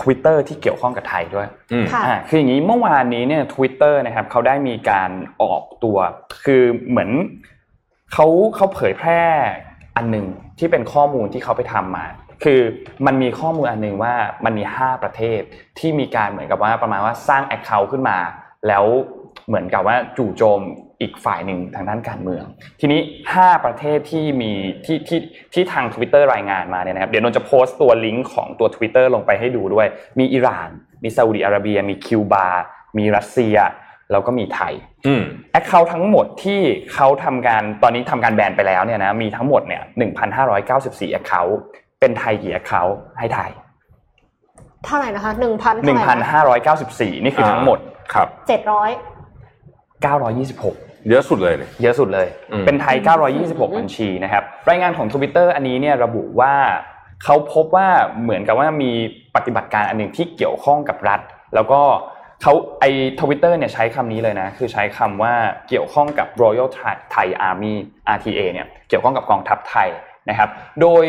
[0.00, 5.10] Twitter ที่เกี่ยวข้องกับไทยด้วยอืมค่ะอ่าคืออย่างนี้เมื่อวานนี้เนี่ย Twitter นะครับเขาได้มีการ
[5.42, 5.98] ออกตัว
[6.44, 7.10] คือเหมือน
[8.12, 9.22] เขาเขาเผยแพร่
[9.96, 10.26] อันหนึ่ง
[10.58, 12.06] ที่เป็นข้อมูลที่เขาไปทำมา
[12.44, 12.60] คือ
[13.06, 14.14] มันมีข้อมูลอันหนึงว่า
[14.44, 15.40] มันมี 5 ประเทศ
[15.78, 18.18] ที่มีการเหมือนกับว่าประมาณว่าสร้าง Account ขึ้นมา
[18.68, 18.84] แล้ว
[19.46, 20.60] เหมือนกับว่าจู่โจม
[21.00, 22.44] อีกฝ่ายหนึ่งทางด้านการเมือง
[22.80, 23.00] ทีนี้
[23.34, 24.52] 5 ประเทศที่มี
[24.84, 25.20] ที่ที่
[25.54, 29.86] ที่ทาง Twitter รายงานมาเนี่ยนะครับเดี๋ยวนนท์จะโพสต์ตัวลิงก์ของตัว Twitter ลงไปให้ดูด้วย
[30.18, 30.68] มีอิหร่าน
[31.02, 32.46] มีซาอุดิอาระเบีย มีคิวบา
[32.98, 33.56] มีรัสเซีย
[34.12, 34.72] แล้วก็มีไทย
[35.06, 35.22] อืม
[35.52, 36.60] account ทั้งหมดที่
[36.92, 39.82] เขาทำการตอนนี้ทำการแบนไปแล้วเนี่ยนะมีทั้งหมดเนี่ย
[40.48, 41.58] 1,594 account
[42.00, 43.50] เป็นไทยกี่ account ให้ไทย
[44.84, 46.30] เท่าไหร่นะคะหนึ่งพันเท่าไหร่นะ
[46.84, 47.78] 1,594นี่คือทั้งหมด
[48.12, 48.90] ครับเจ็ดร้อย
[50.06, 52.96] 926 เยอะสุดเลยเนี่ย เยอะสุดเลยอืมเป็นไทย
[53.36, 56.54] 926 บัญชีนะครับ รายงานของ Twitter อันนี้เนี่ยระบุว่า
[57.24, 57.88] เขาพบว่า
[58.22, 58.90] เหมือนกับว่ามี
[59.36, 61.20] ปฏิบัติการอันหนึ่งที่เกี่ยวข้องกับรัฐ
[61.54, 61.80] แล้วก็
[62.42, 62.84] เขาไอ
[63.20, 65.34] ทวิตเตอร์เนี่ยใช้คำนี้เลยนะ คือใช้คำว่า
[65.68, 66.68] เกี่ยวข้องกับ Royal
[67.14, 67.74] Thai Army
[68.14, 69.88] RTA เนี่ยเกี่ยวข้องกับกองทัพไทย
[70.28, 71.04] นะครับ โดย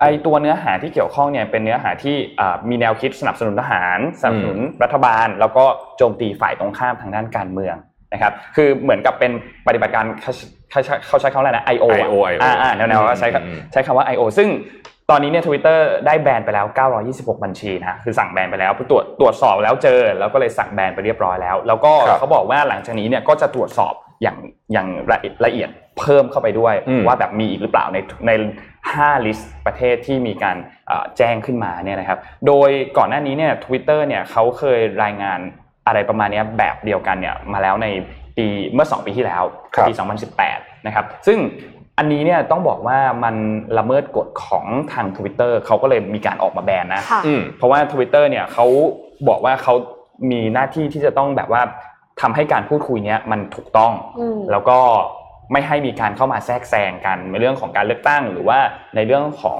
[0.00, 2.16] ไอตัวเนื้อหาที่เกี่ยวข้องเนี่ยเป็นเนื้อหาที่
[2.68, 5.64] มีแนวคิดสนับสนุนทหารสนับสนุนรัฐบาล แล้วก็
[5.96, 7.76] โจมตีฝ่ายตรงข้ามทางด้านการเมือง
[8.12, 9.32] นะครับคือเหมือนกับเป็น
[9.66, 11.86] ปฏิบัติการเเขาใช้คำว่าอะไรนะ I.O.
[12.00, 12.16] I.O.
[12.42, 13.28] อ่าแนวๆว่าใช้
[13.72, 14.22] ใช้คำว่า I.O.
[14.38, 14.48] ซึ่ง
[15.10, 16.66] ตอนนี้เนี่ยทวิตเตอร์ได้แบนไปแล้ว
[17.04, 24.36] 926 บัญชีนะคือสั่งแบนไปแล้วตรวจตรวจสอบแล้วเจอ แล้วก็เลยสั่งแบนไปเรียบร้อยแล้ว แล้วก็เขาบอกว่าหลังจากนี้เนี่ยก็จะตรวจสอบอย่าง
[24.72, 24.88] อย่าง
[25.44, 26.74] ละเอียดเพิ่มเข้าไปด้วย
[27.06, 28.30] ว่าแบบมีอีกหรือเปล่าในใน
[28.78, 30.56] 5 list ประเทศที่มีการ
[31.16, 35.40] แจ้งขึ้นมาเนี่ยนะครับ โดยก่อนหน้านี้เนี่ยทวิตเตอร์เนี่ยเขาเคยรายงาน
[35.86, 37.86] อะไรประมาณนี้แบบเดียวกันเนี่ยมาแล้วใน
[38.36, 39.42] ปีเมื่อ 2 ปีที่แล้ว
[39.88, 39.92] ปี
[40.38, 41.38] 2018 นะครับ ซึ่ง
[41.98, 43.34] อันนี้เนี่ยต้องบอกว่ามัน
[43.78, 47.02] ละเมิดกฎของทาง Twitter เขาก็เลยมีการออกมาแบนนะ
[47.56, 48.66] เพราะว่า Twitter เนี่ยเขา
[49.28, 49.74] บอกว่าเขา
[50.30, 51.62] มีหน้าที่ที่จะต้องแบบว่า
[52.20, 53.92] ทำให้การพูดคุยเนี้ยมันถูกต้อง
[54.50, 54.78] แล้วก็
[55.52, 58.58] ไม่ให้มีการเข้ามาแทรกแซงกันในเรื่องของการเลือกตั้ง หรือว่า
[58.94, 59.58] ในเรื่องของ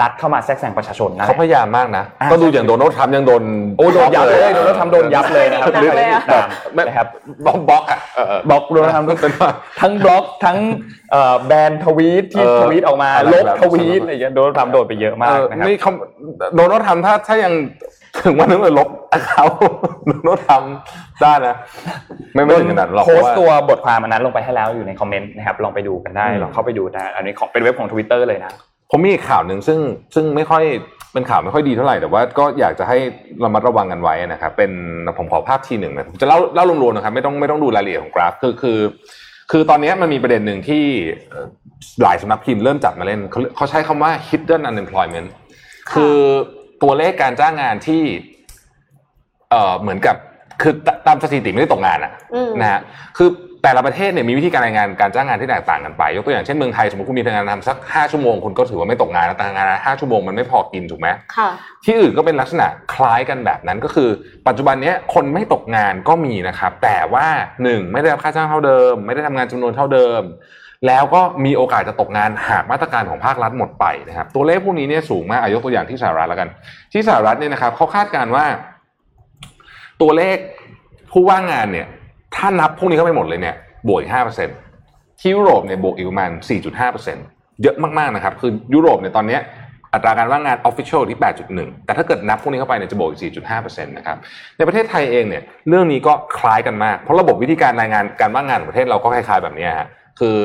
[0.00, 3.42] รัฐเข้ามาแทรกแซงประชาชนนะเขาพยายามมากนะ ก็ดูอย่างโดนัลด์ทรัมป์ยังโดน
[3.78, 7.06] โอ้โดนยับเลยโดนัลด์ทรัมป์โดนยับเลยนะครับนะครับ
[7.44, 7.98] บล็อกบล็อกอะ
[8.48, 9.08] บล็อกโดนัลด์ทรัมป์
[9.80, 10.58] ทั้งบล็อกทั้ง
[11.46, 15.76] แบนทวีตที่ทวีตออกมาลบทวีตอะไรอย่างเงี้ยโดนัลด์ทรัมป์โดนไปเยอะมากนะครับนี่
[16.56, 17.52] โดนัลด์ทรัมป์ถ้าถ้ายัง
[18.24, 18.88] ถึงวันนึงเลยลบ
[19.26, 19.44] เขา
[20.24, 21.54] โน้ตทำได้นะ
[22.34, 28.52] ไม่ไม่ถึงขนาดหรอกโพสตัวบทความอันนั้นลงไปให้แล้วอยู่ในคอมเมนต์นะครับลองไปดูกันได้ลองเข้าไปดูได้อันนี้ของเป็นเว็บของทวิตเตอร์เลยนะ
[28.94, 29.78] ผมมีข่าวหนึ่งซึ่ง
[30.14, 30.64] ซึ่งไม่ค่อย
[31.12, 32.98] เป็นข่าวไม่ค่อยดีเท่าไหร่แต่ว่าก็อยากจะให้
[33.40, 34.72] เรามาระวังกันไว้นะครับเป็น
[35.18, 38.78] ผมขอภาพทีหนึ่งนะผมจะเล่าเล่ารวมๆนะครับไม่ต้องไม่ต้องดูรายละเอียดของกราฟคือคือ
[39.50, 40.84] คือตอนนี้มันมีประเด็นหนึ่งที่
[42.02, 45.28] หลายสำนักพิมพ์เริ่มจับมาเล่นเขาเขาใช้คำว่า hidden unemployment
[45.92, 46.16] คือ
[46.82, 48.02] ตัวเลขการจ้างงานที่
[49.50, 50.16] เอ่อเหมือนกับ
[50.62, 50.74] คือ
[51.06, 52.12] ตามสถิติไม่ได้ตกงานอะ
[52.60, 52.80] นะฮะ
[53.16, 53.28] คือ
[53.62, 61.48] แต่ละประเทศเนี่ยมีวิธีการรายงานการจ้างงานที่แตกต่างกันไปยกตัวอย่างเช่นเมืองไทยสมมติคุณมีทำงานทำสักห้าชั่วโมงคุณก็ถือว่าไม่ตกงานแล้วแต่งานห้าชั่วโมงมันไม่พอกินถูกไหมค่ะ
[61.84, 64.08] ที่อื่นก็เป็นลักษณะคล้ายกันแบบนั้นก็คือ
[64.46, 67.26] ปัจจุบันนี้คนไม่ตกงานก็มีนะครับแต่ว่า
[67.62, 70.22] หนึ่งไม่ได้รับค่าจ้างเท่าเดิม ไม่ได้ทำงานจำนวนเท่าเดิม
[70.86, 76.48] แล้วก็มีโอกาสจะตกงานหากมาตรการของภาครัฐหมดไปนะครับตัวเลขพวกนี้เนี่ยสูงมากอายกตัวอย่างที่สหรัฐแล้วกัน
[76.92, 78.44] ที่สหรัฐเนี่ยนะครับเขาคาดการณ์ว่า
[80.02, 80.36] ตัวเลข
[81.12, 81.86] ผู้ว่างงานเนี่ย
[82.36, 83.56] ถ้านับพวกนี้เข้าไปหมดเลยเนี่ย
[83.88, 84.56] บวกอีกห้าเปอร์เซ็นต์
[85.20, 87.24] ที่ยุโรปเนี่ยบวกอีกประมาณสี่จุดห้าเปอร์เซ็นต์
[87.62, 89.38] เยอะมากๆนะครับคือยุโรปเนี่ยตอนนี้
[89.94, 91.18] อัตราการว่างงานออฟฟิเชียลที่
[91.56, 93.20] 8.1 แต่ถ้าเกิดนับพวกนี้เข้าไปเนี่ยจะบวกอีก
[93.54, 94.16] 4.5%นะครับ
[94.56, 99.88] ในประเทศไทยเองเนี่ยเรื่องนี้ก็คล้ายกันมาก เพราะระบบวิธีการรายงานการว่างงานของประเทศเราก็คล้ายๆแบบนี้ฮะ
[100.20, 100.36] คือ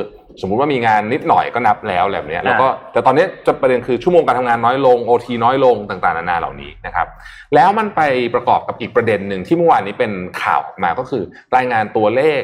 [0.42, 7.08] สมมุติว่ามีงานนิดหน่อยก็นับแล้วแบบนี้แล้วก็แต่ตอนนี้จะประเด็นคือชั่วโมงการทำงานน้อยลงโอทีน้อยลงต่างๆนานาเหล่านี้นะครับ
[7.56, 8.02] แล้วมันไป
[8.36, 10.12] ประกอบกับอีกประเด็นหนึ่งที่เมื่อวานนี้เป็น
[10.42, 11.24] ข่าวออกมาก็คือ
[11.56, 12.42] รายงานตัวเลข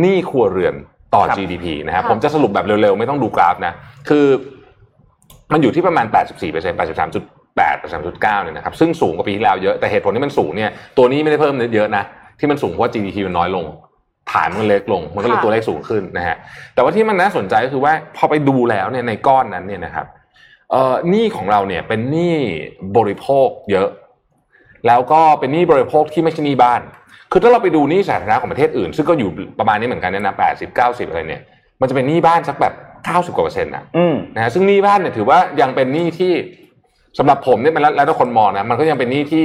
[0.00, 0.74] หนี้ครัวเรือน
[1.14, 3.72] ต่อ GDP นะครับผมจะสรุปแบบเร็วๆ ไม่ต้องดูกราฟนะ
[4.08, 4.26] คือ
[5.52, 7.24] มันอยู่ที่ประมาณ 84เปอร์เซ็นต์83จุด
[7.56, 12.04] 8 83.9เนี่ยนะครับซึ่งสูงกว่าปีที่แล้วเยอะแต่เหตุผลที่มันสูงเนี่ยตัวนี้ไม่ได้เพิ่มเยอะนะ
[12.38, 13.64] ที่มันสูงเพราะ GDP มันน้อยลง
[14.32, 16.36] ฐานมันเล็กลง มันก็เลยตัวเลขสูงขึ้นนะฮะ
[16.74, 20.06] แต่ว่าที่มันน่าสนใจก็คือว่าพอไปดูแล้วเนี่ยในก้อนนั้นเนี่ยนะครับ
[20.70, 22.36] เอ่อหนี้ของเราเนี่ยเป็นหนี้
[22.96, 23.88] บริโภคเยอะ
[24.86, 26.80] แล้วก็เป็นหนี้บริโภคที่ไม่ใช่หนี้บ้าน
[27.32, 31.42] คือถ้าเราไปดูหนี้สาธารณะของประเทศอื่น ซึ่งก็อยู่ประมาณนี้เหมือนกันเนี่ยนะแปดสิบเก้าสิบอะไรเนี่ย
[31.80, 32.74] มันจะเป็นหนี้บ้านสักแบบ
[33.04, 33.84] เก้าสิบกว่าเปอร์เซ็นต์นะ
[34.34, 36.32] นะฮะซึ่งหนี้บ้านเนี่ยถือว่ายังเป็นหนี้ที่
[37.18, 39.44] สำหรับผมเนี่ยมันแล้วแต่คนมองนะมันก็ยังเป็นหนี้ที่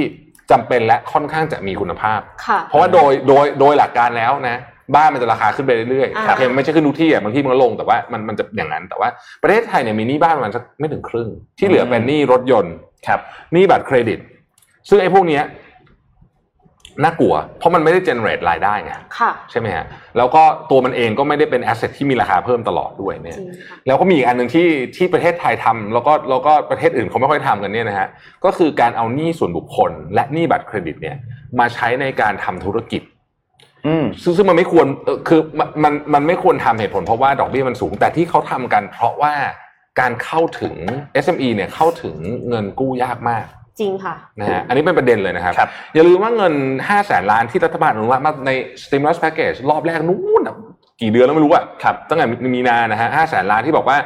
[0.50, 2.20] จำเป็นและค่อนข้างจะมีคุณภาพ
[2.68, 4.56] เพราะว่าโดยโดยโดยหลักการแล้วนะ
[4.94, 9.08] บ้านมันจะราคาขึ้นไปเรื่อยๆโอเคไม่ใช่ขึ้นทุกที่อะบางที่มันก็ลงแต่ว่ามันมันจะอย่างนั้น แต่ว่า
[9.42, 11.28] ประเทศไทยเนี่ยมีหนี้บ้านประมาณสักไม่ถึงครึ่ง
[11.58, 12.74] ที่เหลือเป็นหนี้รถยนต์
[13.06, 13.20] ครับ
[13.52, 14.18] หนี้บัตรเครดิต
[14.88, 15.44] ซึ่งไอ้พวกเนี้ย
[17.02, 18.92] น่ากลัว เพราะมันไม่ได้เจเนเรตรายได้ไง
[19.50, 19.84] ใช่ไหมฮะ
[20.16, 23.38] แล้วก็ตัวมันเองก็ไม่ได้เป็นแอสเซทที่มีราคาเพิ่มตลอดด้วยเนี่ย
[23.86, 28.08] แล้วก็มีอีกอันหนึ่งที่ที่ประเทศไทยทำแล้วก็แล้วก็ประเทศอื่นเขาไม่ค่อยทำกันเนี่ยนะฮะ
[28.44, 31.16] ก็คือการเอาหนี้ส่วนบุคคล และหนี้บัตรเครดิตเนี่ย
[31.58, 33.13] มาใช้ในการทำธุรกิจอืม
[34.22, 34.86] ซึ่งซึ่งมันไม่ควร
[35.28, 39.34] คือมันมันมันไม่ควรทำเหตุผลเพราะว่าดอกเบี้ยมันสูง แต่ที่เขาทำกันเพราะว่า
[40.00, 40.74] การเข้าถึง
[41.24, 42.16] SME เนี่ยเข้าถึง
[42.48, 43.46] เงินกู้ยากมาก
[43.80, 48.50] จริงค่ะนะฮะอันนี้เป็นประเด็นเลยนะครับรบอย่าลืมว่าเงิน5้าแสนล้านที่รัฐบาลอนุมัติมาใน
[48.84, 50.42] stimulus package รอบแรกนู้น
[51.00, 53.98] กี่เดือนแล้วไม่รู้อะครับตั้งแต่มีนานะฮะห้าแสนล้านที่บอกว่า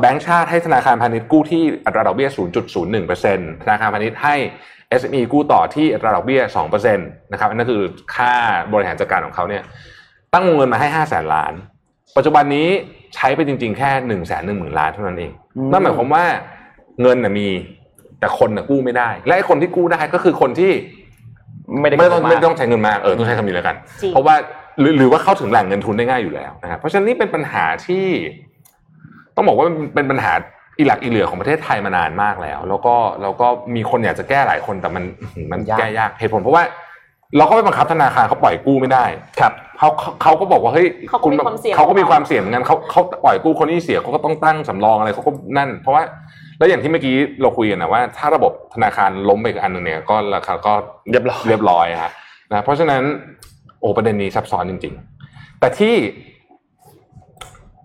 [0.00, 2.28] แบงก์ชาติให้ธนาคารพาณิชย์กู้ที่อัตราดอกเบี้ย
[2.96, 4.36] 0.01%ธนาคารพาณิชย์ให้
[5.00, 6.40] SME กู้ต่อที่อัตราดอกเบี้ย
[6.72, 7.82] 2%นะครับนั่นคือ
[8.14, 8.32] ค่า
[8.72, 9.62] บริหารจัดการของเขาเนี่ย
[10.34, 11.52] ตั้งเงินมาให้5แสนล้าน
[12.16, 12.68] ปัจจุบันนี้
[13.14, 15.32] ใช้ไปจริง ๆ แค่1นึ่งแสนหนึ่งหมื่นล้านเท่านั้นเอง
[15.72, 16.24] นั่นหมายความว่า
[17.02, 17.48] เงินน่ะมี
[18.20, 20.72] แต่คนน่ะกู้ไม่ได้ และไอ้คนที่กู้ได้ก็คือคนที่
[21.80, 23.76] ไม่ได้ไม่ต้องไม่ต้องใช้เงินมากเออต้องใช้คำนี้แล้วกัน
[24.12, 24.34] เพราะว่า
[24.80, 28.06] หรือหรือว่าเข้าถึงแหล่งเงินทุนได้ง่ายอยู่แล้วนะครับเพราะฉะนั้นนี่เป็นปัญหาที่
[29.36, 30.32] ต้องบอกว่ามันเป็นปัญหา
[30.78, 35.04] อีหลักอีเหลือของประเทศไทยมานานมากแล้ว แล้วก็แล้วก็มีคนอยากจะแก้หลายคนแต่มัน
[35.52, 36.64] มันยากแก้ยากเหตุผลเพราะว่า
[37.36, 39.04] เราก็ไปบังคับธนาคารเขาปล่อยกู้ไม่ได้
[39.40, 46.02] ครับเขาเขาเขาก็บอกว่าเฮ้ยเขาก็มีความเสี่ยงเขาก็มีความเสี่ยงเหมือนกันเขาเขาปล่อยกู้คนนี้เสียเขาก็ต้องตั้งสำรองอะไรเขาก็นั่น เพราะว่า
[46.58, 50.72] แล้วอย่างที่เมื่อกี้เราคุยกันนะว่า ถ้าระบบธนาคารล้มไปอีกอันหนึงเนี่ยก็ราคาก็
[51.10, 52.12] เรียบร้อยเรียบร้อยฮะ
[52.50, 53.02] นะเพราะฉะนั้น
[53.80, 54.94] โอ้ประเด็นนี้ซับซ้อนจริง
[55.26, 55.94] ๆ แต่ที่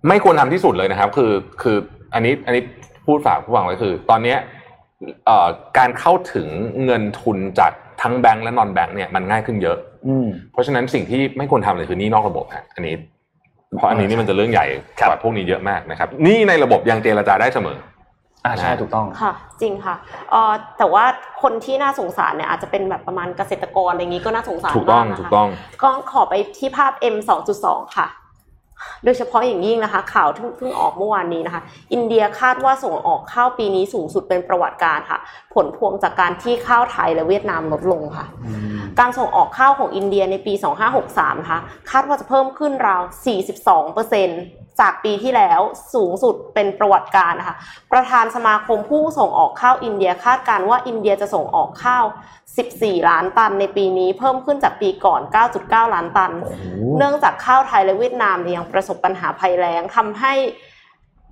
[0.07, 1.31] ไม่ควรทำที่สุดเลยนะครับ คือ
[1.61, 1.77] คือ
[2.13, 2.63] อันนี้อันนี้
[3.05, 4.37] พูดฝากผู้ฟังไว้คือ ตอนเนี้ย
[5.25, 5.47] เอ่อ
[5.77, 6.47] การเข้าถึง
[6.85, 12.95] เงินทุนจากทั้งแบงก์และนอนแบงก์เนี่ยมันง่ายขึ้นเยอะอืมเพราะฉะนั้นสิ่งที่ไม่ควรทำเลยคือหนี้นอกระบบฮะอันนี้
[13.77, 14.65] เพราะอันนี้นี่มันจะเรื่องใหญ่
[15.07, 17.77] กว่าพวกนี้เยอะมากนะครับหนี้ในระบบยังเจรจาได้เสมอ
[18.45, 19.95] อ่าใช่ถูกต้องค่ะ จริงค่ะ
[20.31, 21.05] เอ่อแต่ว่า
[21.41, 25.47] คนที่น่าสงสารเนี่ยอาจจะเป็นแบบประมาณเกษตรกรอะไรอย่างนี้ก็น่าสงสารถูกต้องมากนะคะถูกต้อง
[25.81, 27.15] ก็ขอไปที่ภาพ M
[27.55, 28.07] 2.2ค่ะ
[29.03, 31.61] โดยเฉพาะอย่างยิ่งนะคะ ข่าวที่เพิ่งออกเมื่อวานนี้นะคะ
[31.93, 35.19] อินเดียคาดว่าส่งออกข้าวปีนี้สูงสุดเป็นประวัติการค่ะ
[35.53, 38.25] ผลพวงจากการที่ข้าวไทยและเวียดนามลดลงค่ะ
[38.99, 40.53] การส่งออกข้าวของอินเดียในปี
[40.97, 41.59] 2563นะคะ
[41.91, 43.01] คาดว่าจะเพิ่มขึ้นราว
[43.69, 45.59] 42%จากปีที่แล้ว
[45.93, 47.55] สูงสุดเป็นประวัติการนะคะ
[47.91, 52.05] ประธานสมาคมผู้ส่งออกข้าวอินเดียคาดการณ์ว่าอินเดียจะส่งออกข้าว
[52.55, 55.21] 14 ล้านตันในปีนี้เพิ่มขึ้นจากปีก่อน
[55.57, 56.31] 9.9 ล้านตัน
[56.97, 60.33] เนื่องจากข้าวไทยและเวียดนามเนี่ยยังประสบปัญหาภัยแล้งทำให้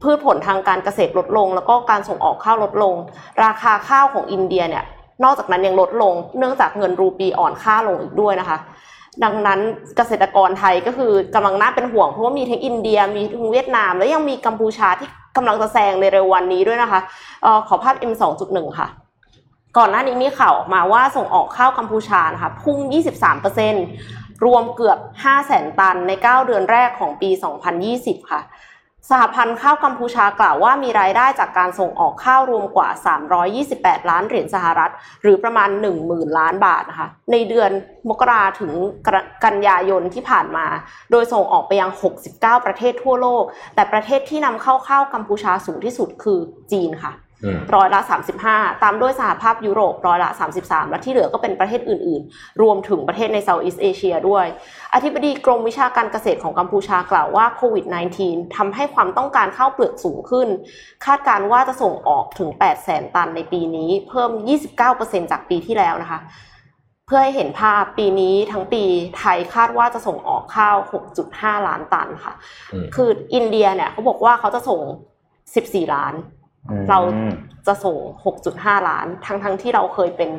[0.01, 2.95] พืชผลทางการเกษตรลดลง แล้วก็การส่งออกข้าวลดลง
[3.43, 4.83] ราคาข้าวของอินเดียเนี่ย
[5.23, 8.57] นอกจากนั้นยังลดลง เนื่องจากเงินรูปีอ่อนค่าลงอีกด้วยนะคะ
[9.23, 9.59] ดังนั้น
[9.97, 16.99] เกษตรกรไทยก็คือกำลังน่าเป็นห่วงเพราะว่ามีทั้งอินเดียมีทั้งเวียดนาม แล้วยังมีกัมพูชาที่กำลังจะแซงในเร็ววันนี้ด้วยนะคะ
[17.45, 18.13] ออขอภาพ M
[18.45, 18.87] 2.1 ค่ะ
[19.77, 22.77] ก่อนหน้านี้มีข่าวออกมาว่าส่งออกข้าวกัมพูชานะคะพุ่ง
[23.61, 27.29] 23%รวมเกือบ 5 0 0แสนตันใน 9 เดือนแรกของปี
[27.79, 28.41] 2020 ค่ะ
[29.09, 32.89] สหพันธ์ข้าวกัมพูชากล่าวว่ามีรายได้จากการส่งออกข้าวรวมกว่า
[33.49, 34.91] 328 ล้านเหรียญสหรัฐ
[35.21, 35.69] หรือประมาณ
[36.03, 37.71] 10,000 ล้านบาทนะคะในเดือน
[38.09, 38.71] มกราถึง
[39.45, 40.65] กันยายนที่ผ่านมา
[41.11, 41.91] โดยส่งออกไปยัง
[42.29, 43.43] 69 ประเทศทั่วโลก
[43.75, 46.39] แต่ประเทศที่นำเข้าข้าวกัมพูชาสูงที่สุดคือ
[46.71, 47.13] จีนค่ะ
[47.75, 47.99] ร้อยละ
[48.41, 50.29] 35 ตามด้วยสหภาพยุโรปร้อยละ
[50.61, 54.45] 33 และที่เหลือก็เป็นประเทศอื่น ๆ รวมถึงประเทศในเซาท์อีสเอเชียด้วย
[54.93, 57.85] อธิบดีกรมวิชาการเกษตรของกัมพูชากล่าวว่าโควิด
[58.19, 60.47] -19 ทำให้ความต้องการข้าวเปลือกสูงขึ้น
[61.05, 64.31] คาดการณ์ว่าจะส่งออกถึง8แสนตันในปีนี้ เพิ่ม
[64.81, 66.21] 29%จากปีที่แล้วนะคะ
[67.05, 68.83] เพื่อให้เห็นภาพปีนี้ทั้งปี
[69.17, 70.75] ไทยคาดว่าจะส่งออกข้าว
[71.21, 72.33] 6.5 ล้านตันค่ะ
[72.73, 74.81] อืมคืออินเดียเนี่ยเขาบอกว่าเขาจะส่ง
[75.37, 76.13] 14 ล้าน
[76.89, 76.99] เรา
[77.67, 77.97] จะส่ง
[78.43, 80.29] 6.5 ล้าน ทั้งทั้งๆที่เราเคยเป็น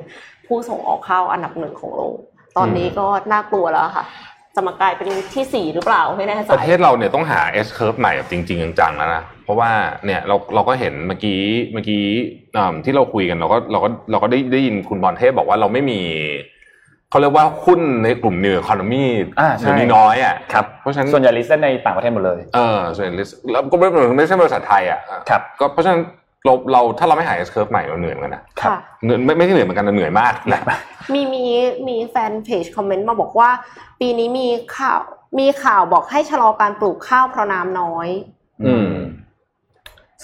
[0.47, 2.17] ผู้ส่งออกข้าวอันดับหนึ่งของโลก
[2.57, 4.05] ตอนนี้ก็น่ากลัวแล้วค่ะ
[4.55, 9.71] จะมากลายเป็นที่สี่หรือเปล่าไม่แน่ใจประเทศเราเนี่ยต้องหา S curve ใหม่แบบจริง ๆ จังๆแล้วนะเพราะว่า
[10.05, 11.41] เนี่ยเราเราก็เห็นเมื่อกี้
[11.73, 12.03] เมื่อกี้
[12.57, 16.01] อ่าที่เราคุยกันเราก็เราก็เราก็ได้ได้ยินคุณบอลเทพบอกว่าเราไม่มี
[17.11, 19.05] เขาเรียกว่าหุ้นในกลุ่มนิวคอนมี
[19.41, 26.01] อ่าใช่เดี๋ยวนี้น้อยอะครับเพราะฉะนั้นส่วนใหญ่ลิสต์ในต่างประเทศหมดเลยเออส่วนใหญ่ list แล้วก็ไม่ไม่ใช่บริษัทไทยอะครับก็เพราะฉะนั้น
[26.45, 30.61] เราเราถ้าเราไม่หา S curve ใหม่เราเหนื่อยเหมือนกันนะครับค่ะเหนื่อยไม่ไม่ใช่เหนื่อยเหมือนกันแต่เหนื่อยมากนะ
[31.15, 31.45] มีมี
[31.89, 33.51] มีแฟนเพจคอมเมนต์มาบอกว่า
[34.01, 35.01] ปีนี้มีข่าว
[35.39, 38.09] มีข่าวบอกให้ชะลอการปลูกข้าวเพราะน้ำน้อย
[38.67, 38.93] อืม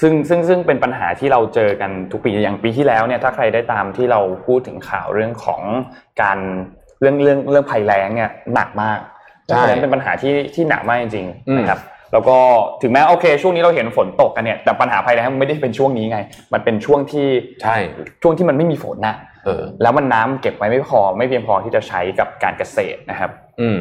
[0.01, 5.63] ซึ่งซึ่งซึ่งเป็นปัญหาที่เราเจอกันทุกปีอย่างปีที่แล้วเนี่ยถ้าใครได้ตามที่เราพูดถึงข่าวเรื่องของ
[6.23, 6.39] การ
[7.01, 8.99] เรื่องเรื่องเรื่องภัยแล้งเนี่ยหนักมาก
[9.49, 11.81] ใช่เพราะฉะนั้นเป็นปัญหาที่ที่หนักมากจริงอืมๆนะครับ
[12.17, 12.41] แล้วก็
[12.83, 16.19] ถึงแม้โอเค ช่วงนี้เราเห็นฝนตกกันเนี่ยแต่ปัญหาภัยแล้งมันไม่ได้เป็นช่วงนี้ไง
[16.53, 17.29] มันเป็นช่วงที่
[17.63, 17.77] ใช่
[18.23, 19.15] ช่วงที่มันไม่มีฝนนะ
[19.45, 23.79] เออแล้วมันน้ำเก็บไว้ไม่พอไม่เพียงพอที่จะใช้กับการเกษตรนะครับ อืม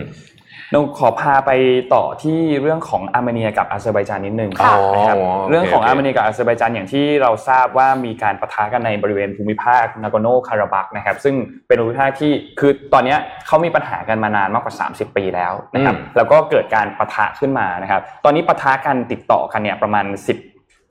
[0.72, 1.52] เราขอพาไป
[1.94, 11.36] ต่อที่เรื่องของอาร์เมเนียกับอาเซอร์ไบจานนิดนึงค่ะนะครับอ๋อโอเคเรื่องของโอเคอาร์เมเนียกับอาเซอร์ไบจานอย่างที่เราทราบว่ามีการปะทะกันในบริเวณภูมิภาคนากอร์โนคาราบัคนะครับซึ่ง
[11.68, 20.20] เป็นภูมิภาคที่คือตอนเนี้ยเขามีปัญหากันมานานมากกว่า 30 ปีแล้วนะครับอืมแล้วก็เกิดการปะทะขึ้นมานะครับตอนนี้ปะทะกันติดต่อกันเนี่ยประมาณ 10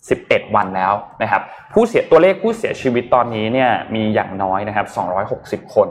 [0.08, 4.86] 11 วันแล้วนะครับผู้เสียตัวเลขผู้เสียชีวิตตอนนี้เนี่ยมีอย่างน้อยนะครับ
[5.64, 5.88] 260 คน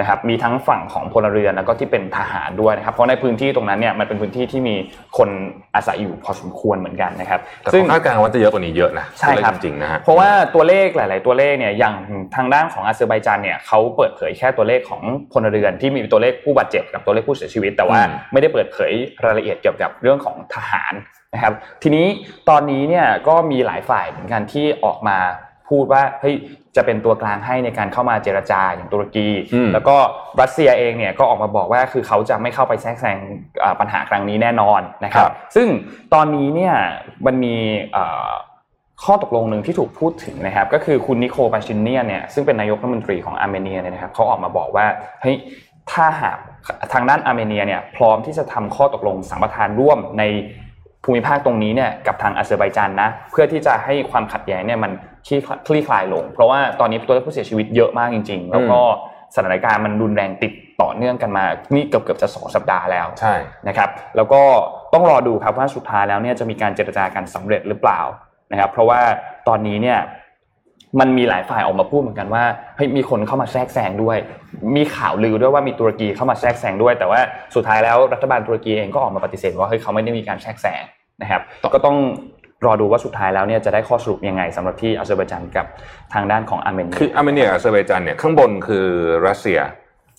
[0.00, 4.76] นะครับมีทั้งฝั่งของพลเรือนแล้วก็ที่เป็นทหารด้วยนะครับ เพราะในพื้นที่ตรงนั้นเนี่ยมันเป็นพื้นที่ที่มี
[5.18, 5.28] คน
[5.74, 11.94] อาศัยอยู่พอสมควรเหมือนกันนะครับแต่ซึ่งเขาคาดการณ์ว่าจะเยอะกว่านี้เยอะนะใช่ครับจริงๆนะฮะเพราะว่าตัวเลขหลาย ๆ ตัวเลขเนี่ยอย่าง
[12.36, 18.92] ทางด้านของอาเซอร์ไบจานเนี่ยเขาเปิดเผยแค่ตัวเลขของพลเรือนที่มีตัวเลขผู้บาดเจ็บกับตัวเลขผู้เสียชีวิต แต่ว่าอืมไม่ได้เปิดเผย
[19.24, 20.94] รายละเอียดเกี่ยวกับเรื่องของทหาร
[21.34, 22.06] นะครับ ทีนี้
[22.48, 25.18] ตอนนี้เนี่ยก็มีหลายฝ่ายเหมือนกันที่ออกมา
[25.68, 26.36] พูดว่าเฮ้ย
[26.76, 29.96] จะเป็นตัวกลางให้ในการเข้ามาเจรจาอย่างตุรกีอืมแล้วก็
[30.40, 33.16] รัสเซียเองเนี่ยก็ออกมาบอกว่าคือเขาจะไม่เข้าไปแทรกแซง
[33.62, 35.68] อ่าปัญหาครั้งนี้แน่นอนนะครับ ซึ่ง
[36.14, 36.74] ตอนนี้เนี่ย
[37.26, 37.56] มันมี
[37.92, 38.30] เอ่อ
[39.04, 44.86] ข้อตกลงหนึ่งที่ถูกพูดถึงนะครับ ก็คือคุณนิโคลปาชินเนียนเนี่ยซึ่งเป็นนายกรัฐมนตรีของอาร์เมเนียเนี่ยนะครับเขาออกมาบอกว่า
[45.22, 45.36] เฮ้ย
[45.92, 46.38] ถ้าหาก
[46.92, 50.24] ทางด้านอาร์เมเนียเนี่ยพร้อมที่จะทำข้อตกลงสัมปทานร่วมใน
[51.04, 54.92] ภูมิภาคตรงนี้เนี่ยกับทางอาเซอร์ไบจานนะเพื่อที่จะให้ความขัดแย้งเนี่ยมัน
[55.26, 58.78] คลี่คลี่คลายลง เพราะว่าตอนนี้ตัวเลขผู้เสียชีวิตเยอะมากจริง ๆ แล้วก็
[59.34, 61.44] สถานการณ์มันรุนแรงติดต่อเนื่องกันมา
[61.74, 63.34] นี่เกือบเกือบๆจะสองสัปดาห์แล้วใช่
[63.68, 64.42] นะครับ แล้วก็
[64.94, 68.00] ต้องรอดูครับว่าสุดท้ายแล้วเนี่ยจะมีการเจรจากันสำเร็จหรือเปล่า
[68.52, 69.00] นะครับ เพราะว่า
[69.48, 69.98] ตอนนี้เนี่ย
[71.00, 72.44] มันมีหลายฝ่ายออกมาพูดเหมือนกันว่า
[72.76, 74.18] เฮ้ยมีคนเข้ามาแทรกแซงด้วย
[74.76, 77.20] มีข่าวลือด้วยว่ามีตุรกีเข้ามาแทรกแซงด้วย แต่ว่า
[77.54, 80.82] สุดท้ายแล้วรัฐบาลตุรกีเองก็ออกมาปฏิเสธว่าเฮ้ยเขาไม่ได้มีการแทรกแซง
[81.22, 81.42] นะครับ
[81.74, 81.96] ก็ต้อง
[82.66, 85.66] รอดูว่าสุดท้ายแล้วเนี่ยจะได้ข้อสรุปยังไงสำหรับที่อาเซอร์ไบจานกับ
[86.14, 88.86] ทางด้านของอาร์เมเนียคืออาร์เมเนียกับอาเซอร์ไบจานเนี่ยข้างบนคือ
[89.26, 89.60] รัสเซีย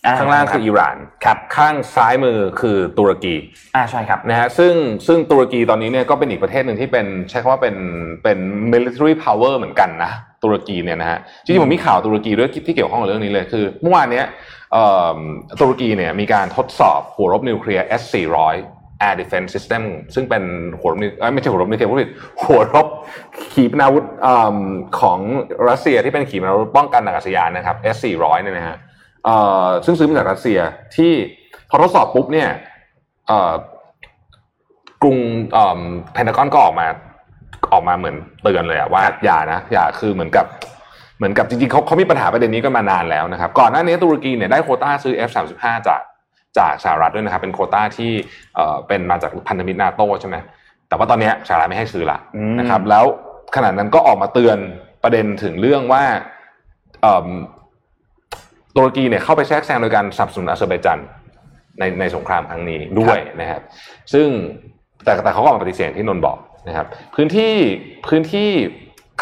[0.05, 3.35] อ่าข้างล่างคืออิหร่านครับข้างซ้ายมือคือตุรกี
[3.75, 4.73] อ่าใช่ครับนะฮะซึ่ง
[5.07, 7.75] ซึ่งตุรกีตอนนี้เนี่ยก็เป็นอีกประเทศหนึ่งที่เป็นใช้คำว่าเป็น
[8.23, 8.37] เป็น
[8.73, 10.11] military power เหมือนกันนะ
[10.43, 14.25] ตุรกีเนี่ยนะฮะจริงๆผมมีข่าวตุรกีด้วยที่เกี่ยวข้องกับเรื่องนี้เลยคือเมื่อวานเนี้ย
[14.73, 14.85] เอ่
[15.15, 15.17] อ
[15.61, 18.55] ตุรกีเนี่ยมีการทดสอบหัวรบนิวเคลียร์ S400
[19.07, 19.83] Air Defense System
[20.15, 20.43] ซึ่งเป็น
[20.79, 22.09] หัวรบนิวเอ้ยไม่ใช่หัวรบนิวเคลียร์ผู้ผิด
[22.43, 22.87] หัวรบ
[23.53, 24.57] ขีปนาวุธเอิ่ม
[24.99, 25.19] ของ
[25.69, 28.77] รัสเซียที่เป็นขีปนาวุธป้องกันอากาศยานนะครับ S400 เนี่ยนะฮะ
[29.25, 30.59] เอ่อซึ่งซื้อมาจากรัสเซีย
[30.95, 31.11] ที่
[31.69, 32.49] พอทดสอบปุ๊บเนี่ย
[33.27, 33.53] เอ่อ
[35.01, 35.17] กรุง
[35.53, 35.81] เอ่อ
[36.13, 36.87] เพนทากอนก็ออกมา
[37.73, 40.45] ออกมาเหมือนเตือนเลยอะว่าอย่านะอย่าคือเหมือนกับ
[41.17, 46.01] เหมือนกับจริงๆเขาเขามีปัญหาประเด็นนี้กันมานานแล้วนะครับก่อนหน้านี้ตุรกีเนี่ยได้โควต้าซื้อ F35 จาก
[46.57, 48.11] จากสหรัฐด้วยนะครับเป็นโควต้าที่
[48.55, 50.35] เอ่อเป็นมาจากพันธมิตรนาโต้ใช่ไหม
[50.87, 53.05] แต่ว่าตอนเนี้ยสหรัฐไม่ให้ซื้อละอืมนะครับแล้ว
[53.55, 54.57] ขณะนั้นก็ออกมาเตือน
[55.03, 56.03] ประเด็นถึงเรื่องว่า
[57.01, 57.27] เอิ่ม
[58.75, 60.99] ตุรกีเนี่ยเข้าไปแทรกแซงโดยการสนับสนุนอาเซอร์ไบจัน
[61.79, 63.61] ในในสงครามครั้งนี้ด้วยนะครับ
[64.13, 64.27] ซึ่ง
[65.03, 66.37] แต่แต่เขาก็ออกมาปฏิเสธที่นนท์บอก
[66.67, 66.85] นะครับ
[67.15, 67.53] พื้นที่
[68.07, 68.49] พื้นที่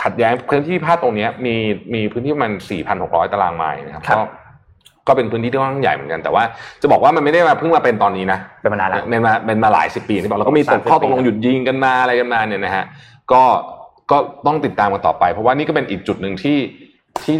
[0.01, 1.55] ขัดแย้งพื้นที่พิพาทตรงเนี้ยมี
[1.93, 2.51] มีพื้นที่ประมัน
[2.91, 4.23] 4,600 ตารางไมล์นะครับครับก็
[5.07, 6.43] ก็เป็นพื้นที่ที่ค่อนข้างใหญ่เหมือนกัน แต่ว่า
[6.81, 12.85] จะบอกว่ามันไม่ได้มาเพิ่งมาเป็นตอนนี้นะเป็นมานานแล้วเป็นมาเป็นมาหลายสิบปีที่บอกแล้วก็มีตก30ข้อตกลงปีหยุดยิงกันมาอะไรกันมาเนี่ยนะฮะ
[13.31, 13.43] ก็
[14.11, 14.17] ก็
[14.47, 16.57] ต้องติดตามกันต่อไป เพราะว่านี่ก็เป็นอีกจุดหนึ่งที่
[17.23, 17.35] ที่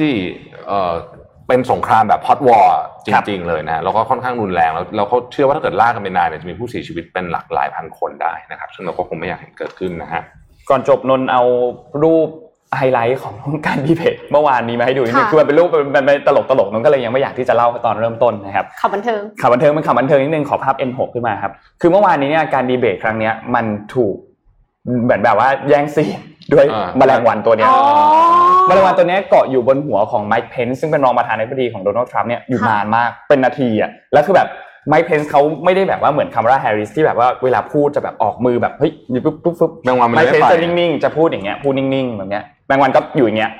[1.49, 10.21] เอ่อเป็นสงครามแบบฮอตวอร์จริง ๆ เลยนะแล้วก็ค่อนข้างรุนแรงแล้วแล้วเขาเชื่อว่าถ้าเกิดลากกันไปนานเนี่ยจะมีผู้เสียชีวิตเป็นหลักหลายพันคนได้นะครับ ซึ่งเราก็คงไม่อยากเห็นเกิดขึ้นนะฮะ
[10.69, 11.43] ก่อนจบนนท์เอา
[12.03, 12.29] รูป
[12.77, 13.35] ไฮไลท์ของ
[13.67, 24.15] การดีเบตเมื่อวานนี้มาให้ดูนิดนึงค่ะคือมันเป็นรูปมันเป็นตลกตลกๆนนท์ก็เลยยังไม่อยากที่จะเล่าตอนเริ่มต้นนะครับข่าวบันเทิงข่าวบันเทิงเป็นข่าวบันเทิงนิดนึงขอภาพ N6 ขึ้นมาครับคือเมื่อวานนี้เนี่ยการดีเบตครั้งเนี้ยมันถูก
[25.03, 26.19] เหมือนแบบว่าแย่งซีน
[26.53, 27.79] ด้วยอ่าแมลงวันตัวเนี้ยอ๋อ
[28.67, 34.49] แมลงวันตัวเนี้ยเกาะอยู่บนหัวของไมค์เพนซ์ซึ่งเป็นรองประธานาธิบดีของโดนัลด์ทรัมป์เนี่ยอยู่ค่ะนานมากเป็นนาทีอะแล้วคือแบบ
[34.87, 38.91] ไมค์เพนซ์เขาไม่ได้แบบว่าเหมือนคามาลาแฮร์ริสที่แบบว่าเวลาพูดจะแบบออกมือแบบเฮ้ย
[39.25, 43.51] ปุ๊บปุ๊บปุ๊บแมงวันมันเลยค์เพนซ์จะนิ่งๆจะพูดอย่างเงี้ยพูดนิ่งๆแบบเนี้ยแมงวันก็อยู่อย่างเงี้ย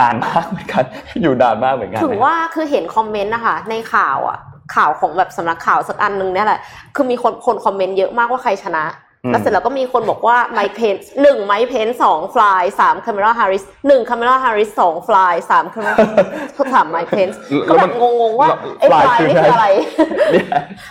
[0.00, 0.84] นานมากเหมือนกัน
[1.22, 4.38] อยู่นานมากเหมือนกันถึงนะครับว่าคือเห็นคอมเมนต์นะคะในข่าวอะ
[4.74, 6.60] ข่าวของแบบสำนักข่าวสักอันหนึงเนี่ยแหละ
[6.94, 15.94] คือมีคนคนคอมเมนต์เยอะมากว่าใครชนะอืม แล้วเสร็จแล้วก็มีคนบอกว่าไมค์เพนหนึ่งไมค์เพนสอง fly สามคาเมล่าฮาริสหนึ่งคาเมล่าฮาริสสอง fly สามคาเมล่า
[16.74, 17.28] สามไมค์เพน
[17.68, 18.48] ก็แบบงงๆว่า
[18.78, 19.68] ไอ้ fly นี่คืออะไร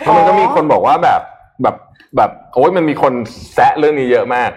[0.04, 1.22] แล้วมันก็มีคนบอกว่าแบบ
[1.64, 1.76] แบบ
[2.18, 3.14] แบบโอ้ยมันมีคน
[3.54, 4.52] แซะเรื่องนี้เยอะมาก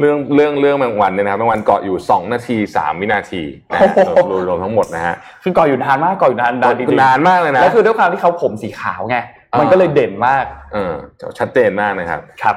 [0.00, 3.42] เรื่องเรื่องเรื่องแมงวันเนี่ยนะครับแมงวันเกาะอยู่สองนาทีสามวินาที
[3.72, 10.94] นะฮะโอ้โหรวมรวมทั้งหมดนะฮะคือก่ออยู่นานมากก่ออยู่นานนานจริงๆนานมากเลยนะแล้วคือด้วยความที่เขาผมสีขาวไงอ่า มัมันก็เลยเด่นมาก เออ
[11.38, 12.56] ชัดเจนมากนะครับ ครับ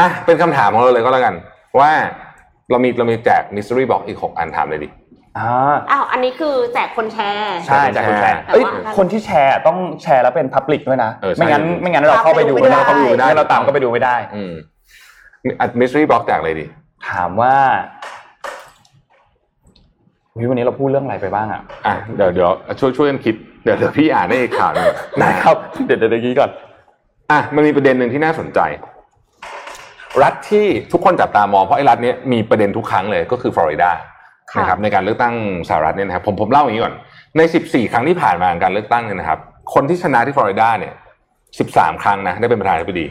[0.00, 1.34] อะเป็นคำถามของเราเลยก็แล้วกัน
[1.80, 1.90] ว่า
[2.70, 4.88] เรามีเรามีแจก mystery box อีกหกอันถามเลยดิ
[5.38, 8.64] อ่าอ้าวอันนี้คือแจกคนแชร์ ใช่จากคนแชร์แต่ว่าเอ้ย
[8.96, 14.52] คนที่แชร์ต้องแชร์แล้วเป็นพับลิกด้วยนะเออใช่ไม่งั้นไม่งั้นเราเข้าไปดูไม่ได้เราเข้าไปดูไม่ได้เราตามก็ไปดูไม่ได้ อืม
[15.60, 16.64] อะ mystery box แจกอะไรดิ
[17.08, 17.54] ถามว่า
[20.34, 22.50] อุ๊ยวันนี้เราพูดเรื่องอะไรไปบ้างอะอะเดี๋ยวเดี๋ยว
[22.80, 23.34] ช่วยช่วยกันคิด
[23.66, 24.86] เดี๋ยวเดี๋ยวพี่อ่านให้อีกข่าวหนึง
[25.22, 25.56] นะครับ
[25.86, 26.50] เดี๋ยวเดี๋ยวเดี๋ยวกี้ก่อน
[27.30, 28.60] อะมันมีประเด็นหนึ่งที่น่าสนใจ
[30.22, 33.90] รัฐที่ทุกคนจับตามองเพราะไอ้รัฐเนี้ยมีประเด็นทุกครั้งเลยก็คือฟลอริดา
[34.52, 35.34] ค่ะ นะครับในการเลือกตั้ง
[35.68, 36.94] สหรัฐเนี่ยนะครับผมผมเล่าอย่างนี้ก่อน
[37.36, 39.38] ใน 14 ครั้งที่ผ่านมาการเลือกตั้งเนี่ยนะครับ
[39.74, 40.92] คนที่ชนะที่ฟลอริดาเนี่ย
[41.46, 43.06] 13 ครั้งนะได้เป็นประธานาธิบดี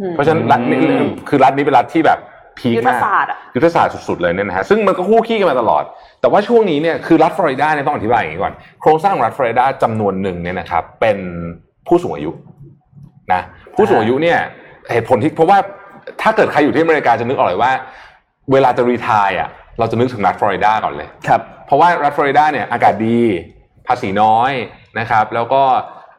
[0.00, 2.18] อืม เพราะฉะนั้นรัฐนี้อืมคือรัฐนี้เป็นรัฐที่แบบ
[2.58, 5.84] พีคยุทธมากศาสตร์อะยุทธศาสตร์สุดๆเลยเนี่ยนะฮะซึ่งมันก็คู่ขี้กันมาตลอด
[6.20, 11.18] แต่ว่าช่วงนี้เนี่ยคือรัฐฟลอริดาเนี่ยต้องอธิบายอย่างนี้ก่อนโครงสร้างของรัฐฟลอริดาจำนวนหนึ่งเนี่ยนะครับเป็น
[11.88, 12.30] ผู้สูงอายุ
[13.32, 13.42] นะ
[13.76, 14.38] ผู้สูงอายุเนี่ย
[14.92, 15.58] เหตุผลที่เพราะว่า
[16.22, 17.72] ถ้าเกิดใครอยู่ที่อเมริกาจะนึกออกเลยว่า
[18.52, 19.48] เวลาจะรีทายอะ
[19.78, 23.18] เราจะนึกถึงรัฐฟลอริดาก่อนเลยครับเพราะว่ารัฐฟลอริดาเนี่ยอากาศดี
[23.86, 24.52] ภาษีน้อย
[24.98, 25.62] นะครับ แล้วก็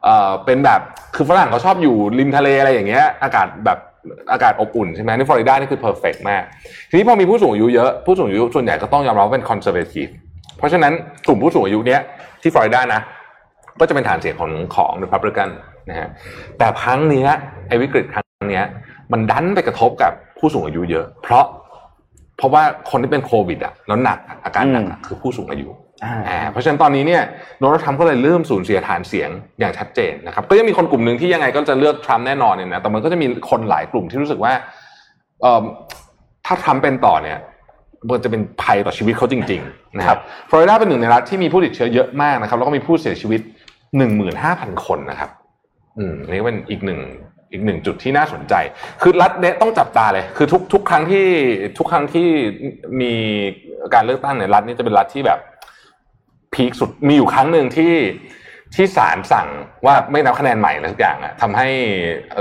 [0.04, 0.80] เอ่อเป็นแบบ
[1.14, 3.78] คือฝรั่งเขาชอบอยู่ริมทะเลอะไรอย่างเงี้ย อากาศแบบ
[4.32, 6.42] อากาศอบอุ่นใช่ไหมนี่ฟลอริดานี่คือ perfect มาก
[6.90, 10.06] ทีนี้พอมีผู้สูงอายุเยอะผู้สูงอายุส่วนใหญ่ก็ต้องยอมรับว่าเป็น conservative
[10.58, 10.92] เพราะฉะนั้น
[11.26, 12.00] กลุ่มผู้สูงอายุเนี้ย
[12.42, 13.00] ที่ฟลอริดานะ
[13.80, 15.50] ก็จะเป็นฐานเสียงของของ Republican
[15.88, 16.08] นะฮะ
[16.58, 17.26] แต่ครั้งนี้
[17.68, 18.62] ไอ้วิกฤตครั้งนี้
[19.12, 21.44] มันดันไปกระทบกับผู้สูงอายุเยอะ เพราะ
[22.36, 25.68] เพราะว่าคนที่เป็นโควิดอะแล้วหนักอาการหนักคือผู้สูงอายุ
[26.52, 27.22] เพราะฉะนั้นตอนนี้เนี่ย
[27.60, 34.52] โดนัลด์ทรัมป์ก็เลยเริ่มสูญเสียฐานเสียงอย่างชัดเจนนะครับก็ยังมีคนกลุ่มหนึ่งที่ยังไงก็จะเลือกทรัมป์แน่นอนเนี่ยนะแต่มันก็จะมีคนหลายกลุ่มที่รู้สึกว่า
[35.42, 35.62] เอ่อ
[36.46, 37.38] ถ้าทรัมป์เป็นต่อเนี่ย
[38.08, 40.18] มันจะเป็นภัยต่อชีวิตเขาจริงๆนะครับ
[40.50, 43.40] ฟลอริดาเป็นหนึ่งในรัฐที่มีผู้ติดเชื้อเยอะมากนะครับแล้วก็มีผู้เสียชีวิต
[43.96, 45.30] หนึ่งหมื่นห้าพันคนนะครับ
[45.98, 47.00] อืมอันนี่ก็เป็นอีกหนึ่ง
[47.52, 48.54] อีกหนึ่งจุดที่น่าสนใจ
[49.02, 51.26] คือรัฐเนี้ยต้องจับตาเลย คือทุกทุกครั้งที่
[51.78, 52.28] ทุกครั้งที่
[53.00, 53.12] มี
[53.94, 55.38] การเลือกตั้งในยรัฐนี้จะเป็นรัฐที่แบบ
[56.54, 57.94] พีคสุดมีอยู่ครั้งหนึ่งที่
[58.78, 59.48] ที่ศาลสั่ง
[59.86, 61.68] ว่าไม่นับคะแนนใหม่อะไรทุกอย่างอะทำให้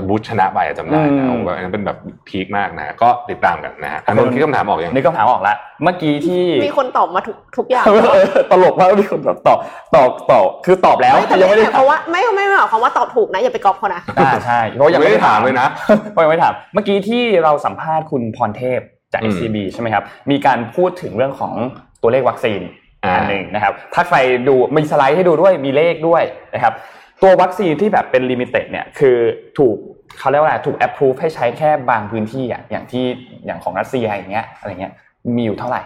[0.07, 9.60] บูชชนะไปอะจำได้นะอืมโอ้โหอันนั้นเป็นแบบพีคมากนะฮะก็ติดตามกันนะฮะอันนั้นคิดคำถามออกยังนึกคำถามออกแล้วเมื่อกี้ที่มีคนตอบมาทุกทุกอย่างเออตลกมากมีคนแบบตอบ
[9.95, 15.68] ตอบตอบคือตอบแล้วไม่แต่ยังไม่ไม่ได้ได้เพราะว่าไม่ไม่ไม่หมายความว่าตอบถูกนะอย่าไปก๊อปเขานะอ่าใช่เพราะยังไม่ไม่ได้ได้ถามเลยนะ
[16.11, 18.80] เพราะยังไม่ได้ถามเมื่อกี้ที่เราสัมภาษณ์คุณพรเทพ
[19.14, 21.53] จากอืม SCB ใช่ไหมครับมีการพูดถึงเรื่องของ
[22.02, 22.61] ตัวเลขวัคซีน
[23.03, 24.17] อ่าอันหนึ่งนะครับ ถ้าใคร
[24.47, 26.23] ดูมีสไลด์ให้ดูด้วยมีเลขด้วย
[26.53, 26.73] นะครับ
[27.21, 29.17] ตัววัคซีนที่แบบเป็น limited เนี่ยคือ
[29.57, 29.75] ถูก
[30.19, 33.05] เขาเรียกว่าอะไรถูก approve ให้ใช้แค่บางพื้นที่อะอย่างที่
[33.45, 34.93] อย่างของรัสเซียอย่างเงี้ยอะไรเงี้ย
[35.35, 35.81] มีอยู่เท่าไหร่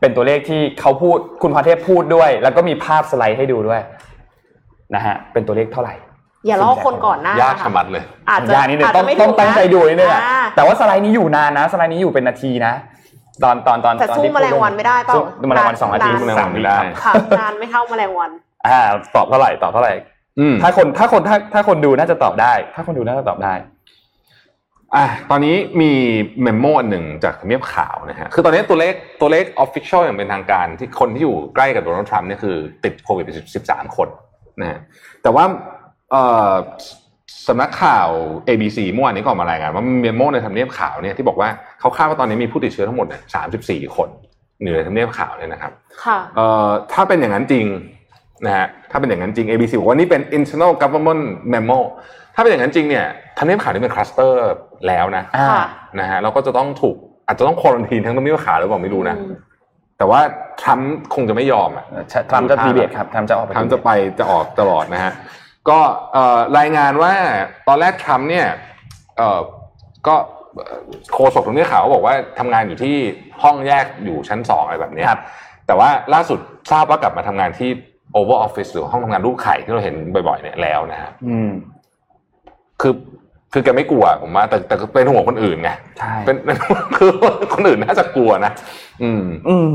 [0.00, 3.80] เป็นตัวเลขที่เขาพูดคุณพรเทพพูดด้วย แล้วก็มีภาพสไลด์ให้ดูด้วย
[4.94, 5.94] นะฮะเป็นตัวเลขเท่าไหร่
[6.46, 12.72] อย่าลอกคนก่อนหน้ายากชะมัดเลยอาจจะยากนิดนึงอาจต้อจะงไม่ต้องถูกตั้งใจดูนิดนึงอะอ่าแต่ว่าสไลด์นี้อยู่นานนะ สไลด์นี้อยู่เป็นนาทีนะ
[13.44, 18.30] ตอนตอนตอนแต่ตอนสู้ที่แมลงวันไม่ได้เปล่าสู้แมลงวันสองนาทีนานแมลงวันไม่ได้ค่ะนานไม่เท่าแมลงวัน
[18.66, 18.80] อ่า
[19.16, 19.94] ตอบเท่าไหร่ตอบเท่าไหร่
[20.38, 23.54] อืมถ้าคนถ้าคนถ้าถ้าคนดูน่าจะตอบได้ ถ้าคนดูน่าจะตอบได้
[24.96, 25.92] อะตอนนี้มี
[26.42, 33.30] memo อันหนึ่งจากทำเนียบขาวนะฮะคือตอนนี้ตัวเลขตัวเลข official อย่างเป็นทางการ ที่คนที่อยู่ใกล้กับโดนัลด์ทรัมป์เนี่ยคือติดโควิดไป
[33.64, 34.08] 13คน
[34.60, 34.78] นะฮะ
[35.22, 35.44] แต่ว่า
[36.10, 36.52] เอ่อ
[37.48, 38.08] สำนักข่าว
[38.48, 41.48] ABC เมื่อวานนี้ก็ออกมารายงานว่ามี memo ในทำเนียบขาวเนี่ยที่บอกว่า
[41.80, 43.22] เขาคาดว่าตอนนี้มีผู้ติดเชื้อทั้งหมดเนี่ย
[43.58, 44.08] 34คน
[44.62, 45.72] อยู่ในทำเนียบขาวเนี่ยนะครับ
[46.04, 47.66] ค่ะเอ่อถ้าเป็นอย่างนั้นจริง
[48.46, 51.22] นะฮะถ้าเป็นอย่างนั้นจริง ABC บอกว่านี่เป็น internal government
[51.52, 51.78] memo
[52.34, 53.06] ถ้าเป็นอย่างนั้นจริงเนี่ย
[53.38, 54.40] ทำเนียบขาวนี่เป็นคลัสเตอร์
[54.88, 55.64] แล้วนะอ่าค่ะ
[56.00, 56.96] นะฮะเราก็จะต้องถูก
[57.26, 59.34] อาจจะต้อง quarantine ทั้งทำเนียบขาวหรือเปล่าไม่รู้นะอืม
[59.98, 60.20] แต่ว่า
[60.62, 61.84] ทรัมป์คงจะไม่ยอมอะ
[62.30, 65.12] ทรัมป์จะดีเบตครับทรัมป์จะออกไปทรัมป์จะไปจะออกตลอดนะฮะ
[65.68, 65.78] ก็
[66.12, 67.12] เอ่อรายงานว่า
[67.68, 68.46] ตอนแรกทรัมป์เนี่ย
[69.16, 69.40] เอ่อ
[70.06, 70.45] ก็เอ่อ
[71.14, 72.94] โฆษกทำเนียบขาวก็บอกว่าทำงานอยู่ที่
[73.42, 75.20] ห้องแยกอยู่ชั้นสองอะไรแบบเนี้ยครับ
[75.66, 76.38] แต่ว่าล่าสุด
[76.70, 77.70] ทราบว่ากลับมาทำงานที่
[78.14, 79.94] Oval Office หรือห้องทำงานรูปไข่ที่เราเห็น
[80.28, 81.50] บ่อยๆเนี่ยแล้วนะฮะอืม
[82.80, 82.94] คือ
[83.52, 86.36] คือแกไม่กลัวผมว่าแต่แต่ก็เป็นห่วงคนอื่นไงใช่เป็น
[86.96, 87.10] คือ
[87.54, 88.52] คนอื่นน่าจะกลัวนะ
[89.02, 89.74] อืม อืม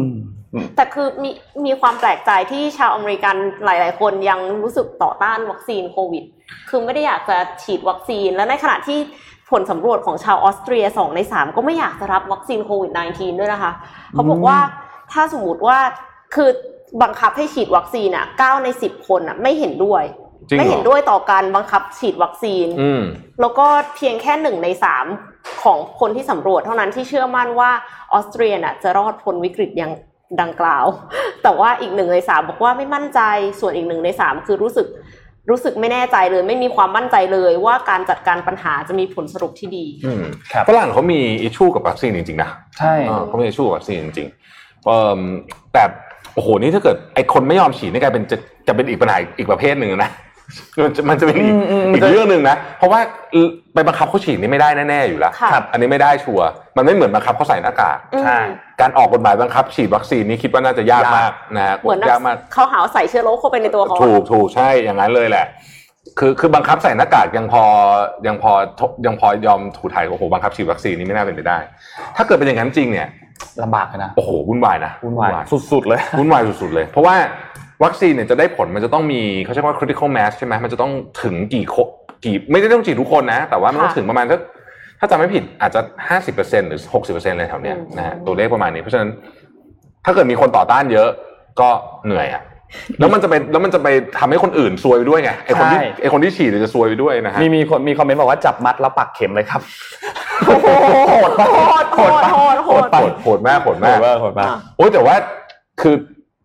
[0.75, 1.31] แต่คือมี
[1.65, 3.35] มีความแปลกใจที่ชาวอเมริกัน
[3.65, 6.23] หลาย ๆ คนยังรู้สึกต่อต้านวัคซีนโควิด
[6.69, 8.99] คือไม่ได้อยากจะฉีดวัคซีนและในขณะที่
[9.51, 13.71] ผลสำรวจของชาวออสเตรีย 2 ใน 3 ก็ไม่อยากจะรับวัคซีนโควิด -19 ด้วยนะคะ
[14.11, 14.57] เขาบอกว่า
[15.11, 15.77] ถ้าสมมติว่า
[16.35, 16.49] คือ
[17.01, 20.03] บังคับให้ฉีดวัคซีนอะ 9 ใน 10 คนอะไม่เห็นด้วย
[20.49, 23.03] จริงเหรอไม่เห็นด้วยต่อการบังคับฉีดวัคซีนอืม
[23.41, 25.05] แล้วก็เพียงแค่หนึ่งในสาม
[25.63, 27.71] ของคนที่สำรวจเท่านั้นที่เชื่อมั่นว่า
[28.13, 29.93] ออสเตรียน่ะจะรอดพ้นวิกฤตอย่าง
[30.41, 30.85] ดังกล่าว
[31.43, 33.19] แต่ว่าอีกหนึ่งในสามบอกว่าไม่มั่นใจ
[33.59, 34.87] ส่วนอีกหนึ่งในสามคือรู้สึก
[35.49, 40.23] รู้สึกไม่แน่ใจเลย ไม่มีความมั่นใจเลยว่าการจัดการปัญหาจะมีผลสรุปที่ดีอืม
[40.53, 42.49] ครับฝรั่งเขามีอิชชูกับวัคซีนจริงๆนะ
[42.79, 45.21] ใช่เออเขามีอิชชูกับวัคซีนจริงๆเอ่อ
[45.73, 45.83] แต่
[46.33, 48.37] โอ้โหนี่ถ้าเกิดไอคนไม่ยอมฉีดนี่กลายเป็นจะ
[48.67, 50.11] จะเป็นอีกปัญหาอีกประเภทหนึ่งนะ
[50.83, 52.99] มันจะมันจะเป็นอีกอืมอืมอีกเรื่องหนึ่งนะ เพราะว่า
[53.73, 56.47] ไปบังคับเขาฉีดนี่ไม่ได้แน่ๆอยู่แล้วค่ะอันนี้ไม่ได้ชัวร์
[56.77, 58.39] มันไม่เหมือนบังคับเขาใส่หน้ากากอืมใช่
[58.81, 65.45] การออกกฎหมายบังคับฉีดวัคซีนนี่คิดว่าน่าจะยากมากนะฮะเหมือนยากมากเขาหาว่าใส่เชื้อโรคเข้าไปในตัวเขาถูกถูกใช่อย่างนั้นเลยแหละ
[66.19, 67.63] คือคือบังคับใส่หน้ากากยังพอ
[68.27, 68.51] ยังพอ
[69.05, 71.57] ยังพอยอมถูถ่ายโอ้โหบังคับฉีดวัคซีนนี่ไม่น่าเป็นไปได้
[72.15, 73.07] ถ้าเกิดเป็นอย่างนั้นจริงเนี่ย
[73.63, 75.31] ลำบากเลยนะโอ้โหวุ่นวายนะวุ่นวาย
[75.71, 77.15] สุดๆเลยวุ่นวายสุดๆเลย เพราะว่า
[77.83, 80.91] วัคซีนเนี่ยจะได้ผลมันจะต้องมีเขาใช้คำว่า critical mass ใช่ไหมมันจะต้อง
[81.23, 81.75] ถึงกี่โค
[82.23, 84.39] กี่ไม่ได้ต้องฉีดทุกคนนะ แต่ว่ามันต้องค่ะถึงประมาณถ้า
[84.99, 89.09] ถ้าจำไม่ผิดอาจจะห้าสิบเปอร์เซ็นหรือหกสิบเปอร์เซ็นต์เลยแถวเนี้ยอืมนะฮะตัวเลขประมาณนี้ เพราะฉะนั้น
[90.05, 91.09] ถ้าเกิดมีคนต่อต้านเยอะ
[91.59, 91.69] ก็
[92.05, 92.43] เหนื่อยอะ
[92.99, 93.87] แล้วมันจะไปแล้วมันจะไป
[94.19, 99.61] ทำให้คนอื่นซวยไปด้วยไงไอคนที่ใช่ไอคนที่ฉีดเนี่ยจะซวยไปด้วยนะฮะมีมีคนมีคอมเมนต์บอกว่าจับมัดแล้วปักเข็มเลยครับ
[100.45, 105.15] โหดมากโหดโหดโหดโหดไปโหดโหดมากโหดโหดมากมากโหดมากอะโอ้ยแต่ว่า
[105.81, 105.95] คือ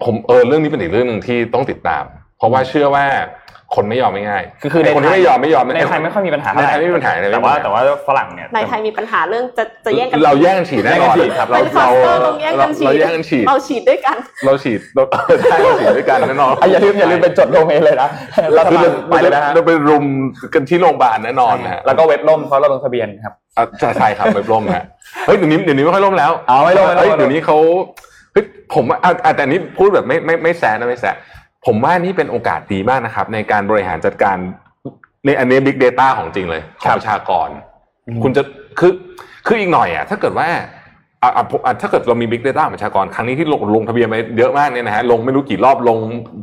[0.05, 2.05] ผมเออเรื่องนี้เป็นอีกเรื่องหนึ่งที่ต้องติดตาม
[2.39, 3.06] เพราะว่าเชื่อว่า
[3.74, 18.09] คนไม่ยอมไม่ง่ายคือคือในคนที่ไม่ยอมไม่ยอมในไทยไม่ค่อยมีปัญหาในไทยไม่มีปัญหาในไทยไม่แต่มีว่าปัญหาแต่ว่าฝรั่งเนี่ยในไทยมีปัญหาเรื่องจะจะแย่งกันเราแย่งกันฉีดแน่นอนแย่งกันฉีดครับเราเป็นคลัสเตอร์ตรงเราแย่งกันฉีดเราแย่งกันฉีดเราฉีดด้วยกันเราฉีดเราเออใช่เราฉีดด้วยกันแน่นอนอะอย่าลืมอย่าลืมไปจดลงเองเลยนะ
[18.56, 18.78] รัฐคือ
[19.10, 20.05] บาลเราไปเลยนะฮะเราไปรุม
[20.55, 24.85] กันที่โรงพยาบาลแน่นอนนะฮะแล้วก็เว็บล่มเพราะเราลงทะเบียนครับอะใช่ใช่ครับไปร่มฮะ
[25.27, 28.15] เฮ้ยเดี๋ยวนี้เดี๋ยวนี้ไม่ค่อยร่มแล้วเอาไม่ร่มไม่ร่มเฮ้ยเดี๋ยวนี้เขาเฮ้ย
[28.74, 31.14] ผมว่าอะอะแต่อันนี้พูดแบบไม่ไม่ไม่แซะนะไม่แซะ
[31.66, 34.36] ผมว่านี่เป็นโอกาสดีมากนะครับ ในการบริหารจัดการ
[35.24, 37.48] ในอันนี้ Big Data ของจริงเลยของประชากร
[38.22, 38.43] คุณจะ
[38.78, 38.93] คือ
[39.47, 40.48] คืออีกหน่อยอะถ้าเกิดว่า
[41.22, 45.98] อะอะผมอะถ้าเกิดเรามี Big Data ของประชากรครั้งนี้ที่ลงลงทะเบียนไปเยอะมากเนี่ยนะฮะลงไม่รู้กี่รอบลง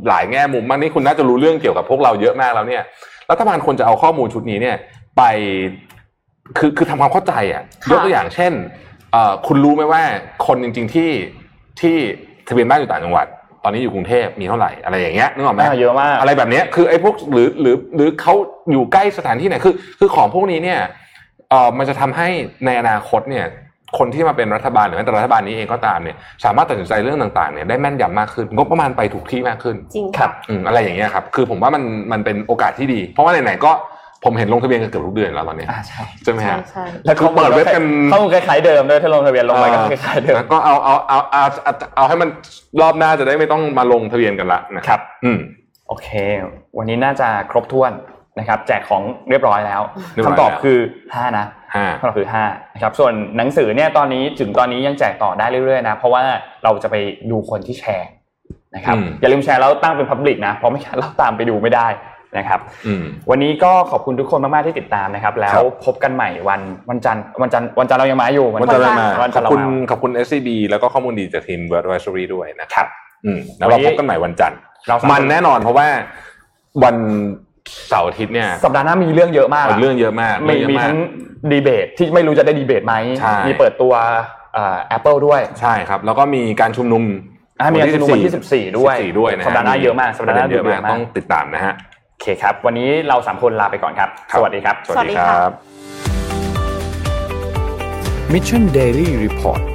[0.08, 2.82] หลายแง่มุมมากนี่คุณน่าจะรู้เรื่องเกี่ยวกับพวกเราเยอะมากแล้วเนี่ย
[3.30, 4.76] รัฐบาลควรจะเอาข้อมูลชุดนี้เนี่ย
[5.16, 5.22] ไป
[6.58, 8.52] คือคือทำความเข้าใจอะค่ะยกตัวอย่างเช่น
[9.12, 10.02] เอ่อคุณรู้ไหมว่า
[10.46, 11.10] คนจริง ๆที่
[11.80, 11.96] ที่
[12.48, 13.26] ทะเบียนบ้านอยู่ต่างจังหวัด
[13.64, 18.34] ตอนนี้อยู่กรุงเทพมีเท่าไหร่อะไรอย่างเงี้ยนึกออกไหมอ่าเยอะมากอะไรแบบเนี้ยคือไอ้พวกหรือหรือหรือเขา
[18.70, 20.80] อยู่ใกล้สถานที่ไหนคือคือของพวกนี้เนี่ย
[21.50, 22.28] เอ่อมันจะทำให้
[22.66, 23.46] ในอนาคตเนี่ย
[23.98, 31.82] คนที่มาเป็นรัฐบาลหรือแม้แต่รัฐบาลนี้เองก็ตามเนี่ยสามารถตัดสินใจเรื่องต่างๆเนี่ยได้แม่นยำมากขึ้นงบประมาณไปถูกที่มากขึ้นจริงครัค่ะบอืมอะไรอย่างเงี้ยครับคือผมว่ามัน
[32.12, 33.72] มันเป็นโอกาสที่ดี เพราะว่าไหนๆก็
[34.24, 42.28] ผมเห็นลงทะเบียนกันเกือบทุกเดือนแล้วตอนเนี้ยอ่าใช่ใช่ไหมใช่ฮะใช่แล้วเขาเปิดเว็บกันข้อมูลคล้ายๆเดิมด้วยถ้าลงทะเบียนลงไปก็คล้ายๆเดิมแล้วก็เอาเอาเอาเอาเอาเอาให้มัน
[42.80, 45.38] รอบหน้าจะได้ไม่ต้องมาลงทะเบียนกันละนะครับ อืม
[45.88, 46.08] โอเค
[46.78, 47.92] วันนี้น่าจะครบถ้วน
[48.38, 49.80] นะครับ แจกของเรียบร้อยแล้ว
[50.12, 50.78] เรียบร้อยคำตอบแล้วคือ
[51.08, 56.22] 5นะห้าคำตอบคือ5นะครับ ส่วนหนังสือเนี่ยตอนนี้ถึงตอนนี้ยังแจกต่อได้เรื่อยๆนะเพราะว่า
[56.64, 56.96] เราจะไป
[57.30, 58.10] ดูคนที่แชร์
[58.74, 61.86] นะครับอย่าลืมแชร์แล้วตั้งเป็น Public นะเพราะไม่งั้นเราตามไปดูไม่ได้
[62.38, 72.86] นะครับอืมวันนี้ก็ขอบคุณทุกคนมาก ๆ ที่ติดตามนะครับ แล้ครัวบพบกันใหม่วันวันจันทร์วันจันทร์วันจันทร์เรายังมาอยู่วันจันทร์เรามาวันขจัอนบทร์เราคุณมาขอบคุณ SCB แล้วก็ข้อมูลดีจากทีม World Advisory ด้วยนะคครับรับ
[73.24, 74.58] อืมแล้วเราพบกันใหม่วันจันทร์
[74.88, 75.86] เราสามมันแน่นอนเพราะว่า
[76.84, 76.96] วัน
[77.88, 80.98] เสาร์อาทิตย์เนี่ยสัปดาห์หน้ามีเรื่องเยอะมากะเรื่องเยอะมากมีเรื่องเยอะมีมากทั้ง
[81.52, 83.92] ดีเบตที่ไม่รู้จะได้ดีเบตไหมใช่มีเปิดตัว
[84.88, 87.02] แอปเปิลด้วยใช่ครับ แล้วก็มีการชุมนุม
[87.60, 91.74] อะมีการชุมนุมวันที่ 14 ด้วย14ด้วยนะฮะสัปดาห์หน้าเยอะมากสัปดาห์หน้าเยอะมากเยอะมากต้องติดตามนะฮะ
[92.14, 95.50] โอเคครับ วันนี้เราสามคนลาไปก่อนครับ สวัสดีครับ สวัสดีครับ
[98.32, 99.73] Mission Daily Report